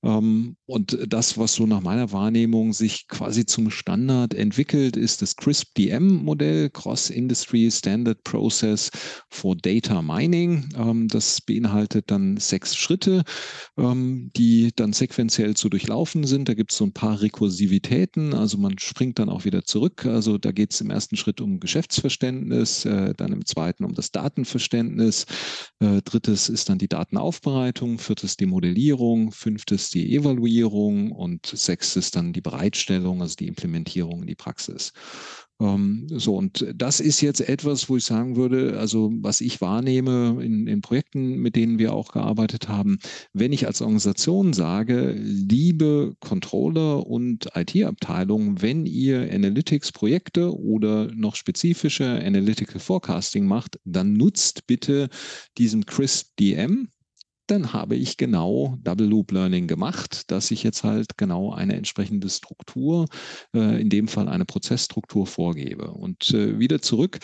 Ähm, 0.03 0.57
und 0.67 0.99
das, 1.07 1.39
was 1.39 1.55
so 1.55 1.67
nach 1.67 1.81
meiner 1.81 2.13
Wahrnehmung 2.13 2.73
sich 2.73 3.09
quasi 3.09 3.47
zum 3.47 3.71
Standard 3.71 4.35
entwickelt, 4.35 4.97
ist 4.97 5.23
das 5.23 5.37
CRISP-DM-Modell, 5.37 6.71
Cross-Industry 6.71 7.71
Standard 7.71 8.23
Process 8.25 8.91
for 9.29 9.57
Data 9.57 10.03
Mining. 10.03 10.69
Ähm, 10.77 11.09
das 11.09 11.41
beinhaltet 11.41 12.11
dann 12.11 12.37
sechs 12.39 12.77
Schritte, 12.77 13.23
ähm, 13.79 14.31
die 14.37 14.71
dann 14.75 14.93
sequenziell 14.93 15.55
zu 15.55 15.69
durchlaufen 15.69 16.25
sind. 16.25 16.49
Da 16.49 16.55
gibt 16.55 16.73
es 16.73 16.79
so 16.79 16.85
ein 16.85 16.93
paar 16.93 17.21
Rekursivitäten, 17.21 18.35
also 18.35 18.59
man 18.59 18.79
springt 18.79 19.19
dann 19.19 19.29
auch 19.29 19.45
wieder 19.45 19.65
zurück. 19.65 20.07
Also 20.07 20.39
da 20.39 20.53
geht 20.53 20.73
es 20.73 20.81
im 20.81 20.91
ersten 20.91 21.17
Schritt 21.17 21.41
um 21.41 21.61
Geschäftsverständnis, 21.61 22.85
äh, 22.85 23.15
dann 23.17 23.33
im 23.33 23.42
zweiten 23.45 23.85
um 23.85 23.95
das 23.95 24.11
Datenverständnis, 24.11 25.27
äh, 25.81 26.03
drittes 26.03 26.49
ist 26.49 26.69
dann 26.69 26.79
die 26.79 26.89
Datenaufbereitung, 26.89 27.99
viertes 27.99 28.37
die 28.37 28.47
Modellierung, 28.47 29.33
fünftes 29.33 29.91
die 29.91 30.15
Evaluierung. 30.15 31.13
Und 31.13 31.47
sechstes 31.47 32.11
dann 32.11 32.33
die 32.33 32.41
Bereitstellung, 32.41 33.21
also 33.23 33.37
die 33.37 33.49
Implementierung 33.49 34.23
in 34.23 34.27
die 34.27 34.35
Praxis. 34.35 34.93
Ähm, 35.63 36.07
so, 36.11 36.37
und 36.37 36.67
das 36.75 36.99
ist 36.99 37.21
jetzt 37.21 37.41
etwas, 37.41 37.89
wo 37.89 37.97
ich 37.97 38.05
sagen 38.05 38.37
würde, 38.37 38.79
also 38.79 39.13
was 39.21 39.41
ich 39.41 39.61
wahrnehme 39.61 40.43
in, 40.43 40.67
in 40.67 40.81
Projekten, 40.81 41.37
mit 41.37 41.55
denen 41.55 41.79
wir 41.79 41.93
auch 41.93 42.13
gearbeitet 42.13 42.69
haben, 42.69 42.99
wenn 43.33 43.53
ich 43.53 43.67
als 43.67 43.81
Organisation 43.81 44.53
sage, 44.53 45.13
liebe 45.13 46.17
Controller 46.19 47.07
und 47.07 47.49
IT-Abteilung, 47.55 48.61
wenn 48.61 48.87
ihr 48.87 49.33
Analytics-Projekte 49.33 50.59
oder 50.59 51.13
noch 51.15 51.37
spezifische 51.37 52.07
Analytical 52.07 52.81
Forecasting 52.81 53.47
macht, 53.47 53.79
dann 53.85 54.15
nutzt 54.15 54.67
bitte 54.67 55.09
diesen 55.59 55.87
CRISP 55.87 56.37
DM, 56.39 56.89
dann 57.53 57.73
habe 57.73 57.97
ich 57.97 58.17
genau 58.17 58.79
Double 58.83 59.07
Loop 59.07 59.31
Learning 59.31 59.67
gemacht, 59.67 60.31
dass 60.31 60.51
ich 60.51 60.63
jetzt 60.63 60.85
halt 60.85 61.19
genau 61.19 61.53
eine 61.53 61.77
entsprechende 61.77 62.31
Struktur, 62.31 63.07
äh, 63.55 63.81
in 63.81 63.91
dem 63.91 64.09
Fall 64.09 64.29
eine 64.29 64.47
Prozessstruktur 64.47 65.27
vorgebe. 65.27 65.91
Und 65.91 66.31
äh, 66.31 66.59
wieder 66.59 66.81
zurück, 66.81 67.19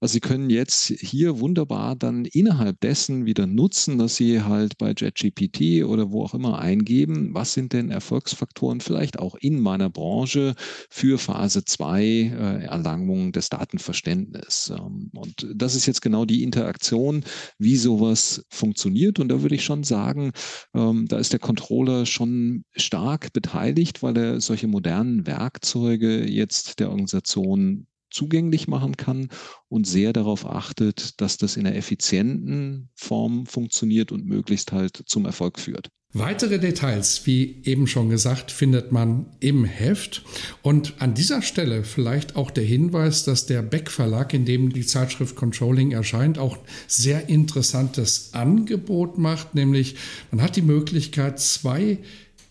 also 0.00 0.12
Sie 0.12 0.20
können 0.20 0.48
jetzt 0.48 0.86
hier 0.86 1.38
wunderbar 1.40 1.96
dann 1.96 2.24
innerhalb 2.24 2.80
dessen 2.80 3.26
wieder 3.26 3.46
nutzen, 3.46 3.98
dass 3.98 4.16
Sie 4.16 4.42
halt 4.42 4.78
bei 4.78 4.94
JetGPT 4.96 5.84
oder 5.84 6.10
wo 6.10 6.24
auch 6.24 6.34
immer 6.34 6.58
eingeben, 6.58 7.34
was 7.34 7.52
sind 7.52 7.72
denn 7.74 7.90
Erfolgsfaktoren 7.90 8.80
vielleicht 8.80 9.18
auch 9.18 9.34
in 9.34 9.60
meiner 9.60 9.90
Branche 9.90 10.54
für 10.88 11.18
Phase 11.18 11.64
2 11.64 12.02
äh, 12.02 12.64
Erlangung 12.64 13.32
des 13.32 13.50
Datenverständnisses. 13.50 14.70
Ähm, 14.70 15.10
und 15.12 15.46
das 15.54 15.74
ist 15.74 15.86
jetzt 15.86 16.00
genau 16.00 16.24
die 16.24 16.42
Interaktion, 16.42 17.24
wie 17.58 17.76
sowas 17.76 18.44
funktioniert. 18.48 19.18
Und 19.18 19.28
da 19.28 19.42
würde 19.42 19.54
ich 19.54 19.64
schon 19.64 19.73
sagen, 19.82 20.32
ähm, 20.74 21.06
da 21.08 21.18
ist 21.18 21.32
der 21.32 21.40
Controller 21.40 22.06
schon 22.06 22.64
stark 22.76 23.32
beteiligt, 23.32 24.02
weil 24.02 24.16
er 24.16 24.40
solche 24.40 24.68
modernen 24.68 25.26
Werkzeuge 25.26 26.30
jetzt 26.30 26.78
der 26.78 26.90
Organisation 26.90 27.86
zugänglich 28.14 28.68
machen 28.68 28.96
kann 28.96 29.28
und 29.68 29.86
sehr 29.86 30.12
darauf 30.12 30.46
achtet, 30.46 31.20
dass 31.20 31.36
das 31.36 31.56
in 31.56 31.66
einer 31.66 31.76
effizienten 31.76 32.88
Form 32.94 33.46
funktioniert 33.46 34.12
und 34.12 34.24
möglichst 34.24 34.72
halt 34.72 35.02
zum 35.06 35.26
Erfolg 35.26 35.58
führt. 35.58 35.88
Weitere 36.16 36.60
Details, 36.60 37.26
wie 37.26 37.60
eben 37.64 37.88
schon 37.88 38.08
gesagt, 38.08 38.52
findet 38.52 38.92
man 38.92 39.26
im 39.40 39.64
Heft. 39.64 40.22
Und 40.62 40.94
an 41.00 41.14
dieser 41.14 41.42
Stelle 41.42 41.82
vielleicht 41.82 42.36
auch 42.36 42.52
der 42.52 42.62
Hinweis, 42.62 43.24
dass 43.24 43.46
der 43.46 43.62
Beck 43.62 43.90
Verlag, 43.90 44.32
in 44.32 44.44
dem 44.44 44.72
die 44.72 44.86
Zeitschrift 44.86 45.34
Controlling 45.34 45.90
erscheint, 45.90 46.38
auch 46.38 46.56
sehr 46.86 47.28
interessantes 47.28 48.32
Angebot 48.32 49.18
macht. 49.18 49.56
Nämlich 49.56 49.96
man 50.30 50.40
hat 50.40 50.54
die 50.54 50.62
Möglichkeit, 50.62 51.40
zwei 51.40 51.98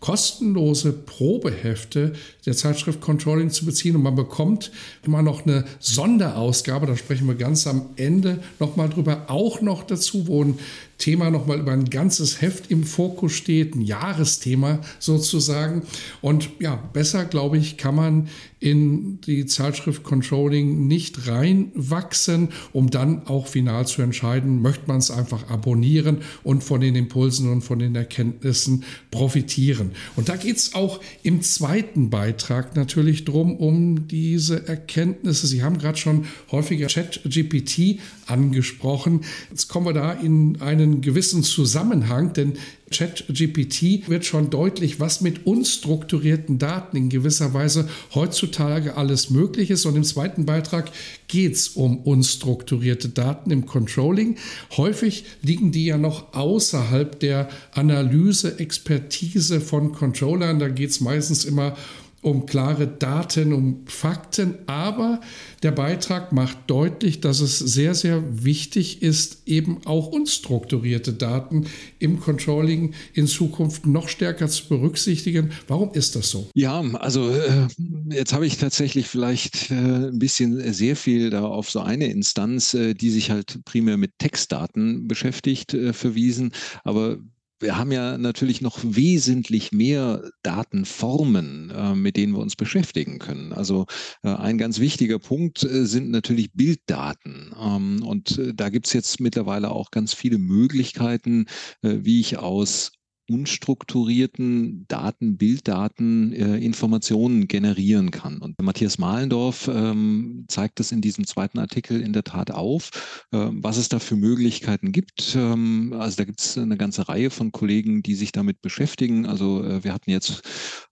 kostenlose 0.02 0.91
Probehefte 0.91 2.12
der 2.45 2.56
Zeitschrift 2.56 3.01
Controlling 3.01 3.49
zu 3.49 3.65
beziehen 3.65 3.95
und 3.95 4.03
man 4.03 4.15
bekommt 4.15 4.71
immer 5.03 5.21
noch 5.21 5.45
eine 5.45 5.65
Sonderausgabe, 5.79 6.86
da 6.86 6.97
sprechen 6.97 7.27
wir 7.27 7.36
ganz 7.36 7.67
am 7.67 7.89
Ende 7.95 8.43
nochmal 8.60 8.89
drüber, 8.89 9.25
auch 9.27 9.62
noch 9.62 9.84
dazu, 9.84 10.27
wo 10.27 10.43
ein 10.43 10.60
Thema 10.97 11.32
nochmal 11.32 11.60
über 11.60 11.71
ein 11.71 11.89
ganzes 11.89 12.41
Heft 12.41 12.71
im 12.71 12.84
Fokus 12.84 13.34
steht, 13.34 13.75
ein 13.75 13.82
Jahresthema 13.82 14.79
sozusagen. 14.99 15.82
Und 16.21 16.49
ja, 16.60 16.75
besser, 16.75 17.25
glaube 17.25 17.58
ich, 17.58 17.77
kann 17.77 17.95
man 17.95 18.29
in 18.60 19.19
die 19.21 19.45
Zeitschrift 19.45 20.03
Controlling 20.03 20.88
nicht 20.88 21.27
reinwachsen, 21.27 22.49
um 22.71 22.89
dann 22.89 23.27
auch 23.27 23.47
final 23.47 23.86
zu 23.86 24.01
entscheiden, 24.01 24.62
möchte 24.62 24.84
man 24.88 24.99
es 24.99 25.12
einfach 25.12 25.49
abonnieren 25.49 26.19
und 26.43 26.63
von 26.63 26.79
den 26.79 26.95
Impulsen 26.95 27.51
und 27.51 27.63
von 27.63 27.79
den 27.79 27.95
Erkenntnissen 27.95 28.86
profitieren. 29.12 29.91
Und 30.15 30.29
da 30.29 30.38
geht 30.38 30.56
es 30.56 30.75
auch 30.75 31.01
im 31.23 31.41
zweiten 31.41 32.10
Beitrag 32.10 32.32
natürlich 32.75 33.25
drum, 33.25 33.55
um 33.55 34.07
diese 34.07 34.67
Erkenntnisse. 34.67 35.47
Sie 35.47 35.63
haben 35.63 35.77
gerade 35.77 35.97
schon 35.97 36.25
häufiger 36.51 36.87
Chat-GPT 36.87 37.99
angesprochen. 38.27 39.21
Jetzt 39.49 39.67
kommen 39.67 39.85
wir 39.85 39.93
da 39.93 40.13
in 40.13 40.61
einen 40.61 41.01
gewissen 41.01 41.43
Zusammenhang, 41.43 42.33
denn 42.33 42.53
ChatGPT 42.93 44.07
wird 44.07 44.25
schon 44.25 44.49
deutlich, 44.49 44.99
was 44.99 45.21
mit 45.21 45.45
unstrukturierten 45.45 46.59
Daten 46.59 46.95
in 46.95 47.09
gewisser 47.09 47.53
Weise 47.53 47.89
heutzutage 48.13 48.95
alles 48.95 49.29
möglich 49.29 49.71
ist. 49.71 49.85
Und 49.85 49.95
im 49.95 50.03
zweiten 50.03 50.45
Beitrag 50.45 50.91
geht 51.27 51.55
es 51.55 51.69
um 51.69 51.97
unstrukturierte 51.97 53.09
Daten 53.09 53.51
im 53.51 53.65
Controlling. 53.65 54.37
Häufig 54.77 55.25
liegen 55.41 55.71
die 55.71 55.85
ja 55.85 55.97
noch 55.97 56.33
außerhalb 56.33 57.19
der 57.19 57.49
Analyse, 57.71 58.59
Expertise 58.59 59.59
von 59.59 59.91
Controllern. 59.93 60.59
Da 60.59 60.69
geht 60.69 60.91
es 60.91 61.01
meistens 61.01 61.45
immer 61.45 61.75
um 62.23 62.45
klare 62.45 62.88
Daten, 62.88 63.53
um 63.53 63.83
Fakten, 63.86 64.55
aber 64.65 65.21
der 65.62 65.71
Beitrag 65.71 66.31
macht 66.31 66.57
deutlich, 66.67 67.19
dass 67.19 67.41
es 67.41 67.59
sehr, 67.59 67.93
sehr 67.93 68.43
wichtig 68.43 69.01
ist, 69.01 69.43
eben 69.45 69.86
auch 69.86 70.07
unstrukturierte 70.07 71.13
Daten 71.13 71.65
im 71.99 72.19
Controlling 72.19 72.93
in 73.13 73.27
Zukunft 73.27 73.86
noch 73.86 74.07
stärker 74.07 74.47
zu 74.47 74.67
berücksichtigen. 74.69 75.51
Warum 75.67 75.91
ist 75.93 76.15
das 76.15 76.29
so? 76.29 76.49
Ja, 76.55 76.81
also 76.93 77.29
äh, 77.29 77.67
jetzt 78.09 78.33
habe 78.33 78.47
ich 78.47 78.57
tatsächlich 78.57 79.07
vielleicht 79.07 79.69
äh, 79.69 79.75
ein 79.75 80.19
bisschen 80.19 80.73
sehr 80.73 80.95
viel 80.95 81.29
da 81.29 81.43
auf 81.43 81.69
so 81.69 81.81
eine 81.81 82.07
Instanz, 82.07 82.73
äh, 82.73 82.93
die 82.93 83.09
sich 83.09 83.31
halt 83.31 83.59
primär 83.65 83.97
mit 83.97 84.12
Textdaten 84.17 85.07
beschäftigt, 85.07 85.75
verwiesen. 85.91 86.51
Aber 86.83 87.17
wir 87.63 87.78
haben 87.78 87.91
ja 87.91 88.17
natürlich 88.17 88.62
noch 88.62 88.78
wesentlich 88.84 89.71
mehr 89.71 90.30
Datenformen, 90.43 91.71
äh, 91.71 91.95
mit 91.95 92.17
denen 92.17 92.34
wir 92.34 92.39
uns 92.39 92.56
beschäftigen 92.56 93.17
können. 93.17 93.54
Also 93.54 93.88
äh, 94.21 94.30
ein 94.30 94.58
ganz 94.60 94.80
wichtiger 94.80 95.17
Punkt 95.17 95.63
äh, 95.63 95.86
sind 95.86 96.12
natürlich 96.12 96.54
Bilddaten. 96.54 97.52
Ähm, 97.60 98.04
und 98.06 98.39
da 98.54 98.69
gibt 98.69 98.86
es 98.88 98.93
jetzt 98.93 99.19
mittlerweile 99.19 99.71
auch 99.71 99.89
ganz 99.89 100.13
viele 100.13 100.38
Möglichkeiten, 100.38 101.45
wie 101.82 102.19
ich 102.19 102.38
aus 102.38 102.91
unstrukturierten 103.29 104.86
Daten, 104.88 105.38
Bilddaten, 105.38 106.33
äh, 106.33 106.57
Informationen 106.57 107.47
generieren 107.47 108.12
kann. 108.12 108.39
Und 108.39 108.62
Matthias 108.62 108.97
Mahlendorf 108.97 109.69
ähm, 109.73 110.45
zeigt 110.49 110.79
das 110.79 110.91
in 110.91 111.01
diesem 111.01 111.25
zweiten 111.25 111.57
Artikel 111.57 112.01
in 112.01 112.12
der 112.12 112.23
Tat 112.23 112.51
auf, 112.51 112.89
äh, 113.31 113.47
was 113.51 113.77
es 113.77 113.88
da 113.88 113.99
für 113.99 114.17
Möglichkeiten 114.17 114.91
gibt. 114.91 115.36
Ähm, 115.36 115.93
also 115.97 116.17
da 116.17 116.25
gibt 116.25 116.41
es 116.41 116.57
eine 116.57 116.77
ganze 116.77 117.07
Reihe 117.07 117.29
von 117.29 117.51
Kollegen, 117.51 118.03
die 118.03 118.15
sich 118.15 118.33
damit 118.33 118.62
beschäftigen. 118.62 119.25
Also 119.25 119.63
äh, 119.63 119.83
wir 119.83 119.93
hatten 119.93 120.12
jetzt 120.12 120.41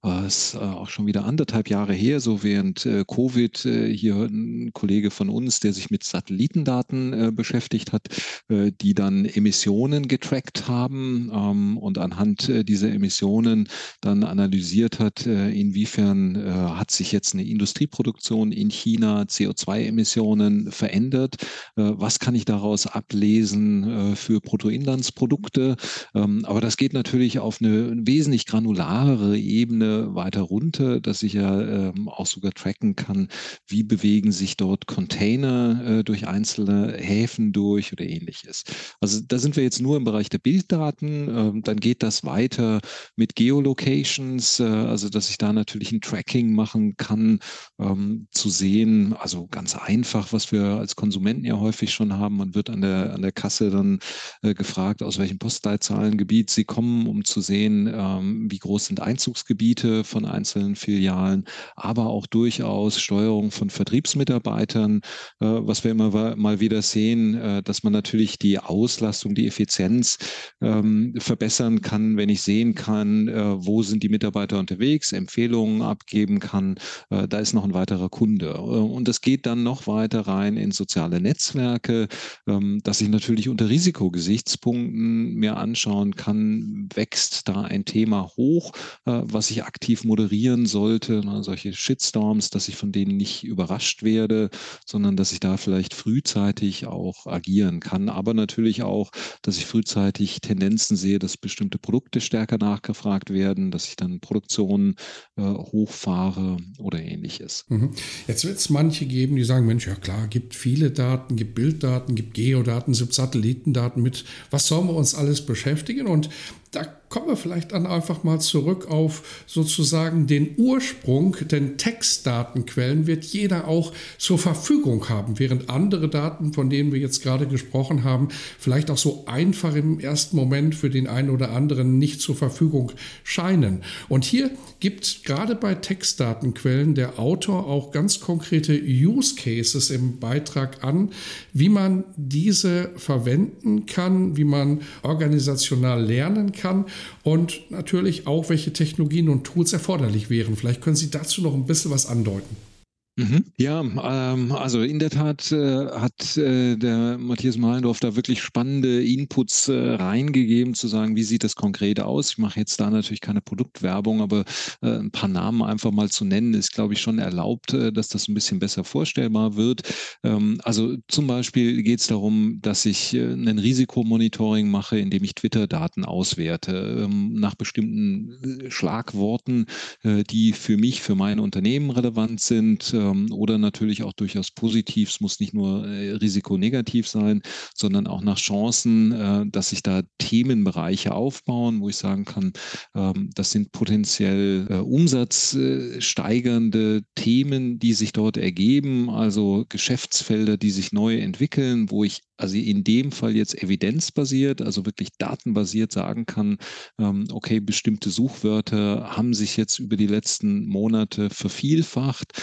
äh, 0.04 0.26
ist, 0.26 0.56
äh, 0.56 0.60
auch 0.60 0.90
schon 0.90 1.06
wieder 1.08 1.26
anderthalb 1.26 1.70
Jahre 1.70 1.94
her, 1.94 2.22
so 2.22 2.44
während 2.44 2.86
äh, 2.86 3.04
Covid 3.06 3.58
hier 3.58 4.16
ein 4.16 4.72
Kollege 4.74 5.12
von 5.12 5.30
uns, 5.30 5.60
der 5.60 5.74
sich 5.74 5.90
mit 5.90 6.04
Satellitendaten 6.04 7.36
beschäftigt 7.36 7.92
hat, 7.92 8.08
die 8.50 8.94
dann 8.94 9.26
Emissionen 9.26 10.08
getrackt 10.08 10.68
haben 10.68 11.32
ähm, 11.34 11.78
und 11.78 11.98
anhand 11.98 12.21
anhand 12.22 12.50
äh, 12.50 12.64
dieser 12.64 12.92
Emissionen 12.92 13.68
dann 14.02 14.24
analysiert 14.24 15.00
hat, 15.00 15.26
äh, 15.26 15.50
inwiefern 15.50 16.36
äh, 16.36 16.52
hat 16.52 16.92
sich 16.92 17.12
jetzt 17.12 17.34
eine 17.34 17.44
Industrieproduktion 17.44 18.52
in 18.52 18.70
China 18.70 19.24
CO2-Emissionen 19.24 20.72
verändert, 20.72 21.38
was 21.76 22.20
kann 22.20 22.36
ich 22.36 22.46
daraus 22.46 22.86
ablesen 22.86 24.16
für 24.16 24.40
Bruttoinlandsprodukte. 24.40 25.76
Ähm, 26.14 26.46
aber 26.46 26.62
das 26.62 26.78
geht 26.78 26.94
natürlich 26.94 27.40
auf 27.40 27.62
eine 27.62 27.94
wesentlich 28.06 28.46
granularere 28.46 29.38
Ebene 29.38 30.14
weiter 30.14 30.42
runter, 30.42 31.00
dass 31.00 31.24
ich 31.24 31.34
ja 31.34 31.62
ähm, 31.62 32.10
auch 32.10 32.26
sogar 32.26 32.52
tracken 32.52 32.96
kann, 32.96 33.30
wie 33.68 33.84
bewegen 33.84 34.32
sich 34.32 34.58
dort 34.58 34.88
Container 34.88 36.04
durch 36.04 36.28
einzelne 36.28 36.94
Häfen 36.98 37.52
durch 37.52 37.94
oder 37.94 38.06
ähnliches. 38.06 38.64
Also 39.00 39.22
da 39.26 39.40
sind 39.40 39.56
wir 39.56 39.64
jetzt 39.64 39.82
nur 39.82 39.98
im 39.98 40.04
Bereich 40.04 40.30
der 40.30 40.40
Bilddaten. 40.40 41.30
Ähm, 41.30 41.62
dann 41.64 41.80
geht 41.80 42.04
das 42.04 42.11
das 42.12 42.26
weiter 42.26 42.82
mit 43.16 43.36
Geolocations, 43.36 44.60
äh, 44.60 44.64
also 44.66 45.08
dass 45.10 45.30
ich 45.30 45.38
da 45.38 45.54
natürlich 45.54 45.92
ein 45.94 46.02
Tracking 46.02 46.54
machen 46.54 46.96
kann, 46.98 47.40
ähm, 47.80 48.28
zu 48.32 48.50
sehen, 48.50 49.14
also 49.14 49.48
ganz 49.48 49.76
einfach, 49.76 50.34
was 50.34 50.52
wir 50.52 50.64
als 50.64 50.96
Konsumenten 50.96 51.46
ja 51.46 51.58
häufig 51.58 51.94
schon 51.94 52.18
haben. 52.18 52.38
Man 52.38 52.54
wird 52.54 52.70
an 52.70 52.82
der, 52.82 53.14
an 53.14 53.22
der 53.22 53.32
Kasse 53.32 53.70
dann 53.70 54.00
äh, 54.42 54.54
gefragt, 54.54 55.04
aus 55.04 55.20
welchem 55.20 55.40
Postleitzahlengebiet 55.40 56.50
sie 56.50 56.66
kommen, 56.66 57.08
um 57.08 57.24
zu 57.24 57.40
sehen, 57.40 57.90
ähm, 57.94 58.52
wie 58.52 58.60
groß 58.60 58.88
sind 58.88 59.00
Einzugsgebiete 59.00 60.04
von 60.04 60.26
einzelnen 60.26 60.76
Filialen, 60.76 61.46
aber 61.76 62.08
auch 62.08 62.28
durchaus 62.28 63.00
Steuerung 63.00 63.52
von 63.52 63.70
Vertriebsmitarbeitern, 63.70 64.98
äh, 65.40 65.46
was 65.46 65.86
wir 65.86 65.92
immer 65.92 66.36
mal 66.36 66.60
wieder 66.60 66.82
sehen, 66.82 67.36
äh, 67.36 67.64
dass 67.64 67.84
man 67.84 67.94
natürlich 67.94 68.38
die 68.38 68.60
Auslastung, 68.60 69.34
die 69.34 69.48
Effizienz 69.48 70.18
ähm, 70.62 71.14
verbessern 71.18 71.82
kann 71.82 72.01
kann, 72.02 72.18
wenn 72.18 72.30
ich 72.30 72.42
sehen 72.42 72.76
kann, 72.76 73.28
äh, 73.28 73.66
wo 73.66 73.84
sind 73.84 74.04
die 74.04 74.10
Mitarbeiter 74.10 74.60
unterwegs, 74.60 75.12
Empfehlungen 75.12 75.82
abgeben 75.82 76.40
kann, 76.40 76.76
äh, 77.10 77.28
da 77.28 77.40
ist 77.40 77.54
noch 77.54 77.64
ein 77.64 77.74
weiterer 77.74 78.10
Kunde. 78.10 78.50
Äh, 78.50 78.60
und 78.60 79.08
das 79.08 79.22
geht 79.22 79.46
dann 79.46 79.64
noch 79.64 79.88
weiter 79.88 80.22
rein 80.22 80.58
in 80.58 80.72
soziale 80.72 81.22
Netzwerke, 81.22 82.08
ähm, 82.48 82.82
dass 82.84 83.02
ich 83.02 83.10
natürlich 83.10 83.50
unter 83.50 83.70
Risikogesichtspunkten 83.70 85.36
mir 85.36 85.58
anschauen 85.58 86.16
kann, 86.16 86.90
wächst 86.94 87.48
da 87.48 87.62
ein 87.62 87.86
Thema 87.86 88.32
hoch, 88.38 88.72
was 89.06 89.52
ich 89.52 89.64
aktiv 89.64 90.04
moderieren 90.04 90.66
sollte, 90.66 91.26
ne, 91.26 91.44
solche 91.44 91.74
Shitstorms, 91.74 92.50
dass 92.50 92.68
ich 92.68 92.76
von 92.76 92.92
denen 92.92 93.18
nicht 93.18 93.44
überrascht 93.44 94.04
werde, 94.04 94.50
sondern 94.86 95.16
dass 95.16 95.32
ich 95.32 95.40
da 95.40 95.58
vielleicht 95.58 95.94
frühzeitig 95.94 96.88
auch 96.88 97.28
agieren 97.28 97.80
kann, 97.80 98.10
aber 98.10 98.34
natürlich 98.34 98.84
auch, 98.84 99.12
dass 99.42 99.58
ich 99.58 99.66
frühzeitig 99.66 100.42
Tendenzen 100.42 100.98
sehe, 100.98 101.20
dass 101.20 101.38
bestimmte 101.38 101.78
Produkte 101.78 101.91
Produkte 101.92 102.22
stärker 102.22 102.58
nachgefragt 102.58 103.34
werden, 103.34 103.70
dass 103.70 103.86
ich 103.86 103.98
dann 103.98 104.22
Produktion 104.22 104.96
äh, 105.36 105.42
hochfahre 105.42 106.56
oder 106.80 107.02
ähnliches. 107.02 107.66
Mhm. 107.68 107.92
Jetzt 108.30 108.46
wird 108.46 108.56
es 108.56 108.70
manche 108.70 109.06
geben, 109.06 109.36
die 109.36 109.44
sagen, 109.44 109.66
Mensch, 109.66 109.88
ja 109.88 109.96
klar, 109.96 110.30
gibt 110.30 110.56
viele 110.56 110.92
Daten, 110.92 111.36
gibt 111.36 111.54
Bilddaten, 111.54 112.16
gibt 112.16 112.34
Geodaten, 112.34 112.94
gibt 112.94 113.14
Satellitendaten 113.14 114.02
mit. 114.02 114.24
Was 114.52 114.68
sollen 114.68 114.88
wir 114.88 114.96
uns 114.96 115.16
alles 115.16 115.46
beschäftigen? 115.46 116.08
Und 116.08 116.30
da 116.72 116.86
kommen 117.10 117.28
wir 117.28 117.36
vielleicht 117.36 117.74
dann 117.74 117.86
einfach 117.86 118.24
mal 118.24 118.40
zurück 118.40 118.90
auf 118.90 119.44
sozusagen 119.46 120.28
den 120.28 120.56
Ursprung, 120.56 121.36
denn 121.52 121.78
Textdatenquellen 121.78 123.06
wird 123.06 123.26
jeder 123.26 123.68
auch 123.68 123.92
zur 124.18 124.40
Verfügung 124.40 125.10
haben, 125.10 125.38
während 125.38 125.70
andere 125.70 126.08
Daten, 126.08 126.54
von 126.54 126.70
denen 126.70 126.94
wir 126.94 127.00
jetzt 127.00 127.22
gerade 127.22 127.46
gesprochen 127.48 128.06
haben, 128.06 128.30
vielleicht 128.58 128.90
auch 128.90 128.98
so 128.98 129.26
einfach 129.26 129.76
im 129.76 130.00
ersten 130.00 130.38
Moment 130.38 130.74
für 130.74 130.90
den 130.90 131.08
einen 131.08 131.30
oder 131.30 131.52
anderen 131.52 131.98
nicht 131.98 132.22
zur 132.22 132.38
Verfügung 132.38 132.94
scheinen. 133.26 133.84
Und 134.08 134.24
hier 134.24 134.50
gibt 134.80 135.26
gerade 135.26 135.56
bei 135.56 135.76
Textdatenquellen 135.76 136.96
der 136.96 137.20
Autor 137.20 137.68
auch 137.68 137.92
ganz 137.92 138.22
konkrete 138.22 138.82
Use 138.82 139.36
Cases 139.36 139.90
im 139.90 140.20
Beitrag 140.20 140.86
an, 140.86 141.10
wie 141.52 141.68
man 141.68 142.06
diese 142.16 142.92
verwenden 142.96 143.86
kann, 143.86 144.38
wie 144.38 144.46
man 144.46 144.80
organisational 145.04 146.02
lernen 146.02 146.54
kann 146.54 146.61
kann 146.62 146.86
und 147.24 147.72
natürlich 147.72 148.28
auch, 148.28 148.50
welche 148.50 148.74
Technologien 148.74 149.30
und 149.30 149.44
Tools 149.44 149.74
erforderlich 149.74 150.30
wären. 150.30 150.56
Vielleicht 150.56 150.82
können 150.82 150.96
Sie 150.96 151.10
dazu 151.10 151.42
noch 151.42 151.54
ein 151.54 151.66
bisschen 151.66 151.92
was 151.92 152.06
andeuten. 152.06 152.71
Mhm. 153.18 153.44
Ja, 153.58 153.82
ähm, 153.82 154.54
also 154.54 154.82
in 154.84 154.98
der 154.98 155.10
Tat 155.10 155.52
äh, 155.52 155.86
hat 155.88 156.38
äh, 156.38 156.78
der 156.78 157.18
Matthias 157.18 157.58
Mahlendorf 157.58 158.00
da 158.00 158.16
wirklich 158.16 158.42
spannende 158.42 159.04
Inputs 159.04 159.68
äh, 159.68 159.74
reingegeben, 159.96 160.74
zu 160.76 160.88
sagen, 160.88 161.18
wie 161.18 161.24
sieht 161.24 161.44
das 161.44 161.56
konkret 161.56 162.00
aus. 162.00 162.32
Ich 162.32 162.38
mache 162.38 162.58
jetzt 162.62 162.80
da 162.80 162.90
natürlich 162.90 163.20
keine 163.20 163.42
Produktwerbung, 163.42 164.22
aber 164.22 164.46
äh, 164.82 165.00
ein 165.00 165.12
paar 165.12 165.28
Namen 165.28 165.62
einfach 165.62 165.92
mal 165.92 166.10
zu 166.10 166.24
nennen, 166.24 166.54
ist, 166.54 166.72
glaube 166.72 166.94
ich, 166.94 167.02
schon 167.02 167.20
erlaubt, 167.20 167.74
äh, 167.74 167.92
dass 167.92 168.08
das 168.08 168.30
ein 168.30 168.34
bisschen 168.34 168.60
besser 168.60 168.86
vorstellbar 168.86 169.58
wird. 169.58 169.82
Ähm, 170.24 170.62
also 170.64 170.96
zum 171.10 171.28
Beispiel 171.28 171.84
geht 171.84 172.00
es 172.00 172.08
darum, 172.08 172.60
dass 172.62 172.86
ich 172.86 173.14
äh, 173.14 173.34
ein 173.34 173.60
Risikomonitoring 173.60 174.72
mache, 174.72 174.98
indem 174.98 175.26
ich 175.26 175.36
Twitter-Daten 175.36 176.06
auswerte 176.06 177.04
ähm, 177.04 177.34
nach 177.34 177.56
bestimmten 177.56 178.70
Schlagworten, 178.72 179.66
die 180.04 180.54
für 180.54 180.78
mich, 180.78 181.02
für 181.02 181.16
mein 181.16 181.40
Unternehmen 181.40 181.90
relevant 181.90 182.40
sind 182.40 182.94
ähm, 183.02 183.32
oder 183.32 183.58
natürlich 183.58 184.04
auch 184.04 184.14
durchaus 184.14 184.52
positiv. 184.52 185.10
Es 185.10 185.20
muss 185.20 185.40
nicht 185.40 185.54
nur 185.54 185.88
äh, 185.88 186.12
risikonegativ 186.12 187.08
sein, 187.08 187.42
sondern 187.76 188.06
auch 188.08 188.22
nach 188.22 188.38
Chancen, 188.38 189.12
äh, 189.12 189.46
dass 189.48 189.70
sich 189.70 189.82
da 189.84 190.02
Themenbereiche 190.18 191.14
aufbauen, 191.14 191.82
wo 191.82 191.90
ich 191.90 191.98
sagen 191.98 192.26
kann, 192.26 192.54
ähm, 192.96 193.30
das 193.34 193.52
sind 193.52 193.72
potenziell 193.72 194.68
äh, 194.70 194.76
umsatzsteigernde 194.76 197.02
Themen, 197.16 197.80
die 197.80 197.94
sich 197.94 198.14
dort 198.14 198.38
ergeben, 198.38 199.10
also 199.10 199.66
Geschäftsfelder, 199.70 200.58
die 200.58 200.72
sich 200.72 200.92
neu 200.92 201.18
entwickeln, 201.18 201.90
wo 201.90 202.04
ich 202.04 202.22
also 202.42 202.58
in 202.58 202.84
dem 202.84 203.12
Fall 203.12 203.36
jetzt 203.36 203.62
evidenzbasiert, 203.62 204.62
also 204.62 204.86
wirklich 204.86 205.10
datenbasiert 205.20 205.92
sagen 205.92 206.26
kann, 206.26 206.58
ähm, 207.00 207.28
okay, 207.32 207.60
bestimmte 207.60 208.10
Suchwörter 208.10 209.16
haben 209.16 209.34
sich 209.34 209.58
jetzt 209.58 209.78
über 209.78 209.96
die 209.96 210.08
letzten 210.08 210.68
Monate 210.68 211.30
vervielfacht. 211.30 212.34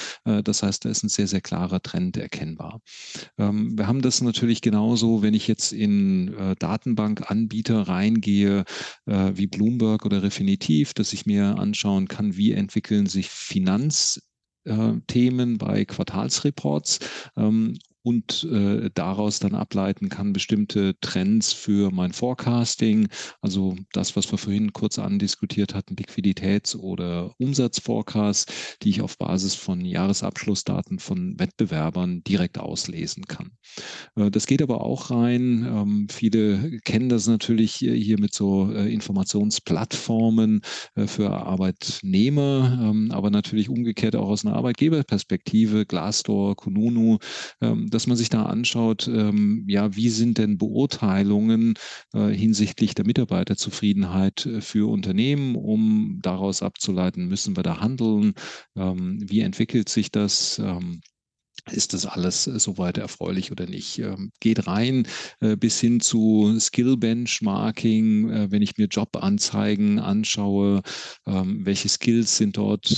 Äh, 0.48 0.58
das 0.58 0.62
heißt, 0.62 0.84
da 0.84 0.88
ist 0.88 1.04
ein 1.04 1.08
sehr, 1.08 1.26
sehr 1.26 1.40
klarer 1.40 1.80
Trend 1.80 2.16
erkennbar. 2.16 2.80
Ähm, 3.38 3.76
wir 3.76 3.86
haben 3.86 4.02
das 4.02 4.20
natürlich 4.22 4.60
genauso, 4.60 5.22
wenn 5.22 5.34
ich 5.34 5.46
jetzt 5.46 5.72
in 5.72 6.34
äh, 6.34 6.56
Datenbankanbieter 6.56 7.82
reingehe, 7.82 8.64
äh, 9.06 9.32
wie 9.34 9.46
Bloomberg 9.46 10.04
oder 10.04 10.22
Refinitiv, 10.22 10.94
dass 10.94 11.12
ich 11.12 11.26
mir 11.26 11.58
anschauen 11.58 12.08
kann, 12.08 12.36
wie 12.36 12.52
entwickeln 12.52 13.06
sich 13.06 13.28
Finanz 13.30 14.20
Themen 15.06 15.56
bei 15.56 15.86
Quartalsreports 15.86 16.98
ähm, 17.38 17.78
und 18.02 18.44
äh, 18.44 18.90
daraus 18.94 19.38
dann 19.38 19.54
ableiten 19.54 20.08
kann 20.08 20.32
bestimmte 20.32 20.94
Trends 21.00 21.52
für 21.52 21.90
mein 21.90 22.12
Forecasting, 22.12 23.08
also 23.40 23.76
das, 23.92 24.16
was 24.16 24.30
wir 24.30 24.38
vorhin 24.38 24.72
kurz 24.72 24.98
andiskutiert 24.98 25.74
hatten, 25.74 25.96
Liquiditäts- 25.96 26.76
oder 26.76 27.32
Umsatzforecast, 27.38 28.52
die 28.82 28.90
ich 28.90 29.02
auf 29.02 29.18
Basis 29.18 29.54
von 29.54 29.84
Jahresabschlussdaten 29.84 30.98
von 30.98 31.38
Wettbewerbern 31.38 32.22
direkt 32.24 32.58
auslesen 32.58 33.24
kann. 33.24 33.50
Äh, 34.16 34.30
das 34.30 34.46
geht 34.46 34.62
aber 34.62 34.82
auch 34.82 35.10
rein. 35.10 35.64
Ähm, 35.64 36.06
viele 36.10 36.78
kennen 36.80 37.08
das 37.08 37.26
natürlich 37.26 37.74
hier 37.74 38.18
mit 38.18 38.34
so 38.34 38.70
äh, 38.72 38.92
Informationsplattformen 38.92 40.60
äh, 40.94 41.06
für 41.06 41.30
Arbeitnehmer, 41.30 42.78
ähm, 42.82 43.10
aber 43.10 43.30
natürlich 43.30 43.68
umgekehrt 43.68 44.16
auch 44.16 44.28
aus 44.28 44.44
einer 44.44 44.56
Arbeitgeberperspektive, 44.56 45.86
Glassdoor, 45.86 46.56
Kununu, 46.56 47.18
ähm, 47.60 47.87
dass 47.90 48.06
man 48.06 48.16
sich 48.16 48.28
da 48.28 48.44
anschaut, 48.44 49.08
ähm, 49.08 49.64
ja, 49.68 49.94
wie 49.96 50.08
sind 50.10 50.38
denn 50.38 50.58
Beurteilungen 50.58 51.74
äh, 52.14 52.28
hinsichtlich 52.28 52.94
der 52.94 53.06
Mitarbeiterzufriedenheit 53.06 54.46
äh, 54.46 54.60
für 54.60 54.90
Unternehmen, 54.90 55.56
um 55.56 56.18
daraus 56.22 56.62
abzuleiten, 56.62 57.28
müssen 57.28 57.56
wir 57.56 57.62
da 57.62 57.80
handeln, 57.80 58.34
ähm, 58.76 59.18
wie 59.28 59.40
entwickelt 59.40 59.88
sich 59.88 60.10
das? 60.10 60.60
Ist 61.72 61.94
das 61.94 62.06
alles 62.06 62.46
äh, 62.46 62.58
soweit 62.58 62.98
erfreulich 62.98 63.52
oder 63.52 63.66
nicht? 63.66 63.98
Ähm, 63.98 64.32
geht 64.40 64.66
rein 64.66 65.06
äh, 65.40 65.56
bis 65.56 65.80
hin 65.80 66.00
zu 66.00 66.58
Skill 66.58 66.96
Benchmarking, 66.96 68.30
äh, 68.30 68.50
wenn 68.50 68.62
ich 68.62 68.76
mir 68.76 68.86
Jobanzeigen 68.86 69.98
anschaue, 69.98 70.82
ähm, 71.26 71.64
welche 71.64 71.88
Skills 71.88 72.36
sind 72.36 72.56
dort 72.56 72.88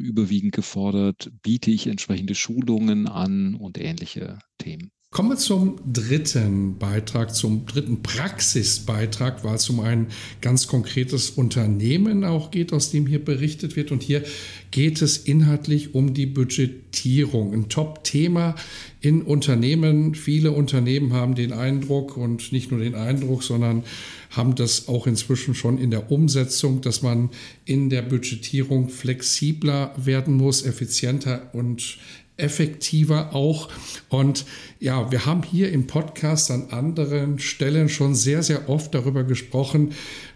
überwiegend 0.00 0.52
gefordert, 0.52 1.30
biete 1.42 1.70
ich 1.70 1.86
entsprechende 1.86 2.34
Schulungen 2.34 3.06
an 3.08 3.54
und 3.54 3.78
ähnliche 3.78 4.38
Themen. 4.58 4.90
Kommen 5.12 5.30
wir 5.30 5.38
zum 5.38 5.80
dritten 5.92 6.78
Beitrag, 6.78 7.34
zum 7.34 7.66
dritten 7.66 8.00
Praxisbeitrag, 8.00 9.42
weil 9.42 9.56
es 9.56 9.68
um 9.68 9.80
ein 9.80 10.06
ganz 10.40 10.68
konkretes 10.68 11.30
Unternehmen 11.30 12.22
auch 12.22 12.52
geht, 12.52 12.72
aus 12.72 12.92
dem 12.92 13.08
hier 13.08 13.24
berichtet 13.24 13.74
wird. 13.74 13.90
Und 13.90 14.04
hier 14.04 14.22
geht 14.70 15.02
es 15.02 15.18
inhaltlich 15.18 15.96
um 15.96 16.14
die 16.14 16.26
Budgetierung. 16.26 17.52
Ein 17.52 17.68
Top-Thema 17.68 18.54
in 19.00 19.22
Unternehmen. 19.22 20.14
Viele 20.14 20.52
Unternehmen 20.52 21.12
haben 21.12 21.34
den 21.34 21.52
Eindruck 21.52 22.16
und 22.16 22.52
nicht 22.52 22.70
nur 22.70 22.78
den 22.78 22.94
Eindruck, 22.94 23.42
sondern 23.42 23.82
haben 24.30 24.54
das 24.54 24.86
auch 24.86 25.08
inzwischen 25.08 25.56
schon 25.56 25.78
in 25.78 25.90
der 25.90 26.12
Umsetzung, 26.12 26.82
dass 26.82 27.02
man 27.02 27.30
in 27.64 27.90
der 27.90 28.02
Budgetierung 28.02 28.88
flexibler 28.88 29.92
werden 29.96 30.36
muss, 30.36 30.64
effizienter 30.64 31.50
und 31.52 31.98
effektiver 32.42 33.34
auch. 33.34 33.68
Und 34.08 34.44
ja, 34.78 35.10
wir 35.10 35.26
haben 35.26 35.42
hier 35.42 35.72
im 35.72 35.86
Podcast 35.86 36.50
an 36.50 36.68
anderen 36.70 37.38
Stellen 37.38 37.88
schon 37.88 38.14
sehr, 38.14 38.42
sehr 38.42 38.68
oft 38.68 38.94
darüber 38.94 39.24
gesprochen, 39.24 39.92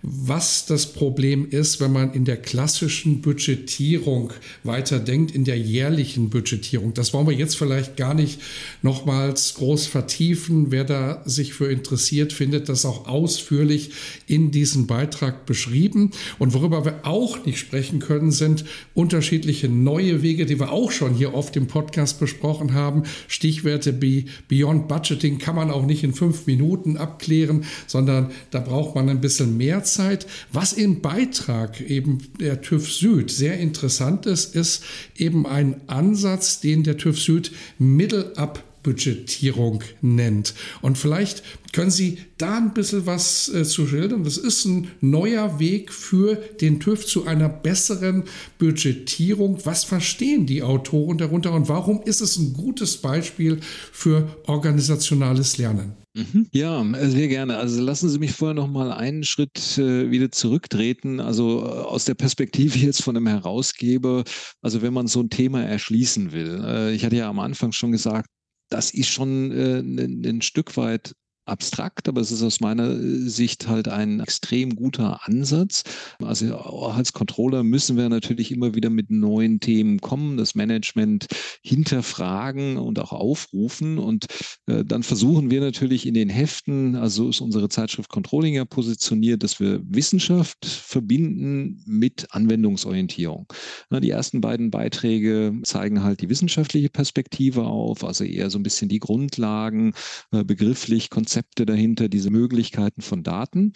was 0.06 0.66
das 0.66 0.92
Problem 0.92 1.48
ist, 1.48 1.80
wenn 1.80 1.90
man 1.90 2.12
in 2.12 2.26
der 2.26 2.36
klassischen 2.36 3.22
Budgetierung 3.22 4.34
weiterdenkt, 4.62 5.34
in 5.34 5.44
der 5.44 5.58
jährlichen 5.58 6.28
Budgetierung. 6.28 6.92
Das 6.92 7.14
wollen 7.14 7.26
wir 7.26 7.32
jetzt 7.32 7.56
vielleicht 7.56 7.96
gar 7.96 8.12
nicht 8.12 8.38
nochmals 8.82 9.54
groß 9.54 9.86
vertiefen. 9.86 10.70
Wer 10.70 10.84
da 10.84 11.22
sich 11.24 11.54
für 11.54 11.72
interessiert, 11.72 12.34
findet 12.34 12.68
das 12.68 12.84
auch 12.84 13.06
ausführlich 13.08 13.92
in 14.26 14.50
diesem 14.50 14.86
Beitrag 14.86 15.46
beschrieben. 15.46 16.10
Und 16.38 16.52
worüber 16.52 16.84
wir 16.84 17.06
auch 17.06 17.46
nicht 17.46 17.58
sprechen 17.58 17.98
können, 17.98 18.30
sind 18.30 18.66
unterschiedliche 18.92 19.70
neue 19.70 20.20
Wege, 20.20 20.44
die 20.44 20.60
wir 20.60 20.70
auch 20.70 20.90
schon 20.90 21.14
hier 21.14 21.32
oft 21.32 21.56
im 21.56 21.66
Podcast 21.66 22.20
besprochen 22.20 22.74
haben. 22.74 23.04
Stichwerte 23.26 24.02
wie 24.02 24.26
Beyond 24.48 24.86
Budgeting 24.86 25.38
kann 25.38 25.56
man 25.56 25.70
auch 25.70 25.86
nicht 25.86 26.04
in 26.04 26.12
fünf 26.12 26.46
Minuten 26.46 26.98
abklären, 26.98 27.64
sondern 27.86 28.32
da 28.50 28.60
braucht 28.60 28.94
man 28.94 29.08
ein 29.08 29.22
bisschen 29.22 29.56
mehr 29.56 29.82
Zeit. 29.82 29.93
Derzeit, 29.94 30.26
was 30.50 30.72
im 30.72 31.02
Beitrag 31.02 31.80
eben 31.80 32.18
der 32.40 32.60
TÜV 32.60 32.92
Süd 32.92 33.30
sehr 33.30 33.58
interessant 33.58 34.26
ist, 34.26 34.56
ist 34.56 34.82
eben 35.16 35.46
ein 35.46 35.82
Ansatz, 35.86 36.58
den 36.58 36.82
der 36.82 36.96
TÜV 36.96 37.20
Süd 37.20 37.52
Middle-Up 37.78 38.64
Budgetierung 38.82 39.84
nennt. 40.02 40.54
Und 40.82 40.98
vielleicht 40.98 41.44
können 41.72 41.92
Sie 41.92 42.18
da 42.38 42.58
ein 42.58 42.74
bisschen 42.74 43.06
was 43.06 43.48
äh, 43.54 43.64
zu 43.64 43.86
schildern. 43.86 44.24
Das 44.24 44.36
ist 44.36 44.64
ein 44.64 44.88
neuer 45.00 45.60
Weg 45.60 45.92
für 45.92 46.34
den 46.60 46.80
TÜV 46.80 47.06
zu 47.06 47.24
einer 47.24 47.48
besseren 47.48 48.24
Budgetierung. 48.58 49.64
Was 49.64 49.84
verstehen 49.84 50.44
die 50.44 50.62
Autoren 50.64 51.18
darunter 51.18 51.52
und 51.52 51.68
warum 51.68 52.02
ist 52.02 52.20
es 52.20 52.36
ein 52.36 52.52
gutes 52.52 52.96
Beispiel 52.96 53.60
für 53.92 54.36
organisationales 54.46 55.56
Lernen? 55.56 56.03
Mhm. 56.16 56.46
Ja, 56.52 56.82
äh, 56.92 57.10
sehr 57.10 57.26
gerne. 57.28 57.56
Also 57.56 57.82
lassen 57.82 58.08
Sie 58.08 58.18
mich 58.20 58.32
vorher 58.32 58.54
noch 58.54 58.68
mal 58.68 58.92
einen 58.92 59.24
Schritt 59.24 59.78
äh, 59.78 60.10
wieder 60.10 60.30
zurücktreten. 60.30 61.18
Also 61.18 61.64
äh, 61.64 61.68
aus 61.68 62.04
der 62.04 62.14
Perspektive 62.14 62.78
jetzt 62.78 63.02
von 63.02 63.16
einem 63.16 63.26
Herausgeber. 63.26 64.22
Also 64.62 64.80
wenn 64.82 64.94
man 64.94 65.08
so 65.08 65.20
ein 65.20 65.30
Thema 65.30 65.62
erschließen 65.64 66.32
will. 66.32 66.62
Äh, 66.64 66.94
ich 66.94 67.04
hatte 67.04 67.16
ja 67.16 67.28
am 67.28 67.40
Anfang 67.40 67.72
schon 67.72 67.90
gesagt, 67.90 68.28
das 68.70 68.92
ist 68.94 69.08
schon 69.08 69.50
äh, 69.50 69.80
ein, 69.80 70.24
ein 70.24 70.42
Stück 70.42 70.76
weit 70.76 71.14
abstrakt, 71.46 72.08
aber 72.08 72.20
es 72.20 72.32
ist 72.32 72.42
aus 72.42 72.60
meiner 72.60 72.90
äh, 72.90 73.28
Sicht 73.28 73.68
halt 73.68 73.88
ein 73.88 74.20
extrem 74.20 74.74
guter 74.76 75.26
Ansatz. 75.26 75.84
Also 76.22 76.56
als 76.56 77.12
Controller 77.12 77.62
müssen 77.62 77.96
wir 77.96 78.08
natürlich 78.08 78.50
immer 78.50 78.74
wieder 78.74 78.90
mit 78.90 79.10
neuen 79.10 79.60
Themen 79.60 80.00
kommen, 80.00 80.36
das 80.36 80.54
Management 80.54 81.26
hinterfragen 81.62 82.76
und 82.76 82.98
auch 82.98 83.12
aufrufen. 83.12 83.98
Und 83.98 84.26
äh, 84.66 84.84
dann 84.84 85.02
versuchen 85.02 85.50
wir 85.50 85.60
natürlich 85.60 86.06
in 86.06 86.14
den 86.14 86.28
Heften, 86.28 86.96
also 86.96 87.28
ist 87.28 87.40
unsere 87.40 87.68
Zeitschrift 87.68 88.08
Controlling 88.08 88.54
ja 88.54 88.64
positioniert, 88.64 89.42
dass 89.42 89.60
wir 89.60 89.80
Wissenschaft 89.84 90.64
verbinden 90.64 91.82
mit 91.86 92.26
Anwendungsorientierung. 92.30 93.46
Na, 93.90 94.00
die 94.00 94.10
ersten 94.10 94.40
beiden 94.40 94.70
Beiträge 94.70 95.54
zeigen 95.64 96.02
halt 96.02 96.20
die 96.22 96.28
wissenschaftliche 96.28 96.88
Perspektive 96.88 97.64
auf, 97.64 98.04
also 98.04 98.24
eher 98.24 98.50
so 98.50 98.58
ein 98.58 98.62
bisschen 98.62 98.88
die 98.88 98.98
Grundlagen, 98.98 99.92
äh, 100.32 100.44
begrifflich, 100.44 101.10
Konzepte 101.10 101.33
Konzepte 101.34 101.66
dahinter, 101.66 102.08
diese 102.08 102.30
Möglichkeiten 102.30 103.02
von 103.02 103.24
Daten. 103.24 103.72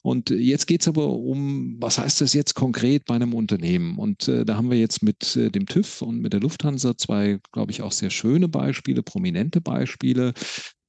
Und 0.00 0.30
jetzt 0.30 0.68
geht 0.68 0.82
es 0.82 0.88
aber 0.88 1.08
um, 1.08 1.76
was 1.80 1.98
heißt 1.98 2.20
das 2.20 2.34
jetzt 2.34 2.54
konkret 2.54 3.04
bei 3.04 3.16
einem 3.16 3.34
Unternehmen? 3.34 3.98
Und 3.98 4.28
äh, 4.28 4.44
da 4.44 4.54
haben 4.54 4.70
wir 4.70 4.78
jetzt 4.78 5.02
mit 5.02 5.34
äh, 5.34 5.50
dem 5.50 5.66
TÜV 5.66 6.02
und 6.02 6.20
mit 6.20 6.32
der 6.32 6.40
Lufthansa 6.40 6.96
zwei, 6.96 7.40
glaube 7.50 7.72
ich, 7.72 7.82
auch 7.82 7.90
sehr 7.90 8.10
schöne 8.10 8.46
Beispiele, 8.46 9.02
prominente 9.02 9.60
Beispiele. 9.60 10.34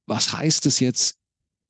Was 0.06 0.32
heißt 0.32 0.64
es 0.66 0.78
jetzt 0.78 1.16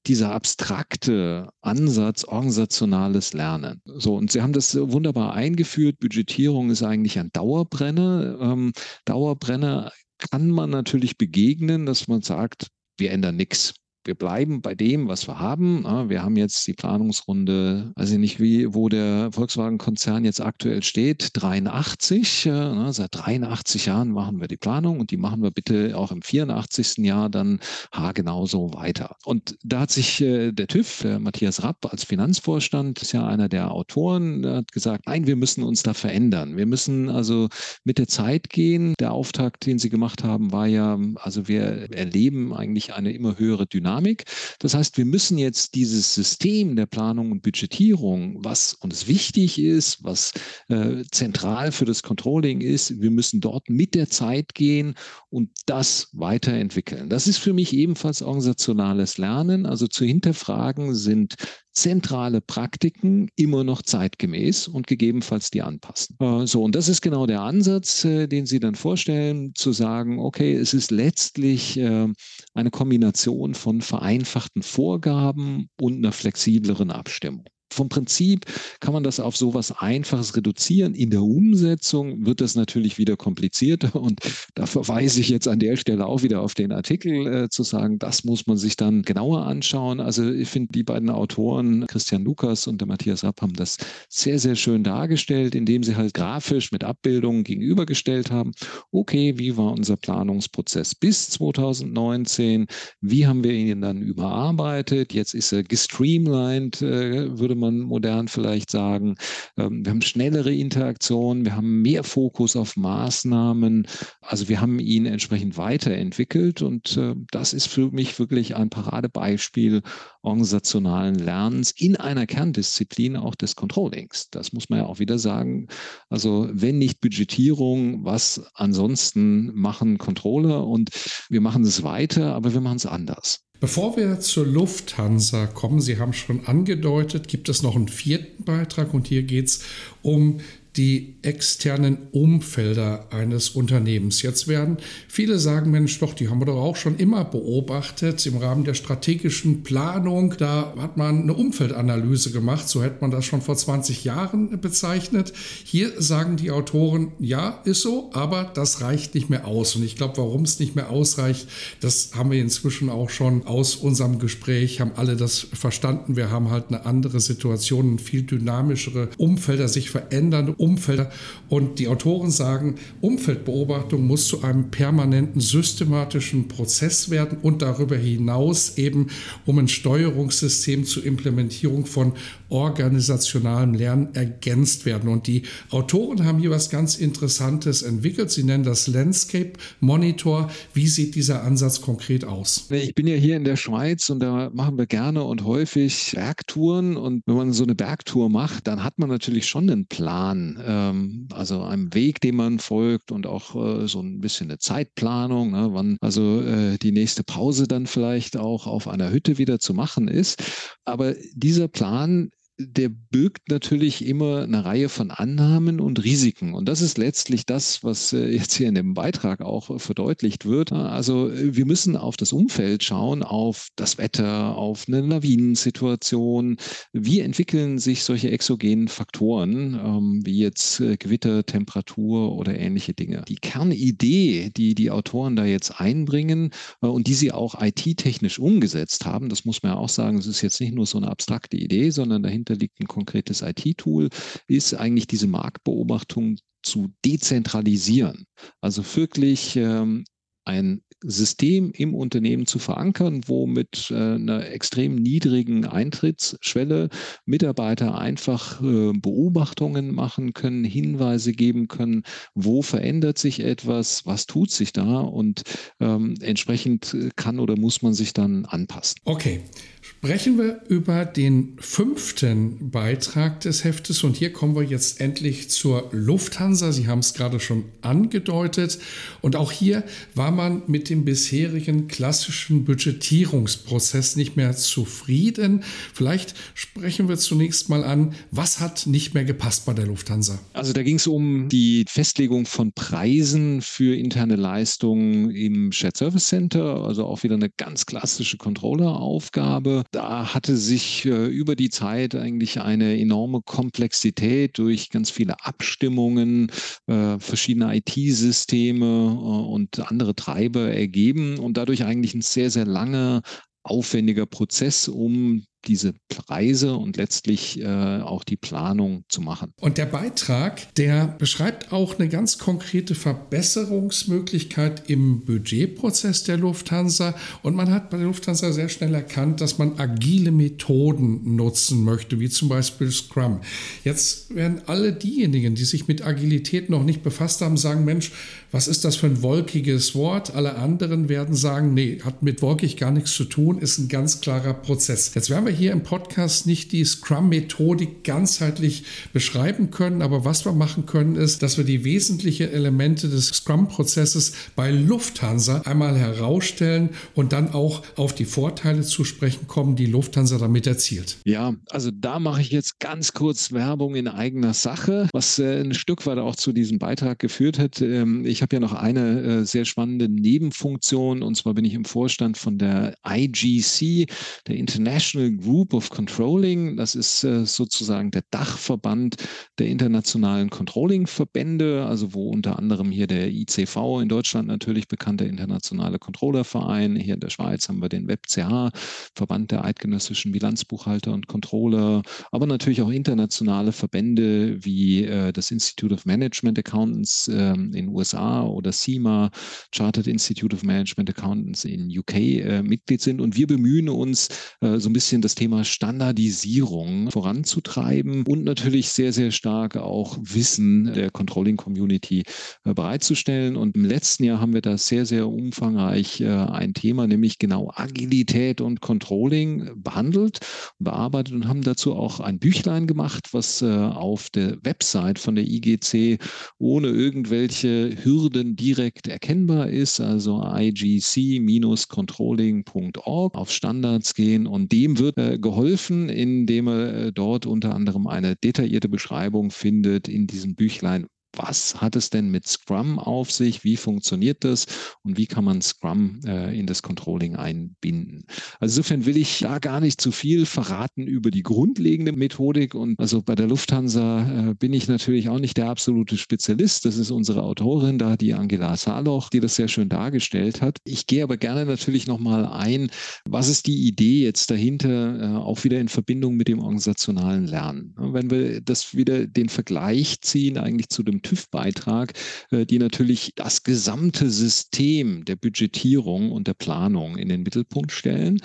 dieser 0.06 0.32
abstrakte 0.32 1.48
Ansatz 1.62 2.24
organisationales 2.24 3.34
Lernen. 3.34 3.80
So, 3.84 4.16
und 4.16 4.32
Sie 4.32 4.42
haben 4.42 4.52
das 4.52 4.76
wunderbar 4.76 5.32
eingeführt. 5.32 6.00
Budgetierung 6.00 6.70
ist 6.70 6.82
eigentlich 6.82 7.20
ein 7.20 7.30
Dauerbrenner. 7.32 8.36
Ähm, 8.40 8.72
Dauerbrenner 9.04 9.92
kann 10.18 10.50
man 10.50 10.70
natürlich 10.70 11.16
begegnen, 11.16 11.86
dass 11.86 12.08
man 12.08 12.20
sagt, 12.20 12.66
wir 12.98 13.12
ändern 13.12 13.36
nichts 13.36 13.74
wir 14.04 14.14
bleiben 14.14 14.62
bei 14.62 14.74
dem, 14.74 15.08
was 15.08 15.28
wir 15.28 15.38
haben. 15.38 15.84
Wir 16.08 16.22
haben 16.22 16.36
jetzt 16.36 16.66
die 16.66 16.72
Planungsrunde, 16.72 17.92
ich 18.00 18.10
nicht, 18.10 18.40
wie, 18.40 18.74
wo 18.74 18.88
der 18.88 19.30
Volkswagen-Konzern 19.32 20.24
jetzt 20.24 20.40
aktuell 20.40 20.82
steht, 20.82 21.30
83. 21.34 22.46
Äh, 22.46 22.92
seit 22.92 23.10
83 23.12 23.86
Jahren 23.86 24.10
machen 24.10 24.40
wir 24.40 24.48
die 24.48 24.56
Planung 24.56 24.98
und 24.98 25.10
die 25.10 25.16
machen 25.16 25.42
wir 25.42 25.50
bitte 25.50 25.96
auch 25.96 26.10
im 26.10 26.22
84. 26.22 26.98
Jahr 26.98 27.30
dann 27.30 27.60
haargenau 27.92 28.46
so 28.46 28.74
weiter. 28.74 29.16
Und 29.24 29.56
da 29.62 29.80
hat 29.80 29.90
sich 29.90 30.20
äh, 30.20 30.50
der 30.52 30.66
TÜV, 30.66 31.02
der 31.02 31.18
Matthias 31.20 31.62
Rapp 31.62 31.86
als 31.90 32.04
Finanzvorstand, 32.04 33.00
ist 33.00 33.12
ja 33.12 33.26
einer 33.26 33.48
der 33.48 33.70
Autoren, 33.70 34.44
hat 34.44 34.72
gesagt, 34.72 35.06
nein, 35.06 35.26
wir 35.26 35.36
müssen 35.36 35.62
uns 35.62 35.82
da 35.82 35.94
verändern. 35.94 36.56
Wir 36.56 36.66
müssen 36.66 37.08
also 37.08 37.48
mit 37.84 37.98
der 37.98 38.08
Zeit 38.08 38.50
gehen. 38.50 38.94
Der 38.98 39.12
Auftakt, 39.12 39.66
den 39.66 39.78
Sie 39.78 39.90
gemacht 39.90 40.24
haben, 40.24 40.50
war 40.50 40.66
ja, 40.66 40.98
also 41.16 41.46
wir 41.46 41.92
erleben 41.92 42.52
eigentlich 42.52 42.94
eine 42.94 43.12
immer 43.12 43.38
höhere 43.38 43.66
Dynamik 43.66 43.91
Dynamik. 43.92 44.24
Das 44.58 44.74
heißt, 44.74 44.96
wir 44.96 45.04
müssen 45.04 45.38
jetzt 45.38 45.74
dieses 45.74 46.14
System 46.14 46.76
der 46.76 46.86
Planung 46.86 47.32
und 47.32 47.42
Budgetierung, 47.42 48.44
was 48.44 48.74
uns 48.74 49.06
wichtig 49.06 49.58
ist, 49.58 50.02
was 50.02 50.32
äh, 50.68 51.04
zentral 51.10 51.72
für 51.72 51.84
das 51.84 52.02
Controlling 52.02 52.60
ist, 52.60 53.00
wir 53.00 53.10
müssen 53.10 53.40
dort 53.40 53.68
mit 53.68 53.94
der 53.94 54.08
Zeit 54.08 54.54
gehen 54.54 54.94
und 55.30 55.50
das 55.66 56.08
weiterentwickeln. 56.12 57.08
Das 57.08 57.26
ist 57.26 57.38
für 57.38 57.52
mich 57.52 57.72
ebenfalls 57.72 58.22
organisationales 58.22 59.18
Lernen. 59.18 59.66
Also 59.66 59.86
zu 59.86 60.04
hinterfragen 60.04 60.94
sind 60.94 61.34
zentrale 61.72 62.40
Praktiken 62.40 63.28
immer 63.36 63.64
noch 63.64 63.82
zeitgemäß 63.82 64.68
und 64.68 64.86
gegebenenfalls 64.86 65.50
die 65.50 65.62
anpassen. 65.62 66.16
Äh, 66.20 66.46
so, 66.46 66.62
und 66.62 66.74
das 66.74 66.88
ist 66.88 67.00
genau 67.00 67.26
der 67.26 67.42
Ansatz, 67.42 68.04
äh, 68.04 68.26
den 68.26 68.46
Sie 68.46 68.60
dann 68.60 68.74
vorstellen, 68.74 69.52
zu 69.54 69.72
sagen, 69.72 70.18
okay, 70.18 70.54
es 70.54 70.74
ist 70.74 70.90
letztlich 70.90 71.78
äh, 71.78 72.08
eine 72.54 72.70
Kombination 72.70 73.54
von 73.54 73.80
vereinfachten 73.80 74.62
Vorgaben 74.62 75.68
und 75.80 75.96
einer 75.96 76.12
flexibleren 76.12 76.90
Abstimmung 76.90 77.44
vom 77.72 77.88
Prinzip 77.88 78.46
kann 78.80 78.92
man 78.92 79.02
das 79.02 79.20
auf 79.20 79.36
sowas 79.36 79.72
Einfaches 79.78 80.36
reduzieren. 80.36 80.94
In 80.94 81.10
der 81.10 81.22
Umsetzung 81.22 82.26
wird 82.26 82.40
das 82.40 82.54
natürlich 82.54 82.98
wieder 82.98 83.16
komplizierter 83.16 83.94
und 84.00 84.20
da 84.54 84.66
verweise 84.66 85.20
ich 85.20 85.28
jetzt 85.28 85.48
an 85.48 85.58
der 85.58 85.76
Stelle 85.76 86.06
auch 86.06 86.22
wieder 86.22 86.42
auf 86.42 86.54
den 86.54 86.72
Artikel 86.72 87.26
äh, 87.26 87.48
zu 87.48 87.62
sagen, 87.62 87.98
das 87.98 88.24
muss 88.24 88.46
man 88.46 88.56
sich 88.56 88.76
dann 88.76 89.02
genauer 89.02 89.46
anschauen. 89.46 90.00
Also 90.00 90.30
ich 90.30 90.48
finde, 90.48 90.72
die 90.72 90.82
beiden 90.82 91.10
Autoren, 91.10 91.86
Christian 91.86 92.24
Lukas 92.24 92.66
und 92.66 92.80
der 92.80 92.88
Matthias 92.88 93.24
Rapp, 93.24 93.42
haben 93.42 93.54
das 93.54 93.78
sehr, 94.08 94.38
sehr 94.38 94.56
schön 94.56 94.84
dargestellt, 94.84 95.54
indem 95.54 95.82
sie 95.82 95.96
halt 95.96 96.14
grafisch 96.14 96.72
mit 96.72 96.84
Abbildungen 96.84 97.44
gegenübergestellt 97.44 98.30
haben. 98.30 98.52
Okay, 98.90 99.38
wie 99.38 99.56
war 99.56 99.72
unser 99.72 99.96
Planungsprozess 99.96 100.94
bis 100.94 101.30
2019? 101.30 102.66
Wie 103.00 103.26
haben 103.26 103.44
wir 103.44 103.52
ihn 103.52 103.80
dann 103.80 104.02
überarbeitet? 104.02 105.12
Jetzt 105.12 105.34
ist 105.34 105.52
er 105.52 105.62
gestreamlined, 105.62 106.82
äh, 106.82 107.38
würde 107.38 107.54
man 107.54 107.61
man 107.62 107.78
modern 107.78 108.28
vielleicht 108.28 108.70
sagen. 108.70 109.14
Ähm, 109.56 109.84
wir 109.84 109.90
haben 109.90 110.02
schnellere 110.02 110.52
Interaktion, 110.52 111.44
wir 111.44 111.56
haben 111.56 111.82
mehr 111.82 112.04
Fokus 112.04 112.56
auf 112.56 112.76
Maßnahmen. 112.76 113.86
Also 114.20 114.48
wir 114.48 114.60
haben 114.60 114.78
ihn 114.78 115.06
entsprechend 115.06 115.56
weiterentwickelt 115.56 116.62
und 116.62 116.96
äh, 116.96 117.14
das 117.30 117.52
ist 117.52 117.66
für 117.66 117.90
mich 117.90 118.18
wirklich 118.18 118.56
ein 118.56 118.70
Paradebeispiel 118.70 119.82
organisationalen 120.22 121.16
Lernens 121.16 121.72
in 121.72 121.96
einer 121.96 122.26
Kerndisziplin 122.26 123.16
auch 123.16 123.34
des 123.34 123.56
Controllings. 123.56 124.30
Das 124.30 124.52
muss 124.52 124.68
man 124.68 124.80
ja 124.80 124.86
auch 124.86 124.98
wieder 124.98 125.18
sagen. 125.18 125.68
Also 126.08 126.48
wenn 126.52 126.78
nicht 126.78 127.00
Budgetierung, 127.00 128.04
was 128.04 128.42
ansonsten 128.54 129.52
machen 129.54 129.98
Controller 129.98 130.66
und 130.66 130.90
wir 131.28 131.40
machen 131.40 131.64
es 131.64 131.82
weiter, 131.82 132.34
aber 132.34 132.52
wir 132.52 132.60
machen 132.60 132.76
es 132.76 132.86
anders. 132.86 133.44
Bevor 133.62 133.96
wir 133.96 134.18
zur 134.18 134.44
Lufthansa 134.44 135.46
kommen, 135.46 135.80
Sie 135.80 136.00
haben 136.00 136.12
schon 136.14 136.48
angedeutet, 136.48 137.28
gibt 137.28 137.48
es 137.48 137.62
noch 137.62 137.76
einen 137.76 137.86
vierten 137.86 138.42
Beitrag 138.42 138.92
und 138.92 139.06
hier 139.06 139.22
geht 139.22 139.46
es 139.46 139.60
um 140.02 140.40
die 140.76 141.16
externen 141.20 141.98
Umfelder 142.12 143.08
eines 143.12 143.50
Unternehmens. 143.50 144.22
Jetzt 144.22 144.48
werden 144.48 144.78
viele 145.06 145.38
sagen, 145.38 145.70
Mensch, 145.70 145.98
doch, 145.98 146.14
die 146.14 146.28
haben 146.28 146.40
wir 146.40 146.46
doch 146.46 146.60
auch 146.60 146.76
schon 146.76 146.96
immer 146.96 147.24
beobachtet 147.24 148.24
im 148.24 148.38
Rahmen 148.38 148.64
der 148.64 148.74
strategischen 148.74 149.62
Planung. 149.62 150.34
Da 150.38 150.74
hat 150.78 150.96
man 150.96 151.22
eine 151.22 151.34
Umfeldanalyse 151.34 152.30
gemacht, 152.30 152.68
so 152.68 152.82
hätte 152.82 153.02
man 153.02 153.10
das 153.10 153.26
schon 153.26 153.42
vor 153.42 153.56
20 153.56 154.04
Jahren 154.04 154.60
bezeichnet. 154.60 155.34
Hier 155.64 156.00
sagen 156.00 156.36
die 156.36 156.50
Autoren, 156.50 157.12
ja, 157.18 157.60
ist 157.64 157.82
so, 157.82 158.10
aber 158.14 158.50
das 158.54 158.80
reicht 158.80 159.14
nicht 159.14 159.28
mehr 159.28 159.46
aus. 159.46 159.76
Und 159.76 159.84
ich 159.84 159.96
glaube, 159.96 160.16
warum 160.16 160.42
es 160.42 160.58
nicht 160.58 160.74
mehr 160.74 160.88
ausreicht, 160.88 161.48
das 161.80 162.12
haben 162.14 162.30
wir 162.30 162.40
inzwischen 162.40 162.88
auch 162.88 163.10
schon 163.10 163.46
aus 163.46 163.76
unserem 163.76 164.18
Gespräch, 164.18 164.80
haben 164.80 164.92
alle 164.96 165.16
das 165.16 165.46
verstanden. 165.52 166.16
Wir 166.16 166.30
haben 166.30 166.50
halt 166.50 166.68
eine 166.68 166.86
andere 166.86 167.20
Situation, 167.20 167.98
viel 167.98 168.22
dynamischere 168.22 169.10
Umfelder, 169.18 169.68
sich 169.68 169.90
verändernde 169.90 170.54
Umfelder. 170.62 171.10
Und 171.48 171.78
die 171.78 171.88
Autoren 171.88 172.30
sagen, 172.30 172.76
Umfeldbeobachtung 173.00 174.06
muss 174.06 174.28
zu 174.28 174.42
einem 174.42 174.70
permanenten 174.70 175.40
systematischen 175.40 176.48
Prozess 176.48 177.10
werden 177.10 177.38
und 177.42 177.60
darüber 177.62 177.96
hinaus 177.96 178.78
eben 178.78 179.08
um 179.44 179.58
ein 179.58 179.68
Steuerungssystem 179.68 180.84
zur 180.84 181.04
Implementierung 181.04 181.84
von 181.84 182.12
organisationalem 182.52 183.72
Lernen 183.72 184.14
ergänzt 184.14 184.84
werden. 184.84 185.08
Und 185.08 185.26
die 185.26 185.42
Autoren 185.70 186.24
haben 186.24 186.38
hier 186.38 186.50
was 186.50 186.68
ganz 186.68 186.96
Interessantes 186.96 187.82
entwickelt. 187.82 188.30
Sie 188.30 188.44
nennen 188.44 188.62
das 188.62 188.86
Landscape 188.86 189.54
Monitor. 189.80 190.50
Wie 190.74 190.86
sieht 190.86 191.14
dieser 191.14 191.42
Ansatz 191.42 191.80
konkret 191.80 192.24
aus? 192.24 192.66
Ich 192.70 192.94
bin 192.94 193.06
ja 193.06 193.16
hier 193.16 193.36
in 193.36 193.44
der 193.44 193.56
Schweiz 193.56 194.10
und 194.10 194.20
da 194.20 194.50
machen 194.52 194.76
wir 194.76 194.86
gerne 194.86 195.24
und 195.24 195.44
häufig 195.44 196.12
Bergtouren. 196.14 196.96
Und 196.98 197.22
wenn 197.26 197.36
man 197.36 197.52
so 197.54 197.64
eine 197.64 197.74
Bergtour 197.74 198.28
macht, 198.28 198.66
dann 198.66 198.84
hat 198.84 198.98
man 198.98 199.08
natürlich 199.08 199.46
schon 199.46 199.70
einen 199.70 199.86
Plan, 199.86 200.62
ähm, 200.64 201.28
also 201.32 201.62
einen 201.62 201.94
Weg, 201.94 202.20
den 202.20 202.36
man 202.36 202.58
folgt 202.58 203.10
und 203.12 203.26
auch 203.26 203.56
äh, 203.56 203.88
so 203.88 204.00
ein 204.00 204.20
bisschen 204.20 204.50
eine 204.50 204.58
Zeitplanung, 204.58 205.52
ne, 205.52 205.70
wann 205.72 205.96
also 206.02 206.42
äh, 206.42 206.76
die 206.76 206.92
nächste 206.92 207.24
Pause 207.24 207.66
dann 207.66 207.86
vielleicht 207.86 208.36
auch 208.36 208.66
auf 208.66 208.88
einer 208.88 209.10
Hütte 209.10 209.38
wieder 209.38 209.58
zu 209.58 209.72
machen 209.72 210.06
ist. 210.06 210.42
Aber 210.84 211.14
dieser 211.34 211.68
Plan 211.68 212.30
der 212.66 212.88
birgt 212.88 213.50
natürlich 213.50 214.04
immer 214.06 214.42
eine 214.42 214.64
Reihe 214.64 214.88
von 214.88 215.10
Annahmen 215.10 215.80
und 215.80 216.02
Risiken. 216.02 216.54
Und 216.54 216.68
das 216.68 216.80
ist 216.80 216.98
letztlich 216.98 217.46
das, 217.46 217.82
was 217.84 218.12
äh, 218.12 218.28
jetzt 218.28 218.54
hier 218.54 218.68
in 218.68 218.74
dem 218.74 218.94
Beitrag 218.94 219.40
auch 219.40 219.80
verdeutlicht 219.80 220.46
wird. 220.46 220.72
Also 220.72 221.30
äh, 221.30 221.56
wir 221.56 221.66
müssen 221.66 221.96
auf 221.96 222.16
das 222.16 222.32
Umfeld 222.32 222.82
schauen, 222.82 223.22
auf 223.22 223.68
das 223.76 223.98
Wetter, 223.98 224.56
auf 224.56 224.84
eine 224.88 225.00
Lawinensituation. 225.00 226.56
Wie 226.92 227.20
entwickeln 227.20 227.78
sich 227.78 228.04
solche 228.04 228.30
exogenen 228.30 228.88
Faktoren, 228.88 229.74
ähm, 229.74 230.20
wie 230.24 230.38
jetzt 230.38 230.80
äh, 230.80 230.96
Gewitter, 230.96 231.44
Temperatur 231.44 232.34
oder 232.34 232.58
ähnliche 232.58 232.94
Dinge? 232.94 233.24
Die 233.28 233.36
Kernidee, 233.36 234.50
die 234.56 234.74
die 234.74 234.90
Autoren 234.90 235.36
da 235.36 235.44
jetzt 235.44 235.80
einbringen 235.80 236.50
und 236.80 237.06
die 237.06 237.14
sie 237.14 237.32
auch 237.32 237.60
IT-technisch 237.60 238.38
umgesetzt 238.38 239.04
haben, 239.04 239.28
das 239.28 239.44
muss 239.44 239.62
man 239.62 239.72
ja 239.72 239.78
auch 239.78 239.88
sagen, 239.88 240.18
es 240.18 240.26
ist 240.26 240.42
jetzt 240.42 240.60
nicht 240.60 240.74
nur 240.74 240.86
so 240.86 240.98
eine 240.98 241.08
abstrakte 241.08 241.56
Idee, 241.56 241.90
sondern 241.90 242.22
dahinter 242.22 242.51
dahinter 242.52 242.60
liegt 242.60 242.80
ein 242.80 242.88
konkretes 242.88 243.42
IT-Tool, 243.42 244.08
ist 244.46 244.74
eigentlich 244.74 245.06
diese 245.06 245.26
Marktbeobachtung 245.26 246.36
zu 246.62 246.92
dezentralisieren. 247.04 248.26
Also 248.60 248.84
wirklich 248.96 249.56
ähm, 249.56 250.04
ein 250.44 250.82
System 251.04 251.72
im 251.72 251.94
Unternehmen 251.94 252.46
zu 252.46 252.58
verankern, 252.58 253.22
wo 253.26 253.46
mit 253.46 253.90
äh, 253.90 253.94
einer 253.94 254.48
extrem 254.48 254.94
niedrigen 254.94 255.66
Eintrittsschwelle 255.66 256.88
Mitarbeiter 257.26 257.98
einfach 257.98 258.62
äh, 258.62 258.92
Beobachtungen 258.92 259.92
machen 259.92 260.32
können, 260.32 260.64
Hinweise 260.64 261.32
geben 261.32 261.66
können, 261.66 262.02
wo 262.34 262.62
verändert 262.62 263.18
sich 263.18 263.40
etwas, 263.40 264.06
was 264.06 264.26
tut 264.26 264.50
sich 264.50 264.72
da 264.72 265.00
und 265.00 265.42
ähm, 265.80 266.14
entsprechend 266.20 266.96
kann 267.16 267.40
oder 267.40 267.56
muss 267.58 267.82
man 267.82 267.94
sich 267.94 268.12
dann 268.12 268.44
anpassen. 268.44 269.00
Okay, 269.04 269.42
Sprechen 269.84 270.38
wir 270.38 270.60
über 270.68 271.04
den 271.04 271.56
fünften 271.58 272.70
Beitrag 272.70 273.40
des 273.40 273.64
Heftes 273.64 274.04
und 274.04 274.16
hier 274.16 274.32
kommen 274.32 274.54
wir 274.54 274.62
jetzt 274.62 275.00
endlich 275.00 275.50
zur 275.50 275.88
Lufthansa. 275.90 276.70
Sie 276.70 276.86
haben 276.86 277.00
es 277.00 277.14
gerade 277.14 277.40
schon 277.40 277.64
angedeutet 277.80 278.78
und 279.22 279.34
auch 279.34 279.50
hier 279.50 279.82
war 280.14 280.30
man 280.30 280.62
mit 280.68 280.88
dem 280.88 281.04
bisherigen 281.04 281.88
klassischen 281.88 282.64
Budgetierungsprozess 282.64 284.14
nicht 284.14 284.36
mehr 284.36 284.52
zufrieden. 284.52 285.64
Vielleicht 285.92 286.36
sprechen 286.54 287.08
wir 287.08 287.16
zunächst 287.16 287.68
mal 287.68 287.82
an, 287.82 288.14
was 288.30 288.60
hat 288.60 288.86
nicht 288.86 289.14
mehr 289.14 289.24
gepasst 289.24 289.66
bei 289.66 289.74
der 289.74 289.86
Lufthansa? 289.86 290.38
Also 290.52 290.72
da 290.72 290.84
ging 290.84 290.96
es 290.96 291.08
um 291.08 291.48
die 291.48 291.84
Festlegung 291.88 292.46
von 292.46 292.72
Preisen 292.72 293.62
für 293.62 293.96
interne 293.96 294.36
Leistungen 294.36 295.30
im 295.32 295.72
Shared 295.72 295.96
Service 295.96 296.28
Center, 296.28 296.84
also 296.84 297.04
auch 297.04 297.24
wieder 297.24 297.34
eine 297.34 297.50
ganz 297.50 297.84
klassische 297.84 298.36
Controller-Aufgabe 298.36 299.71
da 299.90 300.34
hatte 300.34 300.56
sich 300.56 301.04
äh, 301.04 301.26
über 301.26 301.56
die 301.56 301.70
Zeit 301.70 302.14
eigentlich 302.14 302.60
eine 302.60 302.98
enorme 302.98 303.40
Komplexität 303.42 304.58
durch 304.58 304.90
ganz 304.90 305.10
viele 305.10 305.44
Abstimmungen, 305.44 306.50
äh, 306.86 307.18
verschiedene 307.18 307.76
IT-Systeme 307.76 308.86
äh, 308.86 309.52
und 309.52 309.78
andere 309.90 310.14
Treiber 310.14 310.70
ergeben 310.70 311.38
und 311.38 311.56
dadurch 311.56 311.84
eigentlich 311.84 312.14
ein 312.14 312.22
sehr, 312.22 312.50
sehr 312.50 312.66
langer 312.66 313.22
aufwendiger 313.62 314.26
Prozess, 314.26 314.88
um 314.88 315.44
diese 315.66 315.94
Preise 316.08 316.76
und 316.76 316.96
letztlich 316.96 317.60
äh, 317.60 318.00
auch 318.00 318.24
die 318.24 318.36
Planung 318.36 319.04
zu 319.08 319.20
machen. 319.20 319.52
Und 319.60 319.78
der 319.78 319.86
Beitrag, 319.86 320.74
der 320.74 321.06
beschreibt 321.06 321.72
auch 321.72 321.98
eine 321.98 322.08
ganz 322.08 322.38
konkrete 322.38 322.94
Verbesserungsmöglichkeit 322.94 324.88
im 324.88 325.24
Budgetprozess 325.24 326.24
der 326.24 326.38
Lufthansa. 326.38 327.14
Und 327.42 327.54
man 327.54 327.70
hat 327.70 327.90
bei 327.90 327.96
der 327.96 328.06
Lufthansa 328.06 328.52
sehr 328.52 328.68
schnell 328.68 328.94
erkannt, 328.94 329.40
dass 329.40 329.58
man 329.58 329.78
agile 329.78 330.32
Methoden 330.32 331.36
nutzen 331.36 331.84
möchte, 331.84 332.20
wie 332.20 332.28
zum 332.28 332.48
Beispiel 332.48 332.90
Scrum. 332.90 333.40
Jetzt 333.84 334.34
werden 334.34 334.62
alle 334.66 334.92
diejenigen, 334.92 335.54
die 335.54 335.64
sich 335.64 335.88
mit 335.88 336.04
Agilität 336.04 336.70
noch 336.70 336.84
nicht 336.84 337.02
befasst 337.02 337.40
haben, 337.40 337.56
sagen, 337.56 337.84
Mensch, 337.84 338.12
was 338.50 338.68
ist 338.68 338.84
das 338.84 338.96
für 338.96 339.06
ein 339.06 339.22
wolkiges 339.22 339.94
Wort? 339.94 340.34
Alle 340.34 340.56
anderen 340.56 341.08
werden 341.08 341.34
sagen, 341.34 341.72
nee, 341.74 342.00
hat 342.04 342.22
mit 342.22 342.42
wolkig 342.42 342.76
gar 342.76 342.90
nichts 342.90 343.14
zu 343.14 343.24
tun, 343.24 343.58
ist 343.58 343.78
ein 343.78 343.88
ganz 343.88 344.20
klarer 344.20 344.52
Prozess. 344.54 345.14
Jetzt 345.14 345.30
werden 345.30 345.46
wir 345.46 345.51
hier 345.52 345.72
im 345.72 345.82
Podcast 345.82 346.46
nicht 346.46 346.72
die 346.72 346.84
Scrum-Methodik 346.84 348.04
ganzheitlich 348.04 348.84
beschreiben 349.12 349.70
können, 349.70 350.02
aber 350.02 350.24
was 350.24 350.44
wir 350.44 350.52
machen 350.52 350.86
können, 350.86 351.16
ist, 351.16 351.42
dass 351.42 351.58
wir 351.58 351.64
die 351.64 351.84
wesentlichen 351.84 352.50
Elemente 352.50 353.08
des 353.08 353.28
Scrum-Prozesses 353.28 354.34
bei 354.56 354.70
Lufthansa 354.70 355.62
einmal 355.62 355.96
herausstellen 355.96 356.90
und 357.14 357.32
dann 357.32 357.52
auch 357.52 357.82
auf 357.96 358.14
die 358.14 358.24
Vorteile 358.24 358.82
zu 358.82 359.04
sprechen 359.04 359.46
kommen, 359.46 359.76
die 359.76 359.86
Lufthansa 359.86 360.38
damit 360.38 360.66
erzielt. 360.66 361.18
Ja, 361.24 361.54
also 361.70 361.90
da 361.92 362.18
mache 362.18 362.40
ich 362.40 362.50
jetzt 362.50 362.80
ganz 362.80 363.12
kurz 363.12 363.52
Werbung 363.52 363.94
in 363.94 364.08
eigener 364.08 364.54
Sache, 364.54 365.08
was 365.12 365.38
äh, 365.38 365.60
ein 365.60 365.74
Stück 365.74 366.06
weit 366.06 366.18
auch 366.18 366.36
zu 366.36 366.52
diesem 366.52 366.78
Beitrag 366.78 367.18
geführt 367.18 367.58
hat. 367.58 367.80
Ähm, 367.80 368.24
ich 368.24 368.42
habe 368.42 368.56
ja 368.56 368.60
noch 368.60 368.72
eine 368.72 369.20
äh, 369.20 369.44
sehr 369.44 369.64
spannende 369.64 370.08
Nebenfunktion 370.08 371.22
und 371.22 371.36
zwar 371.36 371.54
bin 371.54 371.64
ich 371.64 371.74
im 371.74 371.84
Vorstand 371.84 372.38
von 372.38 372.58
der 372.58 372.94
IGC, 373.06 374.06
der 374.46 374.56
International 374.56 375.30
Group 375.42 375.74
of 375.74 375.90
Controlling. 375.90 376.76
Das 376.76 376.94
ist 376.94 377.24
äh, 377.24 377.44
sozusagen 377.44 378.10
der 378.10 378.22
Dachverband 378.30 379.16
der 379.58 379.66
internationalen 379.66 380.50
Controlling-Verbände, 380.50 381.84
also 381.86 382.14
wo 382.14 382.30
unter 382.30 382.58
anderem 382.58 382.90
hier 382.90 383.06
der 383.06 383.28
ICV 383.28 384.00
in 384.00 384.08
Deutschland 384.08 384.48
natürlich 384.48 384.88
bekannter 384.88 385.26
internationale 385.26 385.98
Controllerverein. 385.98 386.96
Hier 386.96 387.14
in 387.14 387.20
der 387.20 387.30
Schweiz 387.30 387.68
haben 387.68 387.82
wir 387.82 387.88
den 387.88 388.08
WebCH, 388.08 388.70
Verband 389.14 389.50
der 389.50 389.64
eidgenössischen 389.64 390.32
Bilanzbuchhalter 390.32 391.12
und 391.12 391.26
Controller, 391.26 392.02
aber 392.30 392.46
natürlich 392.46 392.80
auch 392.82 392.90
internationale 392.90 393.72
Verbände 393.72 394.64
wie 394.64 395.04
äh, 395.04 395.32
das 395.32 395.50
Institute 395.50 395.92
of 395.92 396.06
Management 396.06 396.58
Accountants 396.58 397.28
äh, 397.28 397.52
in 397.52 397.88
USA 397.88 398.44
oder 398.44 398.72
CIMA, 398.72 399.30
Chartered 399.74 400.06
Institute 400.06 400.54
of 400.54 400.62
Management 400.62 401.10
Accountants 401.10 401.64
in 401.64 401.90
UK 401.96 402.14
äh, 402.14 402.62
Mitglied 402.62 403.00
sind. 403.00 403.20
Und 403.20 403.36
wir 403.36 403.46
bemühen 403.46 403.88
uns, 403.88 404.28
äh, 404.60 404.78
so 404.78 404.88
ein 404.88 404.92
bisschen 404.92 405.20
das 405.20 405.31
das 405.32 405.36
Thema 405.36 405.64
Standardisierung 405.64 407.10
voranzutreiben 407.10 408.26
und 408.26 408.44
natürlich 408.44 408.90
sehr, 408.90 409.14
sehr 409.14 409.30
stark 409.30 409.78
auch 409.78 410.18
Wissen 410.20 410.92
der 410.92 411.10
Controlling-Community 411.10 412.24
äh, 412.64 412.74
bereitzustellen. 412.74 413.56
Und 413.56 413.74
im 413.74 413.86
letzten 413.86 414.24
Jahr 414.24 414.40
haben 414.40 414.52
wir 414.52 414.60
da 414.60 414.76
sehr, 414.76 415.06
sehr 415.06 415.28
umfangreich 415.28 416.20
äh, 416.20 416.28
ein 416.28 416.74
Thema, 416.74 417.06
nämlich 417.06 417.38
genau 417.38 417.72
Agilität 417.74 418.60
und 418.60 418.82
Controlling 418.82 419.70
behandelt, 419.76 420.40
bearbeitet 420.78 421.32
und 421.32 421.48
haben 421.48 421.62
dazu 421.62 421.94
auch 421.94 422.20
ein 422.20 422.38
Büchlein 422.38 422.86
gemacht, 422.86 423.30
was 423.32 423.62
äh, 423.62 423.70
auf 423.70 424.28
der 424.28 424.58
Website 424.62 425.18
von 425.18 425.34
der 425.34 425.46
IGC 425.46 426.18
ohne 426.58 426.88
irgendwelche 426.88 427.96
Hürden 428.04 428.54
direkt 428.54 429.08
erkennbar 429.08 429.70
ist, 429.70 429.98
also 429.98 430.42
igc-controlling.org 430.42 433.34
auf 433.34 433.50
Standards 433.50 434.12
gehen 434.12 434.46
und 434.46 434.72
dem 434.72 434.98
wird 434.98 435.16
äh, 435.22 435.38
geholfen, 435.38 436.08
indem 436.08 436.68
er 436.68 436.94
äh, 436.94 437.12
dort 437.12 437.46
unter 437.46 437.74
anderem 437.74 438.06
eine 438.06 438.36
detaillierte 438.36 438.88
Beschreibung 438.88 439.50
findet 439.50 440.08
in 440.08 440.26
diesem 440.26 440.54
Büchlein, 440.54 441.06
was 441.34 441.80
hat 441.80 441.96
es 441.96 442.10
denn 442.10 442.30
mit 442.30 442.46
Scrum 442.46 442.98
auf 442.98 443.30
sich? 443.30 443.64
Wie 443.64 443.76
funktioniert 443.76 444.44
das? 444.44 444.66
Und 445.02 445.16
wie 445.16 445.26
kann 445.26 445.44
man 445.44 445.62
Scrum 445.62 446.20
äh, 446.26 446.58
in 446.58 446.66
das 446.66 446.82
Controlling 446.82 447.36
einbinden? 447.36 448.24
Also 448.60 448.80
insofern 448.80 449.06
will 449.06 449.16
ich 449.16 449.40
da 449.40 449.58
gar 449.58 449.80
nicht 449.80 450.00
zu 450.00 450.12
viel 450.12 450.46
verraten 450.46 451.06
über 451.06 451.30
die 451.30 451.42
grundlegende 451.42 452.12
Methodik. 452.12 452.74
Und 452.74 452.98
also 452.98 453.22
bei 453.22 453.34
der 453.34 453.46
Lufthansa 453.46 454.50
äh, 454.50 454.54
bin 454.54 454.72
ich 454.72 454.88
natürlich 454.88 455.28
auch 455.28 455.38
nicht 455.38 455.56
der 455.56 455.70
absolute 455.70 456.16
Spezialist. 456.16 456.84
Das 456.84 456.96
ist 456.96 457.10
unsere 457.10 457.42
Autorin 457.42 457.98
da, 457.98 458.16
die 458.16 458.34
Angela 458.34 458.76
Saloch, 458.76 459.30
die 459.30 459.40
das 459.40 459.54
sehr 459.54 459.68
schön 459.68 459.88
dargestellt 459.88 460.60
hat. 460.60 460.78
Ich 460.84 461.06
gehe 461.06 461.22
aber 461.22 461.36
gerne 461.36 461.64
natürlich 461.64 462.06
nochmal 462.06 462.46
ein, 462.46 462.90
was 463.24 463.48
ist 463.48 463.66
die 463.66 463.86
Idee 463.86 464.24
jetzt 464.24 464.50
dahinter, 464.50 465.20
äh, 465.20 465.36
auch 465.36 465.64
wieder 465.64 465.80
in 465.80 465.88
Verbindung 465.88 466.36
mit 466.36 466.48
dem 466.48 466.58
organisationalen 466.58 467.46
Lernen. 467.46 467.94
Wenn 467.96 468.30
wir 468.30 468.60
das 468.60 468.94
wieder 468.94 469.26
den 469.26 469.48
Vergleich 469.48 470.20
ziehen, 470.20 470.58
eigentlich 470.58 470.88
zu 470.88 471.02
dem 471.02 471.21
TÜV-Beitrag, 471.22 472.12
äh, 472.50 472.66
die 472.66 472.78
natürlich 472.78 473.32
das 473.34 473.62
gesamte 473.62 474.30
System 474.30 475.24
der 475.24 475.36
Budgetierung 475.36 476.32
und 476.32 476.46
der 476.46 476.54
Planung 476.54 477.16
in 477.16 477.28
den 477.28 477.42
Mittelpunkt 477.42 477.92
stellen. 477.92 478.38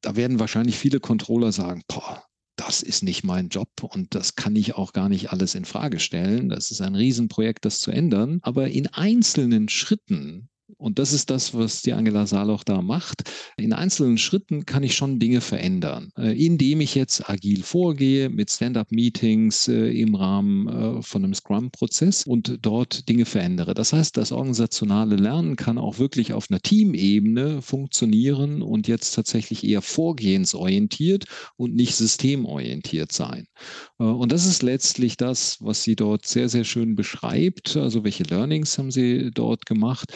Da 0.00 0.16
werden 0.16 0.40
wahrscheinlich 0.40 0.76
viele 0.76 1.00
Controller 1.00 1.52
sagen, 1.52 1.82
boah, 1.88 2.24
das 2.56 2.82
ist 2.82 3.02
nicht 3.02 3.24
mein 3.24 3.48
Job 3.48 3.68
und 3.82 4.14
das 4.14 4.36
kann 4.36 4.54
ich 4.54 4.74
auch 4.74 4.92
gar 4.92 5.08
nicht 5.08 5.30
alles 5.30 5.54
in 5.54 5.64
Frage 5.64 5.98
stellen. 5.98 6.48
Das 6.48 6.70
ist 6.70 6.80
ein 6.80 6.94
Riesenprojekt, 6.94 7.64
das 7.64 7.80
zu 7.80 7.90
ändern. 7.90 8.38
Aber 8.42 8.68
in 8.68 8.86
einzelnen 8.88 9.68
Schritten 9.68 10.48
und 10.78 10.98
das 10.98 11.12
ist 11.12 11.30
das, 11.30 11.54
was 11.54 11.82
die 11.82 11.92
Angela 11.92 12.26
Saloch 12.26 12.64
da 12.64 12.80
macht. 12.80 13.30
In 13.56 13.72
einzelnen 13.72 14.18
Schritten 14.18 14.64
kann 14.64 14.82
ich 14.82 14.94
schon 14.94 15.18
Dinge 15.18 15.40
verändern, 15.40 16.10
äh, 16.16 16.32
indem 16.44 16.80
ich 16.80 16.94
jetzt 16.94 17.28
agil 17.28 17.62
vorgehe 17.62 18.30
mit 18.30 18.50
Stand-up-Meetings 18.50 19.68
äh, 19.68 19.88
im 20.00 20.14
Rahmen 20.14 20.68
äh, 20.68 21.02
von 21.02 21.24
einem 21.24 21.34
Scrum-Prozess 21.34 22.24
und 22.26 22.58
dort 22.62 23.08
Dinge 23.08 23.26
verändere. 23.26 23.74
Das 23.74 23.92
heißt, 23.92 24.16
das 24.16 24.32
organisationale 24.32 25.16
Lernen 25.16 25.56
kann 25.56 25.78
auch 25.78 25.98
wirklich 25.98 26.32
auf 26.32 26.46
einer 26.50 26.60
Teamebene 26.60 27.60
funktionieren 27.60 28.62
und 28.62 28.88
jetzt 28.88 29.12
tatsächlich 29.12 29.64
eher 29.64 29.82
vorgehensorientiert 29.82 31.26
und 31.56 31.74
nicht 31.74 31.94
systemorientiert 31.94 33.12
sein. 33.12 33.46
Und 33.98 34.32
das 34.32 34.46
ist 34.46 34.62
letztlich 34.62 35.16
das, 35.16 35.58
was 35.60 35.82
sie 35.82 35.96
dort 35.96 36.26
sehr, 36.26 36.48
sehr 36.48 36.64
schön 36.64 36.94
beschreibt. 36.94 37.76
Also 37.76 38.04
welche 38.04 38.24
Learnings 38.24 38.78
haben 38.78 38.90
sie 38.90 39.30
dort 39.32 39.66
gemacht? 39.66 40.12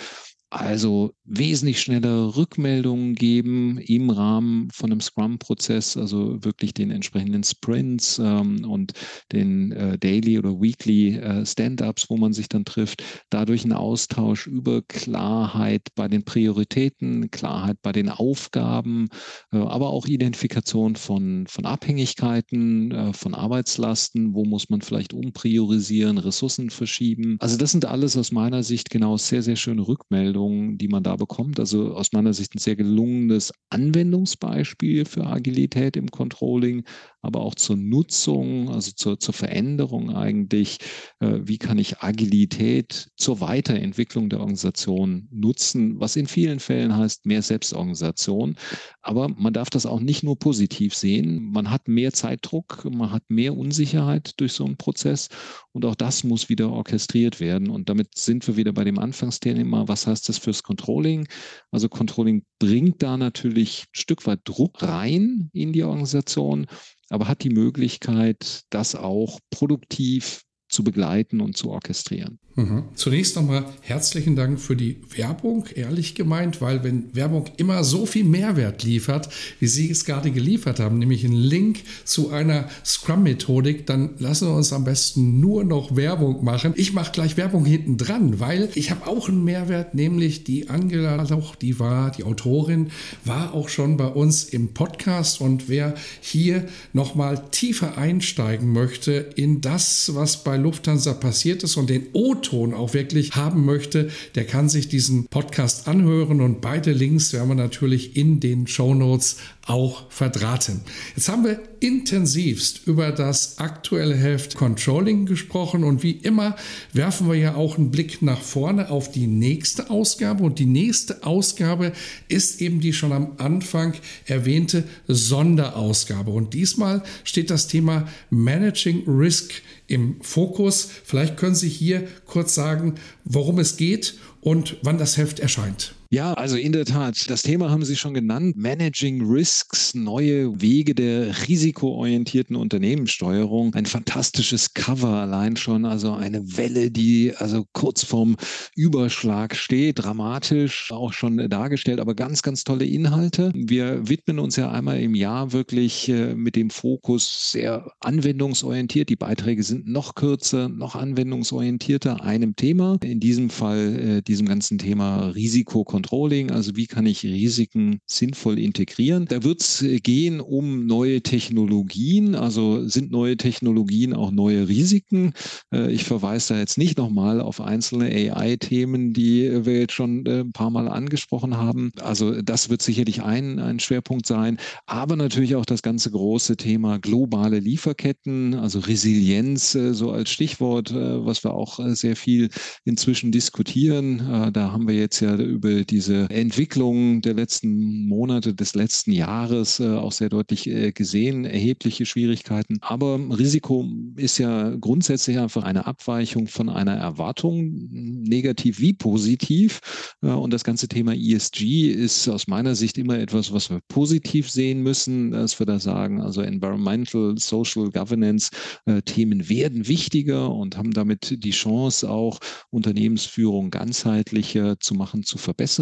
Also 0.51 1.13
wesentlich 1.25 1.79
schneller 1.79 2.35
Rückmeldungen 2.35 3.15
geben 3.15 3.77
im 3.77 4.09
Rahmen 4.09 4.71
von 4.71 4.91
einem 4.91 5.03
Scrum-Prozess, 5.03 5.99
also 5.99 6.43
wirklich 6.43 6.73
den 6.73 6.91
entsprechenden 6.91 7.45
Sprints 7.45 8.19
ähm, 8.19 8.65
und 8.65 8.93
den 9.31 9.73
äh, 9.73 9.99
Daily 9.99 10.39
oder 10.39 10.59
Weekly 10.59 11.17
äh, 11.17 11.45
Stand-ups, 11.45 12.09
wo 12.09 12.17
man 12.17 12.33
sich 12.33 12.49
dann 12.49 12.65
trifft. 12.65 13.05
Dadurch 13.29 13.67
ein 13.67 13.75
Austausch 13.75 14.47
über 14.47 14.81
Klarheit 14.81 15.89
bei 15.95 16.09
den 16.09 16.25
Prioritäten, 16.25 17.31
Klarheit 17.31 17.77
bei 17.83 17.93
den 17.93 18.09
Aufgaben, 18.09 19.09
äh, 19.53 19.59
aber 19.59 19.91
auch 19.91 20.07
Identifikation 20.07 20.97
von, 20.97 21.47
von 21.47 21.67
Abhängigkeiten, 21.67 22.91
äh, 22.93 23.13
von 23.13 23.35
Arbeitslasten, 23.35 24.33
wo 24.33 24.47
muss 24.47 24.71
man 24.71 24.81
vielleicht 24.81 25.13
umpriorisieren, 25.13 26.17
Ressourcen 26.17 26.71
verschieben. 26.71 27.37
Also 27.41 27.59
das 27.59 27.71
sind 27.71 27.85
alles 27.85 28.17
aus 28.17 28.33
meiner 28.33 28.63
Sicht 28.63 28.89
genau 28.89 29.19
sehr, 29.19 29.43
sehr 29.43 29.57
schöne 29.57 29.87
Rückmeldungen 29.87 30.38
Rückmeldungen, 30.39 30.79
die 30.79 30.89
man 30.89 31.03
da 31.03 31.17
bekommt. 31.17 31.59
Also 31.61 31.95
aus 31.95 32.13
meiner 32.13 32.33
Sicht 32.33 32.55
ein 32.55 32.59
sehr 32.59 32.77
gelungenes 32.77 33.53
Anwendungsbeispiel 33.71 35.05
für 35.05 35.27
Agilität 35.27 35.97
im 35.97 36.11
Controlling, 36.11 36.85
aber 37.23 37.41
auch 37.41 37.55
zur 37.55 37.77
Nutzung, 37.77 38.71
also 38.71 38.93
zur, 38.93 39.19
zur 39.19 39.35
Veränderung 39.35 40.15
eigentlich. 40.15 40.79
Äh, 41.21 41.41
wie 41.43 41.59
kann 41.59 41.79
ich 41.79 41.99
Agilität 41.99 43.09
zur 43.17 43.41
Weiterentwicklung 43.41 44.29
der 44.29 44.41
Organisation 44.41 45.29
nutzen, 45.31 46.01
was 46.01 46.17
in 46.17 46.27
vielen 46.27 46.61
Fällen 46.61 46.97
heißt 46.97 47.27
mehr 47.27 47.43
Selbstorganisation. 47.43 48.57
Aber 49.03 49.29
man 49.29 49.53
darf 49.53 49.71
das 49.71 49.87
auch 49.87 50.01
nicht 50.01 50.23
nur 50.23 50.39
positiv 50.39 50.95
sehen. 50.95 51.51
Man 51.51 51.71
hat 51.71 51.89
mehr 51.89 52.13
Zeitdruck, 52.13 52.87
man 52.91 53.11
hat 53.11 53.25
mehr 53.29 53.57
Unsicherheit 53.57 54.33
durch 54.39 54.53
so 54.53 54.65
einen 54.65 54.77
Prozess 54.77 55.29
und 55.73 55.85
auch 55.85 55.95
das 55.95 56.25
muss 56.25 56.49
wieder 56.49 56.71
orchestriert 56.71 57.41
werden. 57.41 57.71
Und 57.71 57.89
damit 57.89 58.17
sind 58.17 58.47
wir 58.47 58.57
wieder 58.57 58.73
bei 58.73 58.85
dem 58.85 58.99
Anfangsthema. 58.99 59.89
Was 59.89 60.07
heißt 60.07 60.28
das 60.29 60.39
fürs 60.39 60.63
Controlling? 60.63 61.29
Also 61.71 61.89
Controlling 61.89 62.45
bringt 62.59 63.03
da 63.03 63.17
natürlich 63.17 63.83
ein 63.83 63.99
Stück 63.99 64.27
weit 64.27 64.41
Druck 64.45 64.83
rein 64.83 65.51
in 65.53 65.73
die 65.73 65.83
Organisation 65.83 66.67
aber 67.11 67.29
hat 67.29 67.43
die 67.43 67.51
Möglichkeit, 67.51 68.63
das 68.71 68.95
auch 68.95 69.41
produktiv 69.51 70.43
zu 70.69 70.85
begleiten 70.85 71.41
und 71.41 71.57
zu 71.57 71.71
orchestrieren. 71.71 72.39
Mhm. 72.59 72.85
Zunächst 72.97 73.37
nochmal 73.37 73.67
herzlichen 73.83 74.35
Dank 74.35 74.61
für 74.61 74.75
die 74.75 74.97
Werbung, 75.15 75.67
ehrlich 75.77 76.17
gemeint, 76.17 76.61
weil 76.61 76.83
wenn 76.83 77.15
Werbung 77.15 77.45
immer 77.57 77.85
so 77.85 78.05
viel 78.05 78.25
Mehrwert 78.25 78.83
liefert, 78.83 79.29
wie 79.61 79.69
Sie 79.69 79.89
es 79.89 80.05
gerade 80.05 80.33
geliefert 80.33 80.81
haben, 80.81 80.99
nämlich 80.99 81.25
einen 81.25 81.37
Link 81.37 81.79
zu 82.05 82.31
einer 82.31 82.69
Scrum-Methodik, 82.85 83.87
dann 83.87 84.11
lassen 84.19 84.49
wir 84.49 84.57
uns 84.57 84.73
am 84.73 84.83
besten 84.83 85.39
nur 85.39 85.63
noch 85.63 85.95
Werbung 85.95 86.45
machen. 86.45 86.73
Ich 86.75 86.93
mache 86.93 87.13
gleich 87.13 87.37
Werbung 87.37 87.65
hinten 87.65 87.97
dran, 87.97 88.41
weil 88.41 88.71
ich 88.75 88.91
habe 88.91 89.07
auch 89.07 89.29
einen 89.29 89.45
Mehrwert, 89.45 89.95
nämlich 89.95 90.43
die 90.43 90.69
Angela 90.69 91.15
Lauch, 91.15 91.55
die 91.55 91.79
war, 91.79 92.11
die 92.11 92.25
Autorin, 92.25 92.91
war 93.25 93.55
auch 93.55 93.69
schon 93.69 93.97
bei 93.97 94.09
uns 94.09 94.43
im 94.43 94.75
Podcast 94.75 95.41
und 95.41 95.69
wer 95.69 95.95
hier 96.21 96.67
nochmal 96.93 97.41
tiefer 97.53 97.97
einsteigen 97.97 98.73
möchte 98.73 99.13
in 99.37 99.61
das, 99.61 100.13
was 100.17 100.43
bei 100.43 100.58
Lufthansa 100.59 101.15
passiert 101.15 101.63
ist 101.63 101.77
und 101.77 101.91
den 101.91 102.09
O-Ton 102.13 102.75
auch 102.75 102.95
wirklich 102.95 103.35
haben 103.37 103.65
möchte, 103.65 104.11
der 104.35 104.45
kann 104.45 104.69
sich 104.69 104.89
diesen 104.89 105.27
Podcast 105.27 105.89
anhören 105.89 106.41
und 106.41 106.61
beide 106.61 106.93
Links 106.93 107.33
werden 107.33 107.49
wir 107.49 107.55
natürlich 107.55 108.17
in 108.17 108.41
den 108.41 108.67
Show 108.67 108.95
Notes 108.95 109.37
auch 109.69 110.11
verdrahten. 110.11 110.81
Jetzt 111.15 111.29
haben 111.29 111.45
wir 111.45 111.61
intensivst 111.81 112.87
über 112.87 113.13
das 113.13 113.59
aktuelle 113.59 114.17
Heft 114.17 114.57
Controlling 114.57 115.27
gesprochen 115.27 115.85
und 115.85 116.03
wie 116.03 116.13
immer 116.13 116.57
werfen 116.93 117.29
wir 117.29 117.37
ja 117.37 117.55
auch 117.55 117.77
einen 117.77 117.91
Blick 117.91 118.23
nach 118.23 118.41
vorne 118.41 118.91
auf 118.91 119.11
die 119.11 119.27
nächste 119.27 119.91
Ausgabe 119.91 120.43
und 120.43 120.59
die 120.59 120.67
nächste 120.67 121.23
Ausgabe 121.25 121.93
ist 122.29 122.61
eben 122.61 122.81
die 122.81 122.93
schon 122.93 123.13
am 123.13 123.33
Anfang 123.37 123.95
erwähnte 124.25 124.85
Sonderausgabe 125.07 126.31
und 126.31 126.55
diesmal 126.55 127.03
steht 127.25 127.51
das 127.51 127.69
Thema 127.69 128.09
Managing 128.31 129.05
Risk 129.07 129.53
im 129.89 130.21
Fokus. 130.21 130.89
Vielleicht 131.05 131.37
können 131.37 131.57
Sie 131.57 131.69
hier 131.69 132.07
kurz 132.27 132.55
sagen, 132.55 132.95
worum 133.25 133.59
es 133.59 133.77
geht 133.77 134.15
und 134.41 134.77
wann 134.83 134.99
das 134.99 135.17
Heft 135.17 135.41
erscheint. 135.41 135.95
Ja, 136.11 136.33
also 136.33 136.57
in 136.57 136.73
der 136.73 136.87
Tat, 136.87 137.29
das 137.29 137.43
Thema 137.43 137.69
haben 137.69 137.85
Sie 137.85 137.95
schon 137.95 138.15
genannt, 138.15 138.57
Managing 138.57 139.31
Risks, 139.31 139.95
neue 139.95 140.59
Wege 140.59 140.95
der 140.95 141.47
risikoorientierten 141.47 142.57
Unternehmenssteuerung. 142.57 143.75
Ein 143.75 143.85
fantastisches 143.85 144.73
Cover 144.73 145.11
allein 145.11 145.57
schon, 145.57 145.85
also 145.85 146.15
eine 146.15 146.57
Welle, 146.57 146.91
die 146.91 147.35
also 147.37 147.67
kurz 147.75 148.05
vorm 148.05 148.37
Überschlag 148.75 149.55
steht, 149.55 149.99
dramatisch 149.99 150.93
auch 150.93 151.13
schon 151.13 151.47
dargestellt, 151.51 152.01
aber 152.01 152.15
ganz, 152.15 152.41
ganz 152.41 152.65
tolle 152.65 152.87
Inhalte. 152.87 153.53
Wir 153.55 154.09
widmen 154.09 154.39
uns 154.39 154.57
ja 154.57 154.71
einmal 154.71 155.03
im 155.03 155.15
Jahr 155.15 155.53
wirklich 155.53 156.09
äh, 156.09 156.35
mit 156.35 156.57
dem 156.57 156.71
Fokus 156.71 157.53
sehr 157.53 157.93
anwendungsorientiert. 158.01 159.11
Die 159.11 159.17
Beiträge 159.17 159.63
sind 159.63 159.87
noch 159.87 160.15
kürzer, 160.15 160.71
noch 160.71 160.95
anwendungsorientierter 160.95 162.23
einem 162.23 162.57
Thema. 162.57 162.97
In 163.03 163.21
diesem 163.21 163.51
Fall 163.51 163.99
äh, 163.99 164.23
diesem 164.23 164.49
ganzen 164.49 164.79
Thema 164.79 165.27
Risiko 165.27 165.85
Controlling, 165.99 166.53
also 166.53 166.77
wie 166.77 166.87
kann 166.87 167.07
ich 167.07 167.25
Risiken 167.25 167.99
sinnvoll 168.07 168.61
integrieren. 168.61 169.27
Da 169.27 169.43
wird 169.43 169.63
es 169.63 169.85
gehen 170.05 170.41
um 170.41 170.87
neue 170.87 171.23
Technologien, 171.23 172.37
also 172.37 172.87
sind 172.87 173.11
neue 173.11 173.37
Technologien 173.37 174.15
auch 174.15 174.31
neue 174.31 174.69
Risiken. 174.69 175.33
Äh, 175.75 175.91
ich 175.91 176.05
verweise 176.05 176.55
da 176.55 176.61
jetzt 176.61 176.79
nicht 176.79 176.99
nochmal 176.99 177.41
auf 177.41 177.61
einzelne 177.61 178.07
AI-Themen, 178.07 179.13
die 179.13 179.67
wir 179.67 179.81
jetzt 179.81 179.93
schon 179.95 180.25
äh, 180.25 180.41
ein 180.43 180.53
paar 180.53 180.71
Mal 180.71 180.87
angesprochen 180.87 181.57
haben. 181.57 181.91
Also 182.01 182.43
das 182.43 182.71
wird 182.71 182.81
sicherlich 182.81 183.23
ein, 183.25 183.59
ein 183.59 183.81
Schwerpunkt 183.81 184.27
sein, 184.27 184.59
aber 184.87 185.17
natürlich 185.17 185.57
auch 185.57 185.67
das 185.67 185.83
ganze 185.83 186.13
große 186.13 186.57
Thema 186.57 187.01
globale 187.01 187.59
Lieferketten, 187.59 188.55
also 188.55 188.79
Resilienz, 188.79 189.75
äh, 189.75 189.95
so 189.95 190.13
als 190.13 190.31
Stichwort, 190.31 190.95
was 190.95 191.43
wir 191.43 191.55
auch 191.55 191.81
sehr 191.89 192.15
viel 192.15 192.51
inzwischen 192.85 193.33
diskutieren. 193.33 194.53
Da 194.53 194.73
haben 194.73 194.87
wir 194.87 194.95
jetzt 194.95 195.21
ja 195.21 195.35
über 195.35 195.85
diese 195.91 196.29
Entwicklung 196.31 197.21
der 197.21 197.35
letzten 197.35 198.07
Monate, 198.07 198.55
des 198.55 198.75
letzten 198.75 199.13
Jahres 199.13 199.81
auch 199.81 200.13
sehr 200.13 200.29
deutlich 200.29 200.71
gesehen, 200.95 201.45
erhebliche 201.45 202.07
Schwierigkeiten. 202.07 202.79
Aber 202.81 203.19
Risiko 203.39 203.87
ist 204.17 204.39
ja 204.39 204.75
grundsätzlich 204.77 205.39
einfach 205.39 205.65
eine 205.65 205.87
Abweichung 205.87 206.47
von 206.47 206.69
einer 206.69 206.95
Erwartung, 206.95 207.89
negativ 207.91 208.81
wie 208.81 208.93
positiv. 208.93 209.81
Und 210.21 210.53
das 210.53 210.65
ganze 210.65 210.89
Thema 210.89 211.15
ESG 211.15 211.89
ist 211.91 212.29
aus 212.29 212.47
meiner 212.47 212.75
Sicht 212.75 212.99
immer 212.99 213.19
etwas, 213.19 213.53
was 213.53 213.71
wir 213.71 213.81
positiv 213.89 214.51
sehen 214.51 214.83
müssen, 214.83 215.31
dass 215.31 215.59
wir 215.59 215.67
da 215.67 215.79
sagen, 215.79 216.21
also 216.21 216.43
Environmental, 216.43 217.35
Social 217.39 217.91
Governance 217.91 218.51
äh, 218.87 219.03
Themen 219.03 219.49
werden 219.49 219.89
wichtiger 219.89 220.53
und 220.53 220.77
haben 220.77 220.93
damit 220.93 221.43
die 221.43 221.51
Chance, 221.51 222.09
auch 222.09 222.39
Unternehmensführung 222.71 223.71
ganzheitlicher 223.71 224.79
zu 224.81 224.95
machen, 224.95 225.23
zu 225.23 225.39
verbessern. 225.39 225.78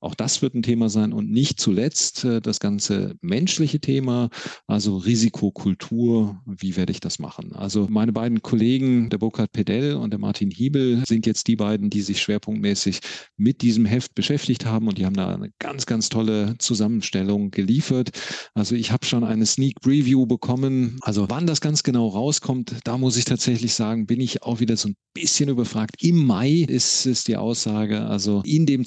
Auch 0.00 0.14
das 0.14 0.42
wird 0.42 0.54
ein 0.54 0.62
Thema 0.62 0.88
sein 0.88 1.12
und 1.12 1.30
nicht 1.30 1.60
zuletzt 1.60 2.24
äh, 2.24 2.40
das 2.40 2.60
ganze 2.60 3.16
menschliche 3.20 3.80
Thema, 3.80 4.28
also 4.66 4.96
Risikokultur, 4.96 6.40
wie 6.46 6.76
werde 6.76 6.92
ich 6.92 7.00
das 7.00 7.18
machen? 7.18 7.52
Also 7.52 7.86
meine 7.88 8.12
beiden 8.12 8.42
Kollegen, 8.42 9.10
der 9.10 9.18
Burkhard 9.18 9.52
Pedell 9.52 9.94
und 9.94 10.10
der 10.10 10.20
Martin 10.20 10.50
Hiebel, 10.50 11.02
sind 11.06 11.26
jetzt 11.26 11.46
die 11.48 11.56
beiden, 11.56 11.90
die 11.90 12.02
sich 12.02 12.20
schwerpunktmäßig 12.20 13.00
mit 13.36 13.62
diesem 13.62 13.84
Heft 13.84 14.14
beschäftigt 14.14 14.66
haben 14.66 14.88
und 14.88 14.98
die 14.98 15.06
haben 15.06 15.16
da 15.16 15.34
eine 15.34 15.50
ganz, 15.58 15.86
ganz 15.86 16.08
tolle 16.08 16.56
Zusammenstellung 16.58 17.50
geliefert. 17.50 18.10
Also 18.54 18.74
ich 18.74 18.92
habe 18.92 19.06
schon 19.06 19.24
eine 19.24 19.46
Sneak 19.46 19.80
Preview 19.80 20.26
bekommen. 20.26 20.98
Also 21.02 21.26
wann 21.28 21.46
das 21.46 21.60
ganz 21.60 21.82
genau 21.82 22.08
rauskommt, 22.08 22.76
da 22.84 22.98
muss 22.98 23.16
ich 23.16 23.24
tatsächlich 23.24 23.74
sagen, 23.74 24.06
bin 24.06 24.20
ich 24.20 24.42
auch 24.42 24.60
wieder 24.60 24.76
so 24.76 24.88
ein 24.88 24.96
bisschen 25.14 25.48
überfragt. 25.48 25.96
Im 26.02 26.26
Mai 26.26 26.64
ist, 26.68 27.06
ist 27.06 27.28
die 27.28 27.36
Aussage, 27.36 28.06
also 28.06 28.42
in 28.44 28.66
dem 28.66 28.84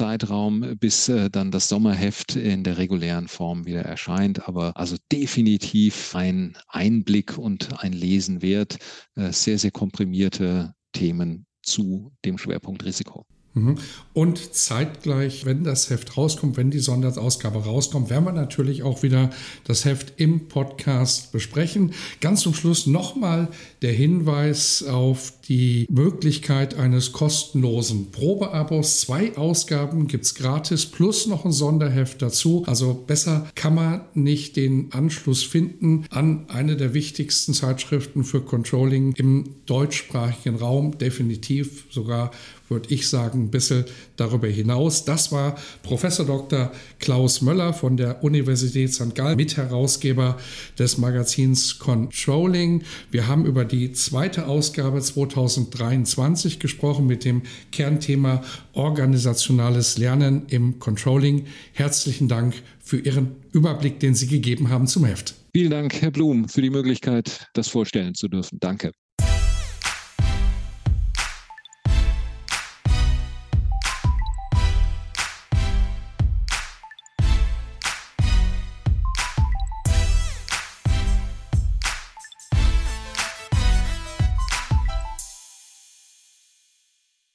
Zwischenzeitraum, 0.00 0.78
bis 0.78 1.10
äh, 1.10 1.28
dann 1.28 1.50
das 1.50 1.68
Sommerheft 1.68 2.34
in 2.34 2.64
der 2.64 2.78
regulären 2.78 3.28
Form 3.28 3.66
wieder 3.66 3.82
erscheint. 3.82 4.48
Aber 4.48 4.74
also 4.78 4.96
definitiv 5.12 6.14
ein 6.16 6.56
Einblick 6.68 7.36
und 7.36 7.82
ein 7.82 7.92
Lesen 7.92 8.40
wert. 8.40 8.78
Äh, 9.14 9.30
sehr, 9.32 9.58
sehr 9.58 9.70
komprimierte 9.70 10.74
Themen 10.92 11.44
zu 11.62 12.12
dem 12.24 12.38
Schwerpunkt 12.38 12.82
Risiko. 12.86 13.26
Mhm. 13.54 13.78
Und 14.12 14.54
zeitgleich, 14.54 15.44
wenn 15.44 15.64
das 15.64 15.90
Heft 15.90 16.16
rauskommt, 16.16 16.56
wenn 16.56 16.70
die 16.70 16.78
Sonderausgabe 16.78 17.64
rauskommt, 17.64 18.08
werden 18.08 18.24
wir 18.24 18.32
natürlich 18.32 18.84
auch 18.84 19.02
wieder 19.02 19.30
das 19.64 19.84
Heft 19.84 20.14
im 20.18 20.46
Podcast 20.46 21.32
besprechen. 21.32 21.92
Ganz 22.20 22.42
zum 22.42 22.54
Schluss 22.54 22.86
nochmal 22.86 23.48
der 23.82 23.92
Hinweis 23.92 24.84
auf 24.84 25.32
die 25.48 25.86
Möglichkeit 25.90 26.74
eines 26.74 27.10
kostenlosen 27.10 28.12
Probeabos. 28.12 29.00
Zwei 29.00 29.36
Ausgaben 29.36 30.06
gibt 30.06 30.26
es 30.26 30.36
gratis 30.36 30.86
plus 30.86 31.26
noch 31.26 31.44
ein 31.44 31.50
Sonderheft 31.50 32.22
dazu. 32.22 32.62
Also 32.68 32.94
besser 32.94 33.48
kann 33.56 33.74
man 33.74 34.02
nicht 34.14 34.54
den 34.54 34.92
Anschluss 34.92 35.42
finden 35.42 36.04
an 36.10 36.44
eine 36.48 36.76
der 36.76 36.94
wichtigsten 36.94 37.52
Zeitschriften 37.52 38.22
für 38.22 38.42
Controlling 38.42 39.12
im 39.16 39.56
deutschsprachigen 39.66 40.56
Raum. 40.56 40.98
Definitiv 40.98 41.86
sogar 41.90 42.30
würde 42.70 42.92
ich 42.94 43.08
sagen, 43.08 43.44
ein 43.44 43.50
bisschen 43.50 43.84
darüber 44.16 44.48
hinaus. 44.48 45.04
Das 45.04 45.32
war 45.32 45.56
Professor 45.82 46.24
Dr. 46.24 46.72
Klaus 46.98 47.42
Möller 47.42 47.72
von 47.72 47.96
der 47.96 48.22
Universität 48.22 48.94
St. 48.94 49.14
Gallen, 49.14 49.36
Mitherausgeber 49.36 50.38
des 50.78 50.98
Magazins 50.98 51.78
Controlling. 51.78 52.82
Wir 53.10 53.26
haben 53.26 53.44
über 53.44 53.64
die 53.64 53.92
zweite 53.92 54.46
Ausgabe 54.46 55.00
2023 55.00 56.58
gesprochen 56.60 57.06
mit 57.06 57.24
dem 57.24 57.42
Kernthema 57.72 58.42
organisationales 58.72 59.98
Lernen 59.98 60.44
im 60.48 60.78
Controlling. 60.78 61.46
Herzlichen 61.72 62.28
Dank 62.28 62.54
für 62.80 62.98
Ihren 62.98 63.36
Überblick, 63.52 64.00
den 64.00 64.14
Sie 64.14 64.26
gegeben 64.26 64.70
haben 64.70 64.86
zum 64.86 65.04
Heft. 65.04 65.34
Vielen 65.52 65.70
Dank, 65.70 66.00
Herr 66.00 66.12
Blum, 66.12 66.48
für 66.48 66.62
die 66.62 66.70
Möglichkeit, 66.70 67.46
das 67.54 67.68
vorstellen 67.68 68.14
zu 68.14 68.28
dürfen. 68.28 68.58
Danke. 68.60 68.92